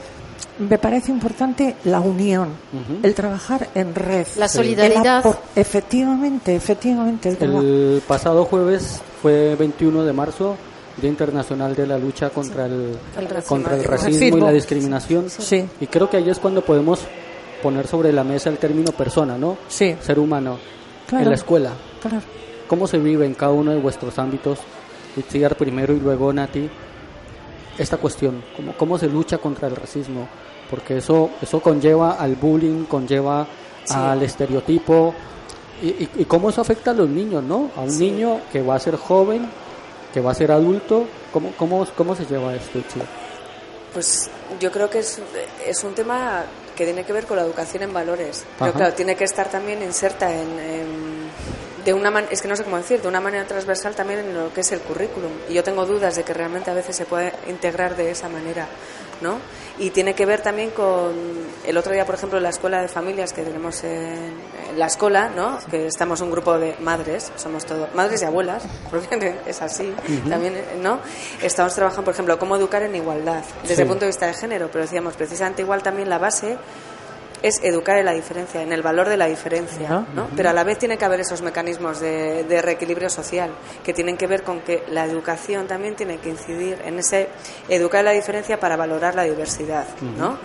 me 0.60 0.78
parece 0.78 1.12
importante 1.12 1.76
la 1.84 2.00
unión, 2.00 2.50
el 3.04 3.14
trabajar 3.14 3.70
en 3.76 3.94
red. 3.94 4.26
La 4.38 4.48
solidaridad. 4.48 5.24
efectivamente, 5.56 6.56
efectivamente. 6.56 7.38
el 7.40 8.02
pasado 8.08 8.46
jueves 8.46 9.02
fue 9.22 9.56
21 9.56 10.04
de 10.04 10.14
marzo, 10.14 10.56
Día 11.02 11.10
Internacional 11.10 11.76
de 11.76 11.88
la 11.88 11.98
Lucha 11.98 12.30
contra 12.30 12.66
el, 12.68 12.98
El 13.18 13.28
racismo. 13.30 13.50
contra 13.58 13.76
el 13.76 13.84
racismo 13.84 14.38
y 14.38 14.42
la 14.42 14.52
discriminación. 14.52 15.30
Sí. 15.30 15.66
Y 15.82 15.88
creo 15.88 16.10
que 16.10 16.18
ahí 16.18 16.30
es 16.30 16.40
cuando 16.40 16.64
podemos 16.64 17.02
poner 17.62 17.88
sobre 17.88 18.14
la 18.14 18.24
mesa 18.24 18.50
el 18.50 18.58
término 18.58 18.92
persona, 18.92 19.38
¿no? 19.38 19.58
Sí. 19.68 19.96
Ser 20.02 20.20
humano. 20.20 20.58
Claro. 21.08 21.24
En 21.24 21.30
la 21.30 21.36
escuela. 21.36 21.72
Claro. 22.02 22.22
¿Cómo 22.68 22.88
se 22.88 22.98
vive 22.98 23.26
en 23.26 23.34
cada 23.34 23.52
uno 23.52 23.72
de 23.72 23.78
vuestros 23.80 24.18
ámbitos? 24.18 24.60
Itziar 25.18 25.56
primero 25.56 25.94
y 25.94 26.00
luego 26.00 26.32
Nati. 26.32 26.70
Esta 27.78 27.97
cuestión, 27.97 28.43
¿cómo, 28.55 28.73
cómo 28.78 28.97
se 28.97 29.07
lucha 29.07 29.38
contra 29.38 29.67
el 29.67 29.76
racismo? 29.76 30.28
Porque 30.69 30.97
eso, 30.97 31.32
eso 31.41 31.59
conlleva 31.59 32.13
al 32.13 32.36
bullying, 32.36 32.86
conlleva 32.86 33.45
Sí. 33.84 33.93
al 33.95 34.23
estereotipo. 34.23 35.13
Y, 35.82 35.88
y- 35.89 36.09
y 36.19 36.26
cómo 36.26 36.49
eso 36.49 36.61
afecta 36.61 36.91
a 36.91 36.93
los 36.93 37.07
niños, 37.09 37.43
¿no? 37.43 37.69
A 37.76 37.82
un 37.82 37.99
niño 37.99 38.39
que 38.51 38.61
va 38.63 38.76
a 38.76 38.80
ser 38.80 38.95
joven, 38.95 39.47
que 40.13 40.21
va 40.21 40.32
a 40.32 40.34
ser 40.36 40.51
adulto. 40.51 41.05
¿Cómo, 41.34 41.51
cómo, 41.57 41.86
cómo 41.95 42.15
se 42.15 42.26
lleva 42.26 42.55
esto, 42.55 42.80
Itziar? 42.80 43.05
Pues 43.93 44.30
yo 44.59 44.71
creo 44.71 44.89
que 44.89 44.99
es, 44.99 45.21
es 45.65 45.84
un 45.84 45.93
tema 45.93 46.43
que 46.76 46.86
tiene 46.86 47.03
que 47.03 47.13
ver 47.13 47.26
con 47.26 47.38
la 47.38 47.43
educación 47.43 47.84
en 47.84 47.93
valores. 47.93 48.43
Pero 48.57 48.69
Ajá. 48.71 48.78
claro, 48.80 48.93
tiene 48.95 49.15
que 49.15 49.26
estar 49.26 49.49
también 49.49 49.82
inserta 49.84 50.32
en, 50.34 50.59
en- 50.59 51.30
de 51.86 51.94
una 51.94 52.10
man- 52.12 52.26
es 52.32 52.42
que 52.42 52.48
no 52.48 52.56
sé 52.56 52.64
cómo 52.64 52.78
decir, 52.78 53.02
de 53.02 53.08
una 53.08 53.22
manera 53.22 53.46
transversal 53.46 53.96
también 53.96 54.20
en 54.20 54.34
lo 54.34 54.52
que 54.54 54.62
es 54.62 54.72
el 54.72 54.80
currículum. 54.82 55.32
Y 55.48 55.54
yo 55.54 55.64
tengo 55.64 55.86
dudas 55.86 56.16
de 56.16 56.24
que 56.24 56.34
realmente 56.34 56.72
a 56.72 56.74
veces 56.74 56.96
se 56.96 57.06
puede 57.06 57.32
integrar 57.48 57.96
de 57.96 58.10
esa 58.12 58.28
manera, 58.28 58.68
¿no? 59.22 59.38
Y 59.78 59.92
tiene 59.92 60.16
que 60.16 60.26
ver 60.26 60.42
también 60.42 60.72
con 60.72 61.14
el 61.66 61.78
otro 61.78 61.94
día, 61.94 62.06
por 62.06 62.16
ejemplo, 62.16 62.40
la 62.40 62.50
escuela 62.50 62.82
de 62.82 62.88
familias 62.88 63.34
que 63.34 63.44
tenemos 63.44 63.84
en, 63.84 64.34
en 64.72 64.80
la 64.80 64.88
escuela, 64.88 65.30
¿no? 65.36 65.60
Que 65.70 65.88
estamos 65.88 66.22
un 66.22 66.32
grupo 66.32 66.58
de 66.58 66.76
madres, 66.80 67.32
somos 67.36 67.66
todos 67.66 67.94
madres 67.94 68.22
y 68.22 68.26
abuelas, 68.26 68.64
porque 68.90 69.36
es 69.46 69.62
así, 69.62 69.94
Ujú. 70.20 70.30
también, 70.30 70.56
¿no? 70.82 71.00
Estamos 71.42 71.76
trabajando, 71.76 72.06
por 72.06 72.14
ejemplo, 72.14 72.40
cómo 72.40 72.56
educar 72.56 72.82
en 72.84 72.96
igualdad, 72.96 73.44
desde 73.62 73.76
Sí. 73.76 73.82
el 73.84 73.88
punto 73.88 74.02
de 74.06 74.08
vista 74.08 74.26
de 74.28 74.34
género, 74.34 74.70
pero 74.72 74.86
decíamos 74.86 75.14
precisamente 75.16 75.62
igual 75.62 75.84
también 75.84 76.10
la 76.10 76.18
base 76.18 76.58
es 77.48 77.62
educar 77.64 77.98
en 77.98 78.06
la 78.06 78.14
diferencia, 78.14 78.62
en 78.62 78.72
el 78.74 78.82
valor 78.82 79.08
de 79.10 79.18
la 79.18 79.26
diferencia. 79.28 80.06
¿no? 80.14 80.28
Pero 80.36 80.50
a 80.50 80.54
la 80.54 80.64
vez 80.64 80.78
tiene 80.78 80.98
que 80.98 81.06
haber 81.06 81.20
esos 81.20 81.41
mecanismos 81.41 82.00
de, 82.00 82.43
de 82.43 82.62
reequilibrio 82.62 83.10
social 83.10 83.52
que 83.84 83.93
tienen 83.93 84.18
que 84.18 84.28
ver 84.28 84.43
con 84.43 84.62
que 84.62 84.84
la 84.89 85.06
educación 85.06 85.68
también 85.68 85.96
tiene 85.96 86.18
que 86.18 86.30
incidir 86.30 86.80
en 86.86 87.00
ese 87.00 87.30
educar 87.70 88.00
en 88.00 88.06
la 88.06 88.12
diferencia 88.12 88.60
para 88.60 88.76
valorar 88.76 89.16
la 89.16 89.24
diversidad, 89.24 89.86
¿no? 90.18 90.38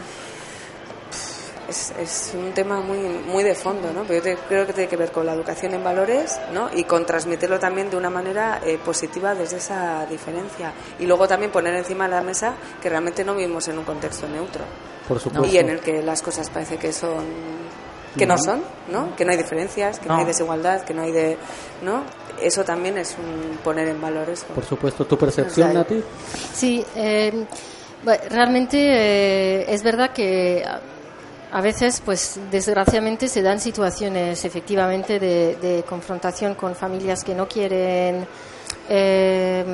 Es, 1.68 1.92
es 2.00 2.32
un 2.34 2.50
tema 2.52 2.80
muy 2.80 2.98
muy 2.98 3.44
de 3.44 3.54
fondo, 3.54 3.92
¿no? 3.92 4.02
Pero 4.02 4.14
yo 4.16 4.22
te- 4.22 4.36
creo 4.48 4.66
que 4.66 4.72
tiene 4.72 4.88
que 4.88 4.96
ver 4.96 5.12
con 5.12 5.24
la 5.24 5.34
educación 5.34 5.72
en 5.72 5.84
valores, 5.84 6.40
¿no? 6.52 6.68
Y 6.74 6.82
con 6.82 7.06
transmitirlo 7.06 7.60
también 7.60 7.88
de 7.90 7.96
una 7.96 8.10
manera 8.10 8.60
eh, 8.64 8.76
positiva 8.84 9.36
desde 9.36 9.58
esa 9.58 10.04
diferencia. 10.06 10.72
Y 10.98 11.06
luego 11.06 11.28
también 11.28 11.52
poner 11.52 11.74
encima 11.76 12.04
de 12.08 12.10
la 12.16 12.22
mesa 12.22 12.54
que 12.82 12.88
realmente 12.88 13.24
no 13.24 13.36
vivimos 13.36 13.68
en 13.68 13.78
un 13.78 13.84
contexto 13.84 14.26
neutro. 14.26 14.64
Por 15.10 15.20
supuesto. 15.20 15.46
Y 15.54 15.58
en 15.58 15.68
el 15.70 15.80
que 15.80 16.02
las 16.02 16.22
cosas 16.22 16.48
parece 16.48 16.76
que 16.78 16.92
son 16.92 17.24
que 18.16 18.26
no 18.26 18.34
Ujú. 18.34 18.44
son, 18.44 18.62
¿no? 18.90 19.14
Que 19.14 19.24
no 19.24 19.30
hay 19.32 19.36
diferencias, 19.36 20.00
que 20.00 20.08
no, 20.08 20.14
No. 20.14 20.20
hay 20.20 20.26
desigualdad, 20.26 20.82
que 20.82 20.92
no 20.94 21.02
hay 21.02 21.12
de, 21.12 21.36
¿no? 21.82 22.02
Eso 22.42 22.64
también 22.64 22.96
es 22.98 23.16
un 23.18 23.58
poner 23.58 23.86
en 23.88 24.00
valor 24.00 24.28
eso. 24.30 24.46
Por 24.54 24.64
supuesto, 24.64 25.04
tu 25.06 25.16
percepción, 25.18 25.68
O 25.68 25.72
sea, 25.72 25.80
Nati. 25.80 26.02
Sí, 26.52 26.84
eh, 26.96 27.44
bueno, 28.04 28.22
realmente 28.30 28.78
eh, 28.80 29.66
es 29.72 29.82
verdad 29.84 30.10
que 30.12 30.64
a, 30.66 30.80
a 31.56 31.60
veces, 31.60 32.02
pues 32.04 32.40
desgraciadamente, 32.50 33.28
se 33.28 33.42
dan 33.42 33.60
situaciones 33.60 34.44
efectivamente 34.44 35.20
de, 35.20 35.56
de 35.62 35.84
confrontación 35.88 36.54
con 36.56 36.74
familias 36.74 37.22
que 37.22 37.34
no 37.36 37.46
quieren, 37.46 38.26
eh, 38.88 39.64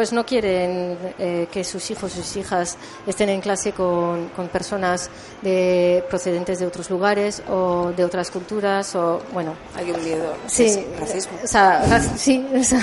pues 0.00 0.14
no 0.14 0.24
quieren 0.24 0.96
eh, 1.18 1.46
que 1.52 1.62
sus 1.62 1.90
hijos, 1.90 2.12
sus 2.12 2.34
hijas 2.38 2.78
estén 3.06 3.28
en 3.28 3.42
clase 3.42 3.72
con, 3.72 4.30
con 4.30 4.48
personas 4.48 5.10
de 5.42 6.02
procedentes 6.08 6.58
de 6.58 6.66
otros 6.66 6.88
lugares 6.88 7.42
o 7.50 7.92
de 7.94 8.02
otras 8.02 8.30
culturas 8.30 8.94
o 8.94 9.20
bueno. 9.34 9.52
Hay 9.76 9.90
un 9.90 10.02
miedo. 10.02 10.32
Sí, 10.46 10.86
racismo. 10.98 11.38
o 11.44 11.46
sea, 11.46 12.00
sí, 12.16 12.42
o 12.58 12.64
sea, 12.64 12.80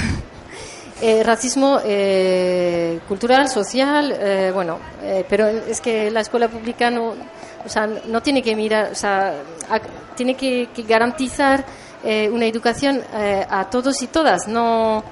eh, 1.01 1.24
racismo 1.24 1.80
eh, 1.84 2.99
cultural, 3.07 3.49
social, 3.49 4.15
eh, 4.15 4.51
bueno, 4.53 4.78
eh, 5.01 5.26
pero 5.28 5.47
es 5.47 5.82
que 5.82 6.11
la 6.11 6.20
escuela 6.20 6.49
pública 6.49 6.91
no, 6.91 7.15
o 7.65 7.70
sea, 7.70 7.88
no 7.88 8.22
tiene 8.22 8.43
que 8.43 8.55
mirar, 8.55 8.91
o 8.91 8.95
sea, 8.95 9.41
tiene 10.15 10.36
que, 10.36 10.70
que 10.72 10.84
garantizar 10.84 11.65
eh, 12.03 12.30
una 12.32 12.45
educación 12.45 13.01
eh, 13.15 13.45
a 13.49 13.70
todos 13.72 14.01
y 14.03 14.07
todas, 14.07 14.47
no 14.47 15.03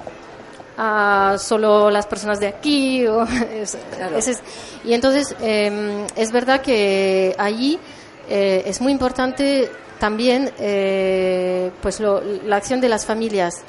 a 0.76 1.36
solo 1.38 1.90
las 1.90 2.06
personas 2.06 2.40
de 2.40 2.48
aquí. 2.48 3.06
o- 3.06 3.22
es- 3.52 3.76
ese 4.16 4.30
es- 4.32 4.42
y 4.84 4.92
entonces 4.94 5.34
eh, 5.40 6.06
es 6.16 6.32
verdad 6.32 6.60
que 6.60 7.34
allí 7.38 7.78
eh, 8.28 8.62
es 8.66 8.80
muy 8.80 8.92
importante 8.92 9.70
también 9.98 10.50
eh, 10.58 11.70
pues 11.80 12.00
lo- 12.00 12.20
la 12.20 12.56
acción 12.56 12.80
de 12.80 12.88
las 12.88 13.06
familias. 13.06 13.62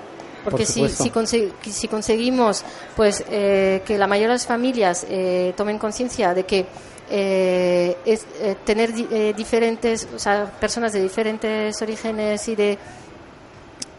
Porque 0.43 0.63
Por 0.65 0.65
si, 0.73 0.87
si, 0.89 1.09
conse- 1.09 1.51
si 1.69 1.87
conseguimos 1.89 2.63
pues 2.95 3.23
eh, 3.29 3.81
que 3.85 3.97
la 3.97 4.07
mayoría 4.07 4.29
de 4.29 4.33
las 4.35 4.45
familias 4.47 5.05
eh, 5.09 5.53
tomen 5.57 5.77
conciencia 5.77 6.33
de 6.33 6.45
que 6.45 6.65
eh, 7.09 7.97
es 8.05 8.25
eh, 8.41 8.55
tener 8.65 8.93
di- 8.93 9.07
eh, 9.11 9.33
diferentes, 9.35 10.07
o 10.15 10.19
sea, 10.19 10.45
personas 10.59 10.93
de 10.93 11.01
diferentes 11.01 11.81
orígenes 11.81 12.47
y 12.47 12.55
de 12.55 12.77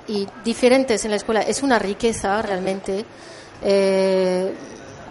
y 0.08 0.26
diferentes 0.44 1.04
en 1.04 1.10
la 1.12 1.16
escuela 1.18 1.42
es 1.42 1.62
una 1.62 1.78
riqueza 1.78 2.40
realmente. 2.42 3.04
Eh, 3.62 4.52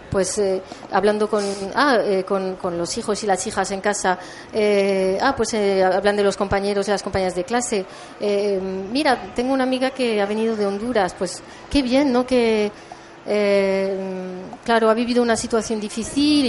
pues 0.09 0.37
eh, 0.37 0.61
hablando 0.93 1.29
con, 1.29 1.43
ah, 1.75 1.97
eh, 2.01 2.23
con, 2.23 2.55
con 2.55 2.77
los 2.77 2.97
hijos 2.97 3.21
y 3.23 3.27
las 3.27 3.45
hijas 3.45 3.69
en 3.71 3.81
casa, 3.81 4.17
eh, 4.53 5.17
ah, 5.21 5.35
pues 5.35 5.53
eh, 5.53 5.83
hablan 5.83 6.15
de 6.15 6.23
los 6.23 6.37
compañeros 6.37 6.87
y 6.87 6.91
las 6.91 7.03
compañeras 7.03 7.35
de 7.35 7.43
clase. 7.43 7.85
Eh, 8.21 8.57
mira, 8.89 9.33
tengo 9.35 9.53
una 9.53 9.63
amiga 9.65 9.89
que 9.89 10.21
ha 10.21 10.25
venido 10.25 10.55
de 10.55 10.65
Honduras, 10.65 11.13
pues 11.13 11.41
qué 11.69 11.81
bien, 11.81 12.13
¿no? 12.13 12.25
Que, 12.25 12.71
claro, 14.63 14.89
ha 14.89 14.93
vivido 14.93 15.21
una 15.21 15.35
situación 15.35 15.81
difícil 15.81 16.45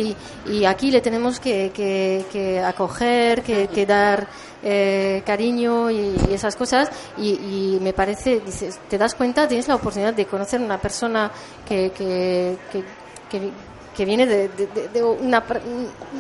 y, 0.47 0.53
y 0.53 0.65
aquí 0.65 0.93
le 0.93 1.01
tenemos 1.01 1.41
que, 1.41 1.73
que- 1.75 2.25
que 2.33 2.61
acoger, 2.61 3.43
que, 3.43 3.67
que 3.67 3.85
dar 3.87 4.27
eh, 4.63 5.23
cariño 5.27 5.91
y, 5.91 6.15
y 6.29 6.35
esas 6.35 6.57
cosas. 6.57 6.91
Y, 7.17 7.31
y 7.31 7.79
me 7.81 7.93
parece, 7.93 8.41
dices, 8.41 8.79
te 8.89 8.99
das 8.99 9.15
cuenta, 9.15 9.47
tienes 9.49 9.69
la 9.69 9.77
oportunidad 9.77 10.15
de 10.15 10.27
conocer 10.27 10.61
una 10.61 10.79
persona 10.81 11.31
que, 11.67 11.91
que, 11.91 12.57
que, 12.73 12.83
que- 13.31 13.51
que 13.97 14.05
viene 14.05 14.27
de, 14.27 14.49
de- 14.49 15.03
una 15.03 15.43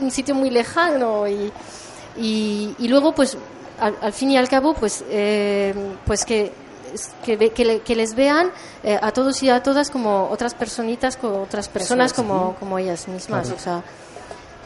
un- 0.02 0.10
sitio 0.10 0.34
muy 0.34 0.50
lejano 0.50 1.28
y, 1.28 1.52
y, 2.16 2.74
y 2.76 2.88
luego, 2.88 3.12
pues, 3.14 3.36
al, 3.78 3.96
al 4.02 4.12
fin 4.12 4.32
y 4.32 4.36
al 4.36 4.48
cabo, 4.48 4.74
pues, 4.74 5.04
eh, 5.08 5.72
pues 6.04 6.24
que 6.24 6.50
que, 7.22 7.50
que, 7.50 7.64
le- 7.66 7.80
que 7.80 7.94
les 7.94 8.14
vean 8.14 8.50
eh, 8.82 8.98
a 9.00 9.12
todos 9.12 9.42
y 9.42 9.50
a 9.50 9.62
todas 9.62 9.90
como 9.90 10.28
otras 10.30 10.54
personitas, 10.54 11.16
como 11.18 11.42
otras 11.42 11.68
personas 11.68 12.12
como, 12.14 12.56
como 12.58 12.78
ellas 12.78 13.06
mismas. 13.08 13.42
Claro. 13.48 13.56
O 13.56 13.62
sea, 13.62 13.82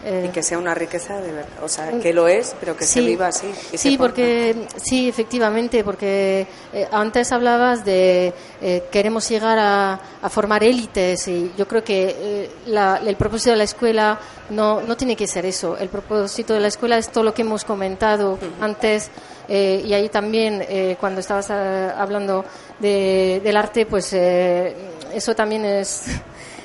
eh, 0.04 0.26
Y 0.28 0.32
que 0.32 0.42
sea 0.42 0.58
una 0.58 0.74
riqueza 0.74 1.20
de 1.20 1.32
verdad. 1.32 1.62
O 1.62 1.68
sea, 1.68 1.90
que 2.00 2.12
lo 2.12 2.26
es, 2.28 2.54
pero 2.58 2.76
que 2.76 2.84
se 2.84 3.00
viva 3.00 3.28
así. 3.28 3.46
y 3.72 3.78
Sí, 3.78 3.96
porque 3.98 4.66
sí, 4.76 5.08
efectivamente, 5.08 5.84
porque 5.84 6.46
eh, 6.72 6.88
antes 6.90 7.30
hablabas 7.32 7.84
de 7.84 8.32
eh, 8.60 8.84
queremos 8.90 9.28
llegar 9.28 9.58
a, 9.58 10.00
a 10.22 10.28
formar 10.28 10.64
élites 10.64 11.28
y 11.28 11.52
yo 11.56 11.66
creo 11.68 11.84
que 11.84 12.16
eh, 12.18 12.50
la- 12.66 13.00
el 13.04 13.16
propósito 13.16 13.50
de 13.50 13.56
la 13.56 13.64
escuela 13.64 14.18
no, 14.50 14.80
no 14.80 14.96
tiene 14.96 15.14
que 15.16 15.26
ser 15.26 15.46
eso. 15.46 15.76
El 15.78 15.88
propósito 15.88 16.52
de 16.54 16.60
la 16.60 16.68
escuela 16.68 16.98
es 16.98 17.08
todo 17.10 17.24
lo 17.24 17.32
que 17.34 17.42
hemos 17.42 17.64
comentado 17.64 18.38
antes 18.60 19.10
eh, 19.48 19.82
y 19.84 19.92
ahí 19.94 20.08
también 20.08 20.64
eh, 20.68 20.96
cuando 21.00 21.20
estabas 21.20 21.50
hablando 21.50 22.44
de- 22.78 23.40
del 23.42 23.56
arte, 23.56 23.86
pues 23.86 24.12
eh, 24.12 24.74
eso 25.14 25.34
también 25.34 25.64
es 25.64 26.04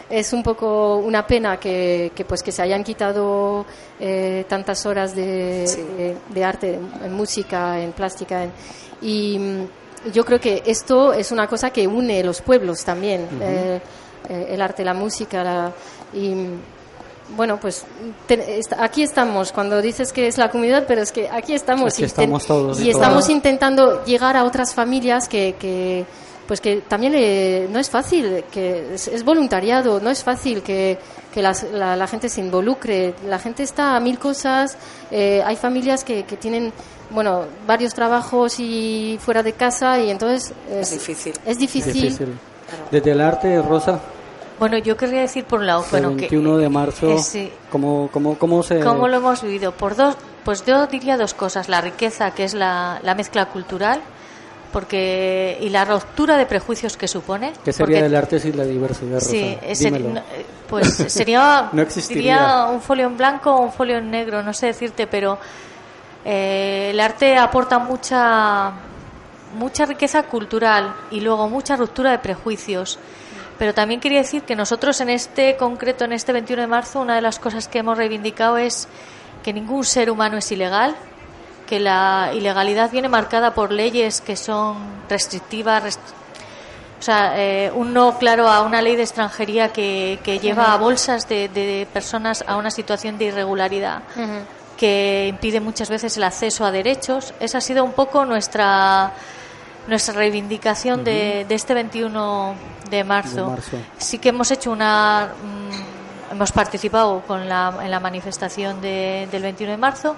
es 0.09 0.31
un 0.33 0.41
poco 0.43 0.97
una 0.97 1.25
pena 1.27 1.57
que, 1.59 2.11
que, 2.15 2.23
pues 2.25 2.41
que 2.41 2.51
se 2.51 2.61
hayan 2.61 2.83
quitado 2.83 3.65
eh, 3.99 4.45
tantas 4.47 4.85
horas 4.85 5.13
de, 5.15 5.65
de, 5.97 6.17
de 6.29 6.43
arte 6.43 6.79
en 7.03 7.13
música 7.13 7.79
en 7.81 7.91
plástica 7.91 8.43
en- 8.43 8.51
y 9.01 9.37
mm, 9.37 10.11
yo 10.13 10.23
creo 10.23 10.39
que 10.39 10.63
esto 10.65 11.11
es 11.13 11.31
una 11.31 11.47
cosa 11.47 11.69
que 11.71 11.85
une 11.87 12.23
los 12.23 12.41
pueblos 12.41 12.83
también 12.85 13.27
eh, 13.41 13.81
eh, 14.29 14.47
el 14.51 14.61
arte 14.61 14.83
la 14.85 14.93
música 14.93 15.43
la- 15.43 15.71
y 16.13 16.29
mm, 16.29 16.59
bueno, 17.35 17.59
pues 17.59 17.83
te- 18.25 18.61
aquí 18.79 19.03
estamos 19.03 19.51
cuando 19.51 19.81
dices 19.81 20.13
que 20.13 20.27
es 20.27 20.37
la 20.37 20.49
comunidad, 20.49 20.85
pero 20.87 21.01
es 21.01 21.11
que 21.11 21.27
aquí 21.29 21.53
estamos 21.53 21.91
Aquí 21.93 22.03
y, 22.03 22.05
estamos 22.05 22.45
todos 22.45 22.79
y 22.79 22.85
y 22.85 22.89
estamos 22.89 23.27
intentando 23.29 24.05
llegar 24.05 24.37
a 24.37 24.45
otras 24.45 24.73
familias 24.73 25.27
que, 25.27 25.55
que 25.59 26.05
pues 26.47 26.61
que 26.61 26.77
también 26.77 27.13
eh, 27.15 27.67
no 27.69 27.77
es 27.79 27.89
fácil, 27.89 28.43
que 28.51 28.93
es, 28.95 29.07
es 29.07 29.23
voluntariado, 29.23 29.99
no 29.99 30.09
es 30.09 30.23
fácil 30.23 30.61
que, 30.63 30.97
que 31.33 31.41
las- 31.41 31.63
la, 31.71 31.95
la 31.95 32.07
gente 32.07 32.29
se 32.29 32.39
involucre, 32.41 33.13
la 33.27 33.37
gente 33.39 33.63
está 33.63 33.95
a 33.95 33.99
mil 33.99 34.17
cosas, 34.17 34.77
eh, 35.11 35.41
hay 35.45 35.55
familias 35.57 36.03
que, 36.03 36.23
que 36.23 36.37
tienen 36.37 36.71
bueno 37.09 37.45
varios 37.65 37.93
trabajos 37.93 38.59
y 38.59 39.17
fuera 39.21 39.43
de 39.43 39.53
casa 39.53 39.99
y 39.99 40.09
entonces 40.09 40.53
Es 40.69 40.91
difícil. 40.91 41.33
Es 41.45 41.57
difícil. 41.57 42.17
Desde 42.91 43.11
el 43.11 43.21
arte, 43.21 43.61
Rosa, 43.61 43.99
Bueno, 44.59 44.77
yo 44.77 44.97
querría 44.97 45.21
decir 45.21 45.45
por 45.45 45.59
un 45.59 45.67
lado, 45.67 45.83
el 45.85 45.89
bueno, 45.91 46.09
que 46.09 46.21
21 46.29 46.57
de 46.57 46.69
marzo, 46.69 47.09
eh, 47.11 47.19
sí. 47.19 47.51
¿cómo, 47.69 48.09
cómo, 48.11 48.37
cómo 48.37 48.63
se...? 48.63 48.79
¿Cómo 48.81 49.07
lo 49.07 49.17
hemos 49.17 49.41
vivido? 49.43 49.71
Por 49.71 49.95
dos, 49.95 50.15
pues 50.43 50.65
yo 50.65 50.87
diría 50.87 51.15
dos 51.17 51.33
cosas: 51.33 51.69
la 51.69 51.79
riqueza, 51.79 52.31
que 52.31 52.43
es 52.43 52.53
la, 52.53 52.99
la 53.03 53.13
mezcla 53.15 53.45
cultural, 53.45 54.01
porque 54.77 55.57
y 55.59 55.69
la 55.69 55.85
ruptura 55.85 56.37
de 56.37 56.45
prejuicios 56.45 56.95
que 56.97 57.07
supone. 57.07 57.51
¿Qué 57.65 57.73
sería 57.73 57.85
porque- 57.97 58.03
del 58.03 58.15
arte 58.15 58.39
sin 58.39 58.55
la 58.55 58.63
diversidad, 58.63 59.15
Rosa? 59.15 59.31
Sí, 59.31 59.57
ese- 59.63 59.89
no, 59.89 60.19
eh, 60.19 60.45
pues 60.69 60.87
sería, 61.11 61.69
No 61.71 61.83
diría 62.09 62.67
un 62.71 62.79
folio 62.79 63.07
en 63.07 63.17
blanco 63.17 63.55
o 63.55 63.61
un 63.63 63.71
folio 63.73 63.97
en 63.97 64.11
negro, 64.11 64.43
no 64.43 64.53
sé 64.53 64.67
decirte, 64.67 65.07
pero 65.07 65.39
eh, 66.23 66.89
el 66.91 66.99
arte 66.99 67.35
aporta 67.37 67.79
mucha 67.79 68.71
mucha 69.57 69.85
riqueza 69.87 70.21
cultural 70.23 70.93
y 71.09 71.21
luego 71.21 71.49
mucha 71.49 71.75
ruptura 71.75 72.11
de 72.11 72.19
prejuicios. 72.19 72.99
Pero 73.57 73.73
también 73.73 73.99
quería 73.99 74.19
decir 74.19 74.43
que 74.43 74.55
nosotros 74.55 75.01
en 75.01 75.09
este 75.09 75.57
concreto, 75.57 76.05
en 76.05 76.11
este 76.11 76.33
21 76.33 76.61
de 76.61 76.67
marzo, 76.67 76.99
una 76.99 77.15
de 77.15 77.21
las 77.21 77.39
cosas 77.39 77.67
que 77.67 77.79
hemos 77.79 77.97
reivindicado 77.97 78.57
es 78.57 78.87
que 79.43 79.53
ningún 79.53 79.83
ser 79.85 80.11
humano 80.11 80.37
es 80.37 80.51
ilegal, 80.51 80.95
que 81.67 81.79
la 81.79 82.31
ilegalidad 82.33 82.89
viene 82.89 83.09
marcada 83.09 83.53
por 83.53 83.71
leyes 83.71 84.21
que 84.21 84.35
son 84.35 84.77
restrictivas, 85.09 85.83
rest- 85.83 85.99
o 86.99 87.03
sea, 87.03 87.33
eh, 87.35 87.71
un 87.75 87.93
no 87.93 88.17
claro 88.17 88.47
a 88.49 88.61
una 88.63 88.81
ley 88.81 88.95
de 88.95 89.03
extranjería 89.03 89.71
que, 89.71 90.17
que 90.23 90.39
lleva 90.39 90.73
a 90.73 90.77
bolsas 90.77 91.29
de, 91.29 91.47
de 91.49 91.87
personas 91.93 92.43
a 92.47 92.55
una 92.57 92.71
situación 92.71 93.19
de 93.19 93.25
irregularidad 93.25 94.01
que 94.77 95.27
impide 95.29 95.59
muchas 95.59 95.89
veces 95.89 96.17
el 96.17 96.23
acceso 96.23 96.63
a 96.65 96.71
derechos. 96.71 97.33
Esa 97.39 97.57
ha 97.59 97.61
sido 97.61 97.83
un 97.83 97.93
poco 97.93 98.25
nuestra 98.25 99.11
nuestra 99.87 100.13
reivindicación 100.15 101.03
de, 101.03 101.45
de 101.47 101.55
este 101.55 101.73
21 101.73 102.55
de 102.89 103.03
marzo. 103.03 103.35
De 103.35 103.51
marzo. 103.51 103.77
Sí 103.97 104.17
que 104.19 104.29
hemos 104.29 104.51
hecho 104.51 104.69
una 104.71 105.29
mm, 105.41 106.33
hemos 106.33 106.51
participado 106.51 107.21
con 107.25 107.47
la, 107.47 107.73
en 107.81 107.89
la 107.89 107.99
manifestación 107.99 108.81
de- 108.81 109.27
del 109.31 109.41
21 109.43 109.71
de 109.71 109.77
marzo 109.77 110.15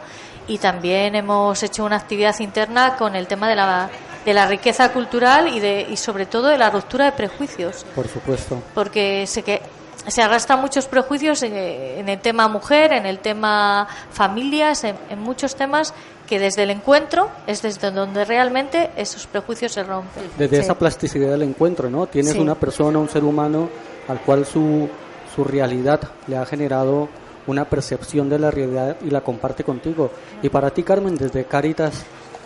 y 0.50 0.58
también 0.58 1.16
hemos 1.16 1.64
hecho 1.64 1.86
una 1.86 1.96
actividad 1.96 2.38
interna 2.40 2.98
con 2.98 3.16
el 3.16 3.26
tema 3.28 3.48
de 3.48 3.56
la 3.56 3.90
de 4.26 4.34
la 4.34 4.46
riqueza 4.48 4.92
cultural 4.92 5.48
y 5.48 5.62
de 5.62 5.88
y 5.90 5.96
sobre 5.96 6.26
todo 6.26 6.48
de 6.48 6.58
la 6.58 6.70
ruptura 6.70 7.06
de 7.06 7.12
prejuicios 7.14 7.86
Por 7.96 8.08
supuesto. 8.10 8.62
porque 8.76 9.26
sé 9.26 9.44
que 9.44 9.62
se 10.08 10.22
arrastran 10.22 10.60
muchos 10.60 10.88
prejuicios 10.88 11.42
en, 11.44 11.54
en 11.56 12.10
el 12.10 12.20
tema 12.20 12.48
mujer, 12.50 12.92
en 12.94 13.06
el 13.06 13.20
tema 13.20 13.88
familias, 14.12 14.84
en, 14.84 14.96
en 15.10 15.20
muchos 15.20 15.56
temas 15.56 15.94
que 16.28 16.38
desde 16.40 16.64
el 16.64 16.70
encuentro 16.72 17.30
es 17.48 17.62
desde 17.62 17.92
donde 17.92 18.24
realmente 18.26 18.92
esos 18.98 19.26
prejuicios 19.28 19.72
se 19.72 19.84
rompen. 19.84 20.24
Desde 20.38 20.60
esa 20.60 20.76
plasticidad 20.78 21.30
del 21.32 21.44
encuentro, 21.44 21.90
¿no? 21.90 22.06
Tienes 22.08 22.34
Sí. 22.34 22.40
una 22.40 22.56
persona, 22.56 23.00
un 23.00 23.10
ser 23.10 23.24
humano 23.24 23.70
al 24.08 24.20
cual 24.22 24.46
su, 24.46 24.88
su 25.36 25.44
realidad 25.44 26.00
le 26.28 26.38
ha 26.38 26.46
generado 26.46 27.08
una 27.50 27.66
percepción 27.66 28.30
de 28.30 28.40
la 28.40 28.52
realidad 28.52 28.98
y 29.02 29.10
la 29.10 29.22
comparte 29.22 29.64
contigo. 29.64 30.12
Y 30.42 30.50
para 30.50 30.70
ti, 30.72 30.84
Carmen, 30.84 31.16
desde 31.16 31.46
Caritas, 31.46 32.04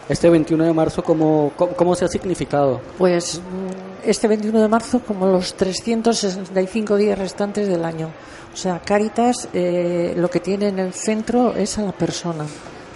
este 0.10 0.30
21 0.30 0.66
de 0.66 0.74
marzo, 0.74 1.04
¿cómo, 1.04 1.52
cómo, 1.56 1.96
se 1.96 2.06
ha 2.06 2.08
significado? 2.08 2.82
Pues 2.98 3.40
mm, 3.40 4.10
este 4.10 4.28
21 4.28 4.62
de 4.62 4.68
marzo 4.68 5.00
como 5.00 5.28
los 5.28 5.54
365 5.56 6.98
días 6.98 7.18
restantes 7.18 7.68
del 7.68 7.86
año. 7.86 8.10
O 8.54 8.58
sea, 8.58 8.80
Caritas 8.80 9.50
eh, 9.54 10.14
lo 10.16 10.30
que 10.30 10.40
tiene 10.40 10.68
en 10.68 10.80
el 10.80 10.94
centro 10.94 11.56
es 11.56 11.78
a 11.78 11.84
la 11.84 11.92
persona. 11.92 12.46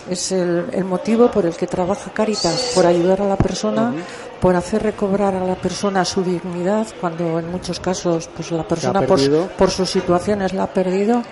Es 0.10 0.32
el, 0.32 0.66
el 0.72 0.84
motivo 0.86 1.30
por 1.30 1.46
el 1.46 1.56
que 1.56 1.68
trabaja 1.68 2.12
Caritas, 2.14 2.72
por 2.74 2.86
ayudar 2.86 3.22
a 3.22 3.26
la 3.28 3.36
persona, 3.36 3.94
por 4.40 4.56
hacer 4.56 4.84
recobrar 4.84 5.34
a 5.36 5.44
la 5.44 5.56
persona 5.56 6.06
su 6.06 6.24
dignidad, 6.24 6.86
cuando 7.02 7.40
en 7.40 7.52
muchos 7.52 7.80
casos 7.80 8.30
pues 8.36 8.52
la 8.52 8.68
persona 8.68 9.02
por, 9.58 9.70
sus 9.72 9.90
situaciones 9.90 10.54
la 10.54 10.64
ha 10.64 10.68
perdido. 10.68 11.24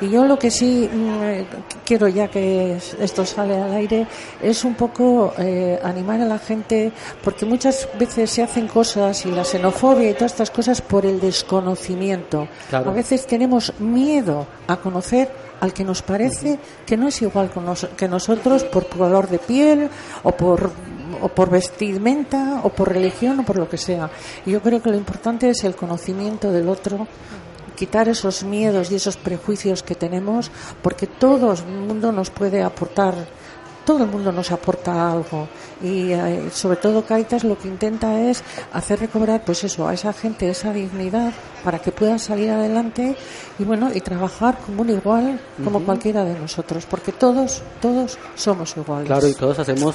Y 0.00 0.08
yo 0.10 0.24
lo 0.24 0.38
que 0.38 0.50
sí 0.50 0.88
mm, 0.92 1.22
eh, 1.22 1.46
quiero, 1.84 2.08
ya 2.08 2.28
que 2.28 2.76
es- 2.76 2.94
esto 2.98 3.24
sale 3.24 3.60
al 3.60 3.72
aire, 3.74 4.06
es 4.42 4.64
un 4.64 4.74
poco 4.74 5.32
eh, 5.38 5.78
animar 5.82 6.20
a 6.20 6.24
la 6.26 6.38
gente, 6.38 6.92
porque 7.22 7.44
muchas 7.46 7.88
veces 7.98 8.30
se 8.30 8.42
hacen 8.42 8.68
cosas 8.68 9.24
y 9.26 9.30
la 9.30 9.44
xenofobia 9.44 10.10
y 10.10 10.14
todas 10.14 10.32
estas 10.32 10.50
cosas 10.50 10.80
por 10.80 11.06
el 11.06 11.20
desconocimiento. 11.20 12.48
Claro. 12.70 12.90
A 12.90 12.92
veces 12.94 13.26
tenemos 13.26 13.72
miedo 13.80 14.46
a 14.66 14.76
conocer 14.78 15.30
al 15.60 15.72
que 15.72 15.84
nos 15.84 16.02
parece 16.02 16.58
que 16.84 16.96
no 16.96 17.08
es 17.08 17.22
igual 17.22 17.50
que 17.96 18.08
nosotros 18.08 18.64
por 18.64 18.88
color 18.88 19.28
de 19.28 19.38
piel 19.38 19.90
o 20.22 20.32
por 20.32 20.70
o 21.22 21.28
por 21.28 21.50
vestimenta 21.50 22.60
o 22.64 22.68
por 22.70 22.92
religión 22.92 23.40
o 23.40 23.44
por 23.44 23.56
lo 23.56 23.68
que 23.68 23.78
sea. 23.78 24.10
Yo 24.44 24.60
creo 24.60 24.82
que 24.82 24.90
lo 24.90 24.96
importante 24.96 25.48
es 25.48 25.64
el 25.64 25.76
conocimiento 25.76 26.50
del 26.50 26.68
otro, 26.68 27.06
quitar 27.74 28.08
esos 28.08 28.42
miedos 28.42 28.90
y 28.90 28.96
esos 28.96 29.16
prejuicios 29.16 29.82
que 29.82 29.94
tenemos, 29.94 30.50
porque 30.82 31.06
todo 31.06 31.52
el 31.52 31.66
mundo 31.66 32.12
nos 32.12 32.30
puede 32.30 32.62
aportar, 32.62 33.14
todo 33.86 34.04
el 34.04 34.10
mundo 34.10 34.32
nos 34.32 34.50
aporta 34.50 35.10
algo. 35.10 35.48
Y 35.82 36.12
eh, 36.12 36.50
sobre 36.52 36.76
todo 36.76 37.04
Caritas 37.04 37.44
lo 37.44 37.56
que 37.56 37.68
intenta 37.68 38.20
es 38.20 38.42
hacer 38.72 39.00
recobrar, 39.00 39.42
pues 39.46 39.64
eso, 39.64 39.86
a 39.88 39.94
esa 39.94 40.12
gente 40.12 40.50
esa 40.50 40.72
dignidad 40.72 41.32
para 41.64 41.78
que 41.78 41.92
puedan 41.92 42.18
salir 42.18 42.50
adelante 42.50 43.16
y 43.58 43.64
bueno, 43.64 43.90
y 43.94 44.00
trabajar 44.00 44.58
como 44.58 44.82
un 44.82 44.90
igual, 44.90 45.40
como 45.64 45.80
cualquiera 45.80 46.24
de 46.24 46.38
nosotros, 46.38 46.84
porque 46.84 47.12
todos, 47.12 47.62
todos 47.80 48.18
somos 48.34 48.76
iguales. 48.76 49.06
Claro, 49.06 49.26
y 49.28 49.34
todos 49.34 49.58
hacemos 49.58 49.94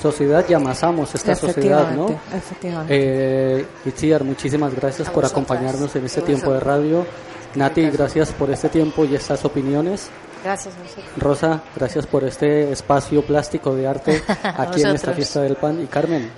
sociedad 0.00 0.44
y 0.48 0.54
amasamos 0.54 1.14
esta 1.14 1.34
sociedad, 1.34 1.90
¿no? 1.92 2.08
Efectivamente. 2.32 2.94
Eh, 2.96 3.66
Itziar, 3.86 4.22
muchísimas 4.24 4.74
gracias 4.74 5.08
A 5.08 5.12
por 5.12 5.22
vosotras. 5.24 5.32
acompañarnos 5.32 5.94
en 5.96 6.04
este 6.04 6.22
tiempo 6.22 6.52
de 6.52 6.60
radio. 6.60 7.06
Nati, 7.54 7.88
gracias 7.90 8.32
por 8.32 8.50
este 8.50 8.68
tiempo 8.68 9.04
y 9.04 9.14
estas 9.14 9.44
opiniones. 9.44 10.10
Gracias 10.44 10.74
vosotros. 10.78 11.04
Rosa, 11.16 11.62
gracias 11.74 12.06
por 12.06 12.22
este 12.24 12.70
espacio 12.70 13.22
plástico 13.22 13.74
de 13.74 13.86
arte 13.86 14.22
aquí 14.42 14.82
en 14.82 14.88
esta 14.94 15.12
fiesta 15.14 15.40
del 15.40 15.56
pan. 15.56 15.82
Y 15.82 15.86
Carmen, 15.86 16.30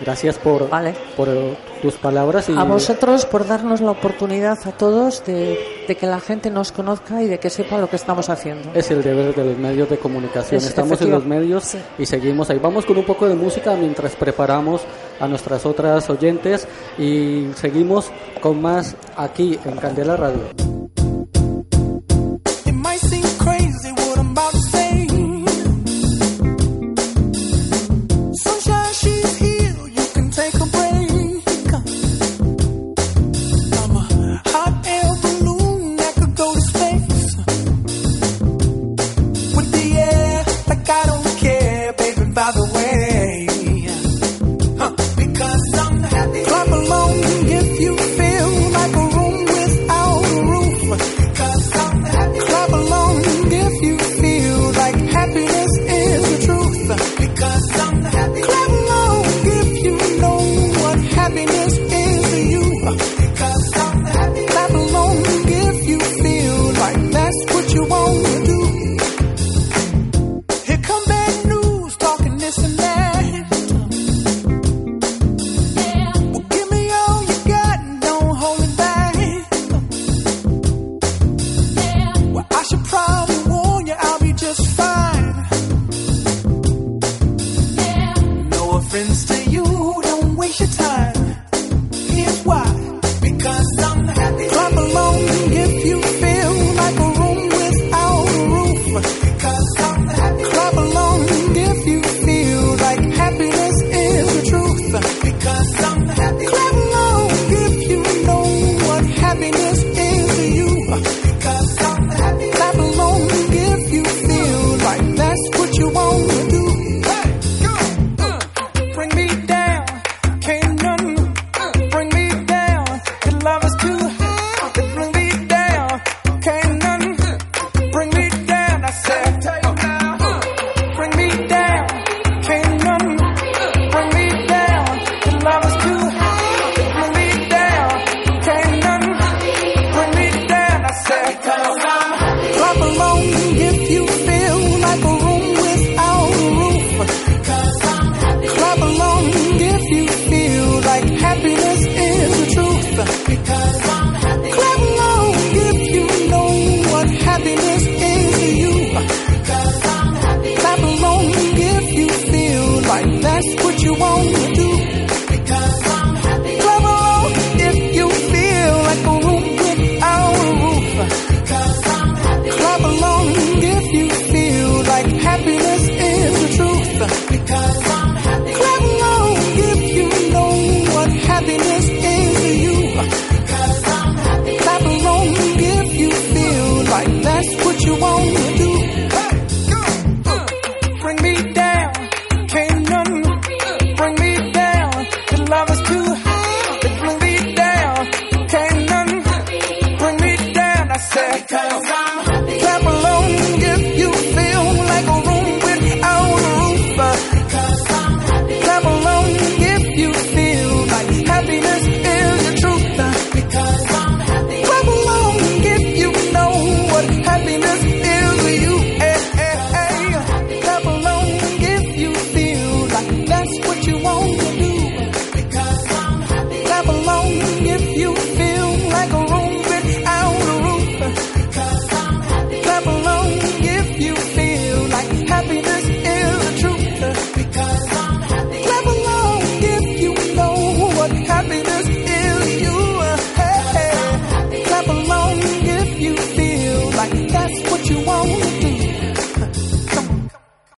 gracias 0.00 0.38
por, 0.38 0.68
por 1.16 1.28
eh, 1.28 1.58
tus 1.82 1.94
palabras. 1.94 2.48
Y 2.48 2.52
A 2.56 2.62
vosotros 2.62 3.26
por 3.26 3.46
darnos 3.46 3.80
la 3.80 3.90
oportunidad 3.90 4.56
a 4.64 4.70
todos 4.70 5.24
de, 5.26 5.58
de 5.88 5.96
que 5.96 6.06
la 6.06 6.20
gente 6.20 6.50
nos 6.50 6.70
conozca 6.70 7.20
y 7.20 7.26
de 7.26 7.38
que 7.40 7.50
sepa 7.50 7.78
lo 7.78 7.90
que 7.90 7.96
estamos 7.96 8.28
haciendo. 8.28 8.70
Es 8.74 8.90
el 8.92 9.02
deber 9.02 9.34
de 9.34 9.44
los 9.44 9.58
medios 9.58 9.90
de 9.90 9.98
comunicación. 9.98 10.58
Es 10.58 10.66
Estamos 10.68 11.00
en 11.02 11.08
efectiva- 11.08 11.18
los 11.18 11.26
medios 11.26 11.64
sí. 11.64 11.78
y 11.98 12.06
seguimos 12.06 12.48
ahí. 12.50 12.60
Vamos 12.60 12.86
con 12.86 12.96
un 12.96 13.04
poco 13.04 13.26
de 13.28 13.34
música 13.34 13.74
mientras 13.74 14.14
preparamos 14.14 14.82
a 15.18 15.26
nuestras 15.26 15.66
otras 15.66 16.08
oyentes 16.10 16.68
y 16.96 17.48
seguimos 17.56 18.12
con 18.40 18.62
más 18.62 18.94
aquí 19.16 19.58
en 19.64 19.76
Candela 19.78 20.16
Radio. 20.16 20.42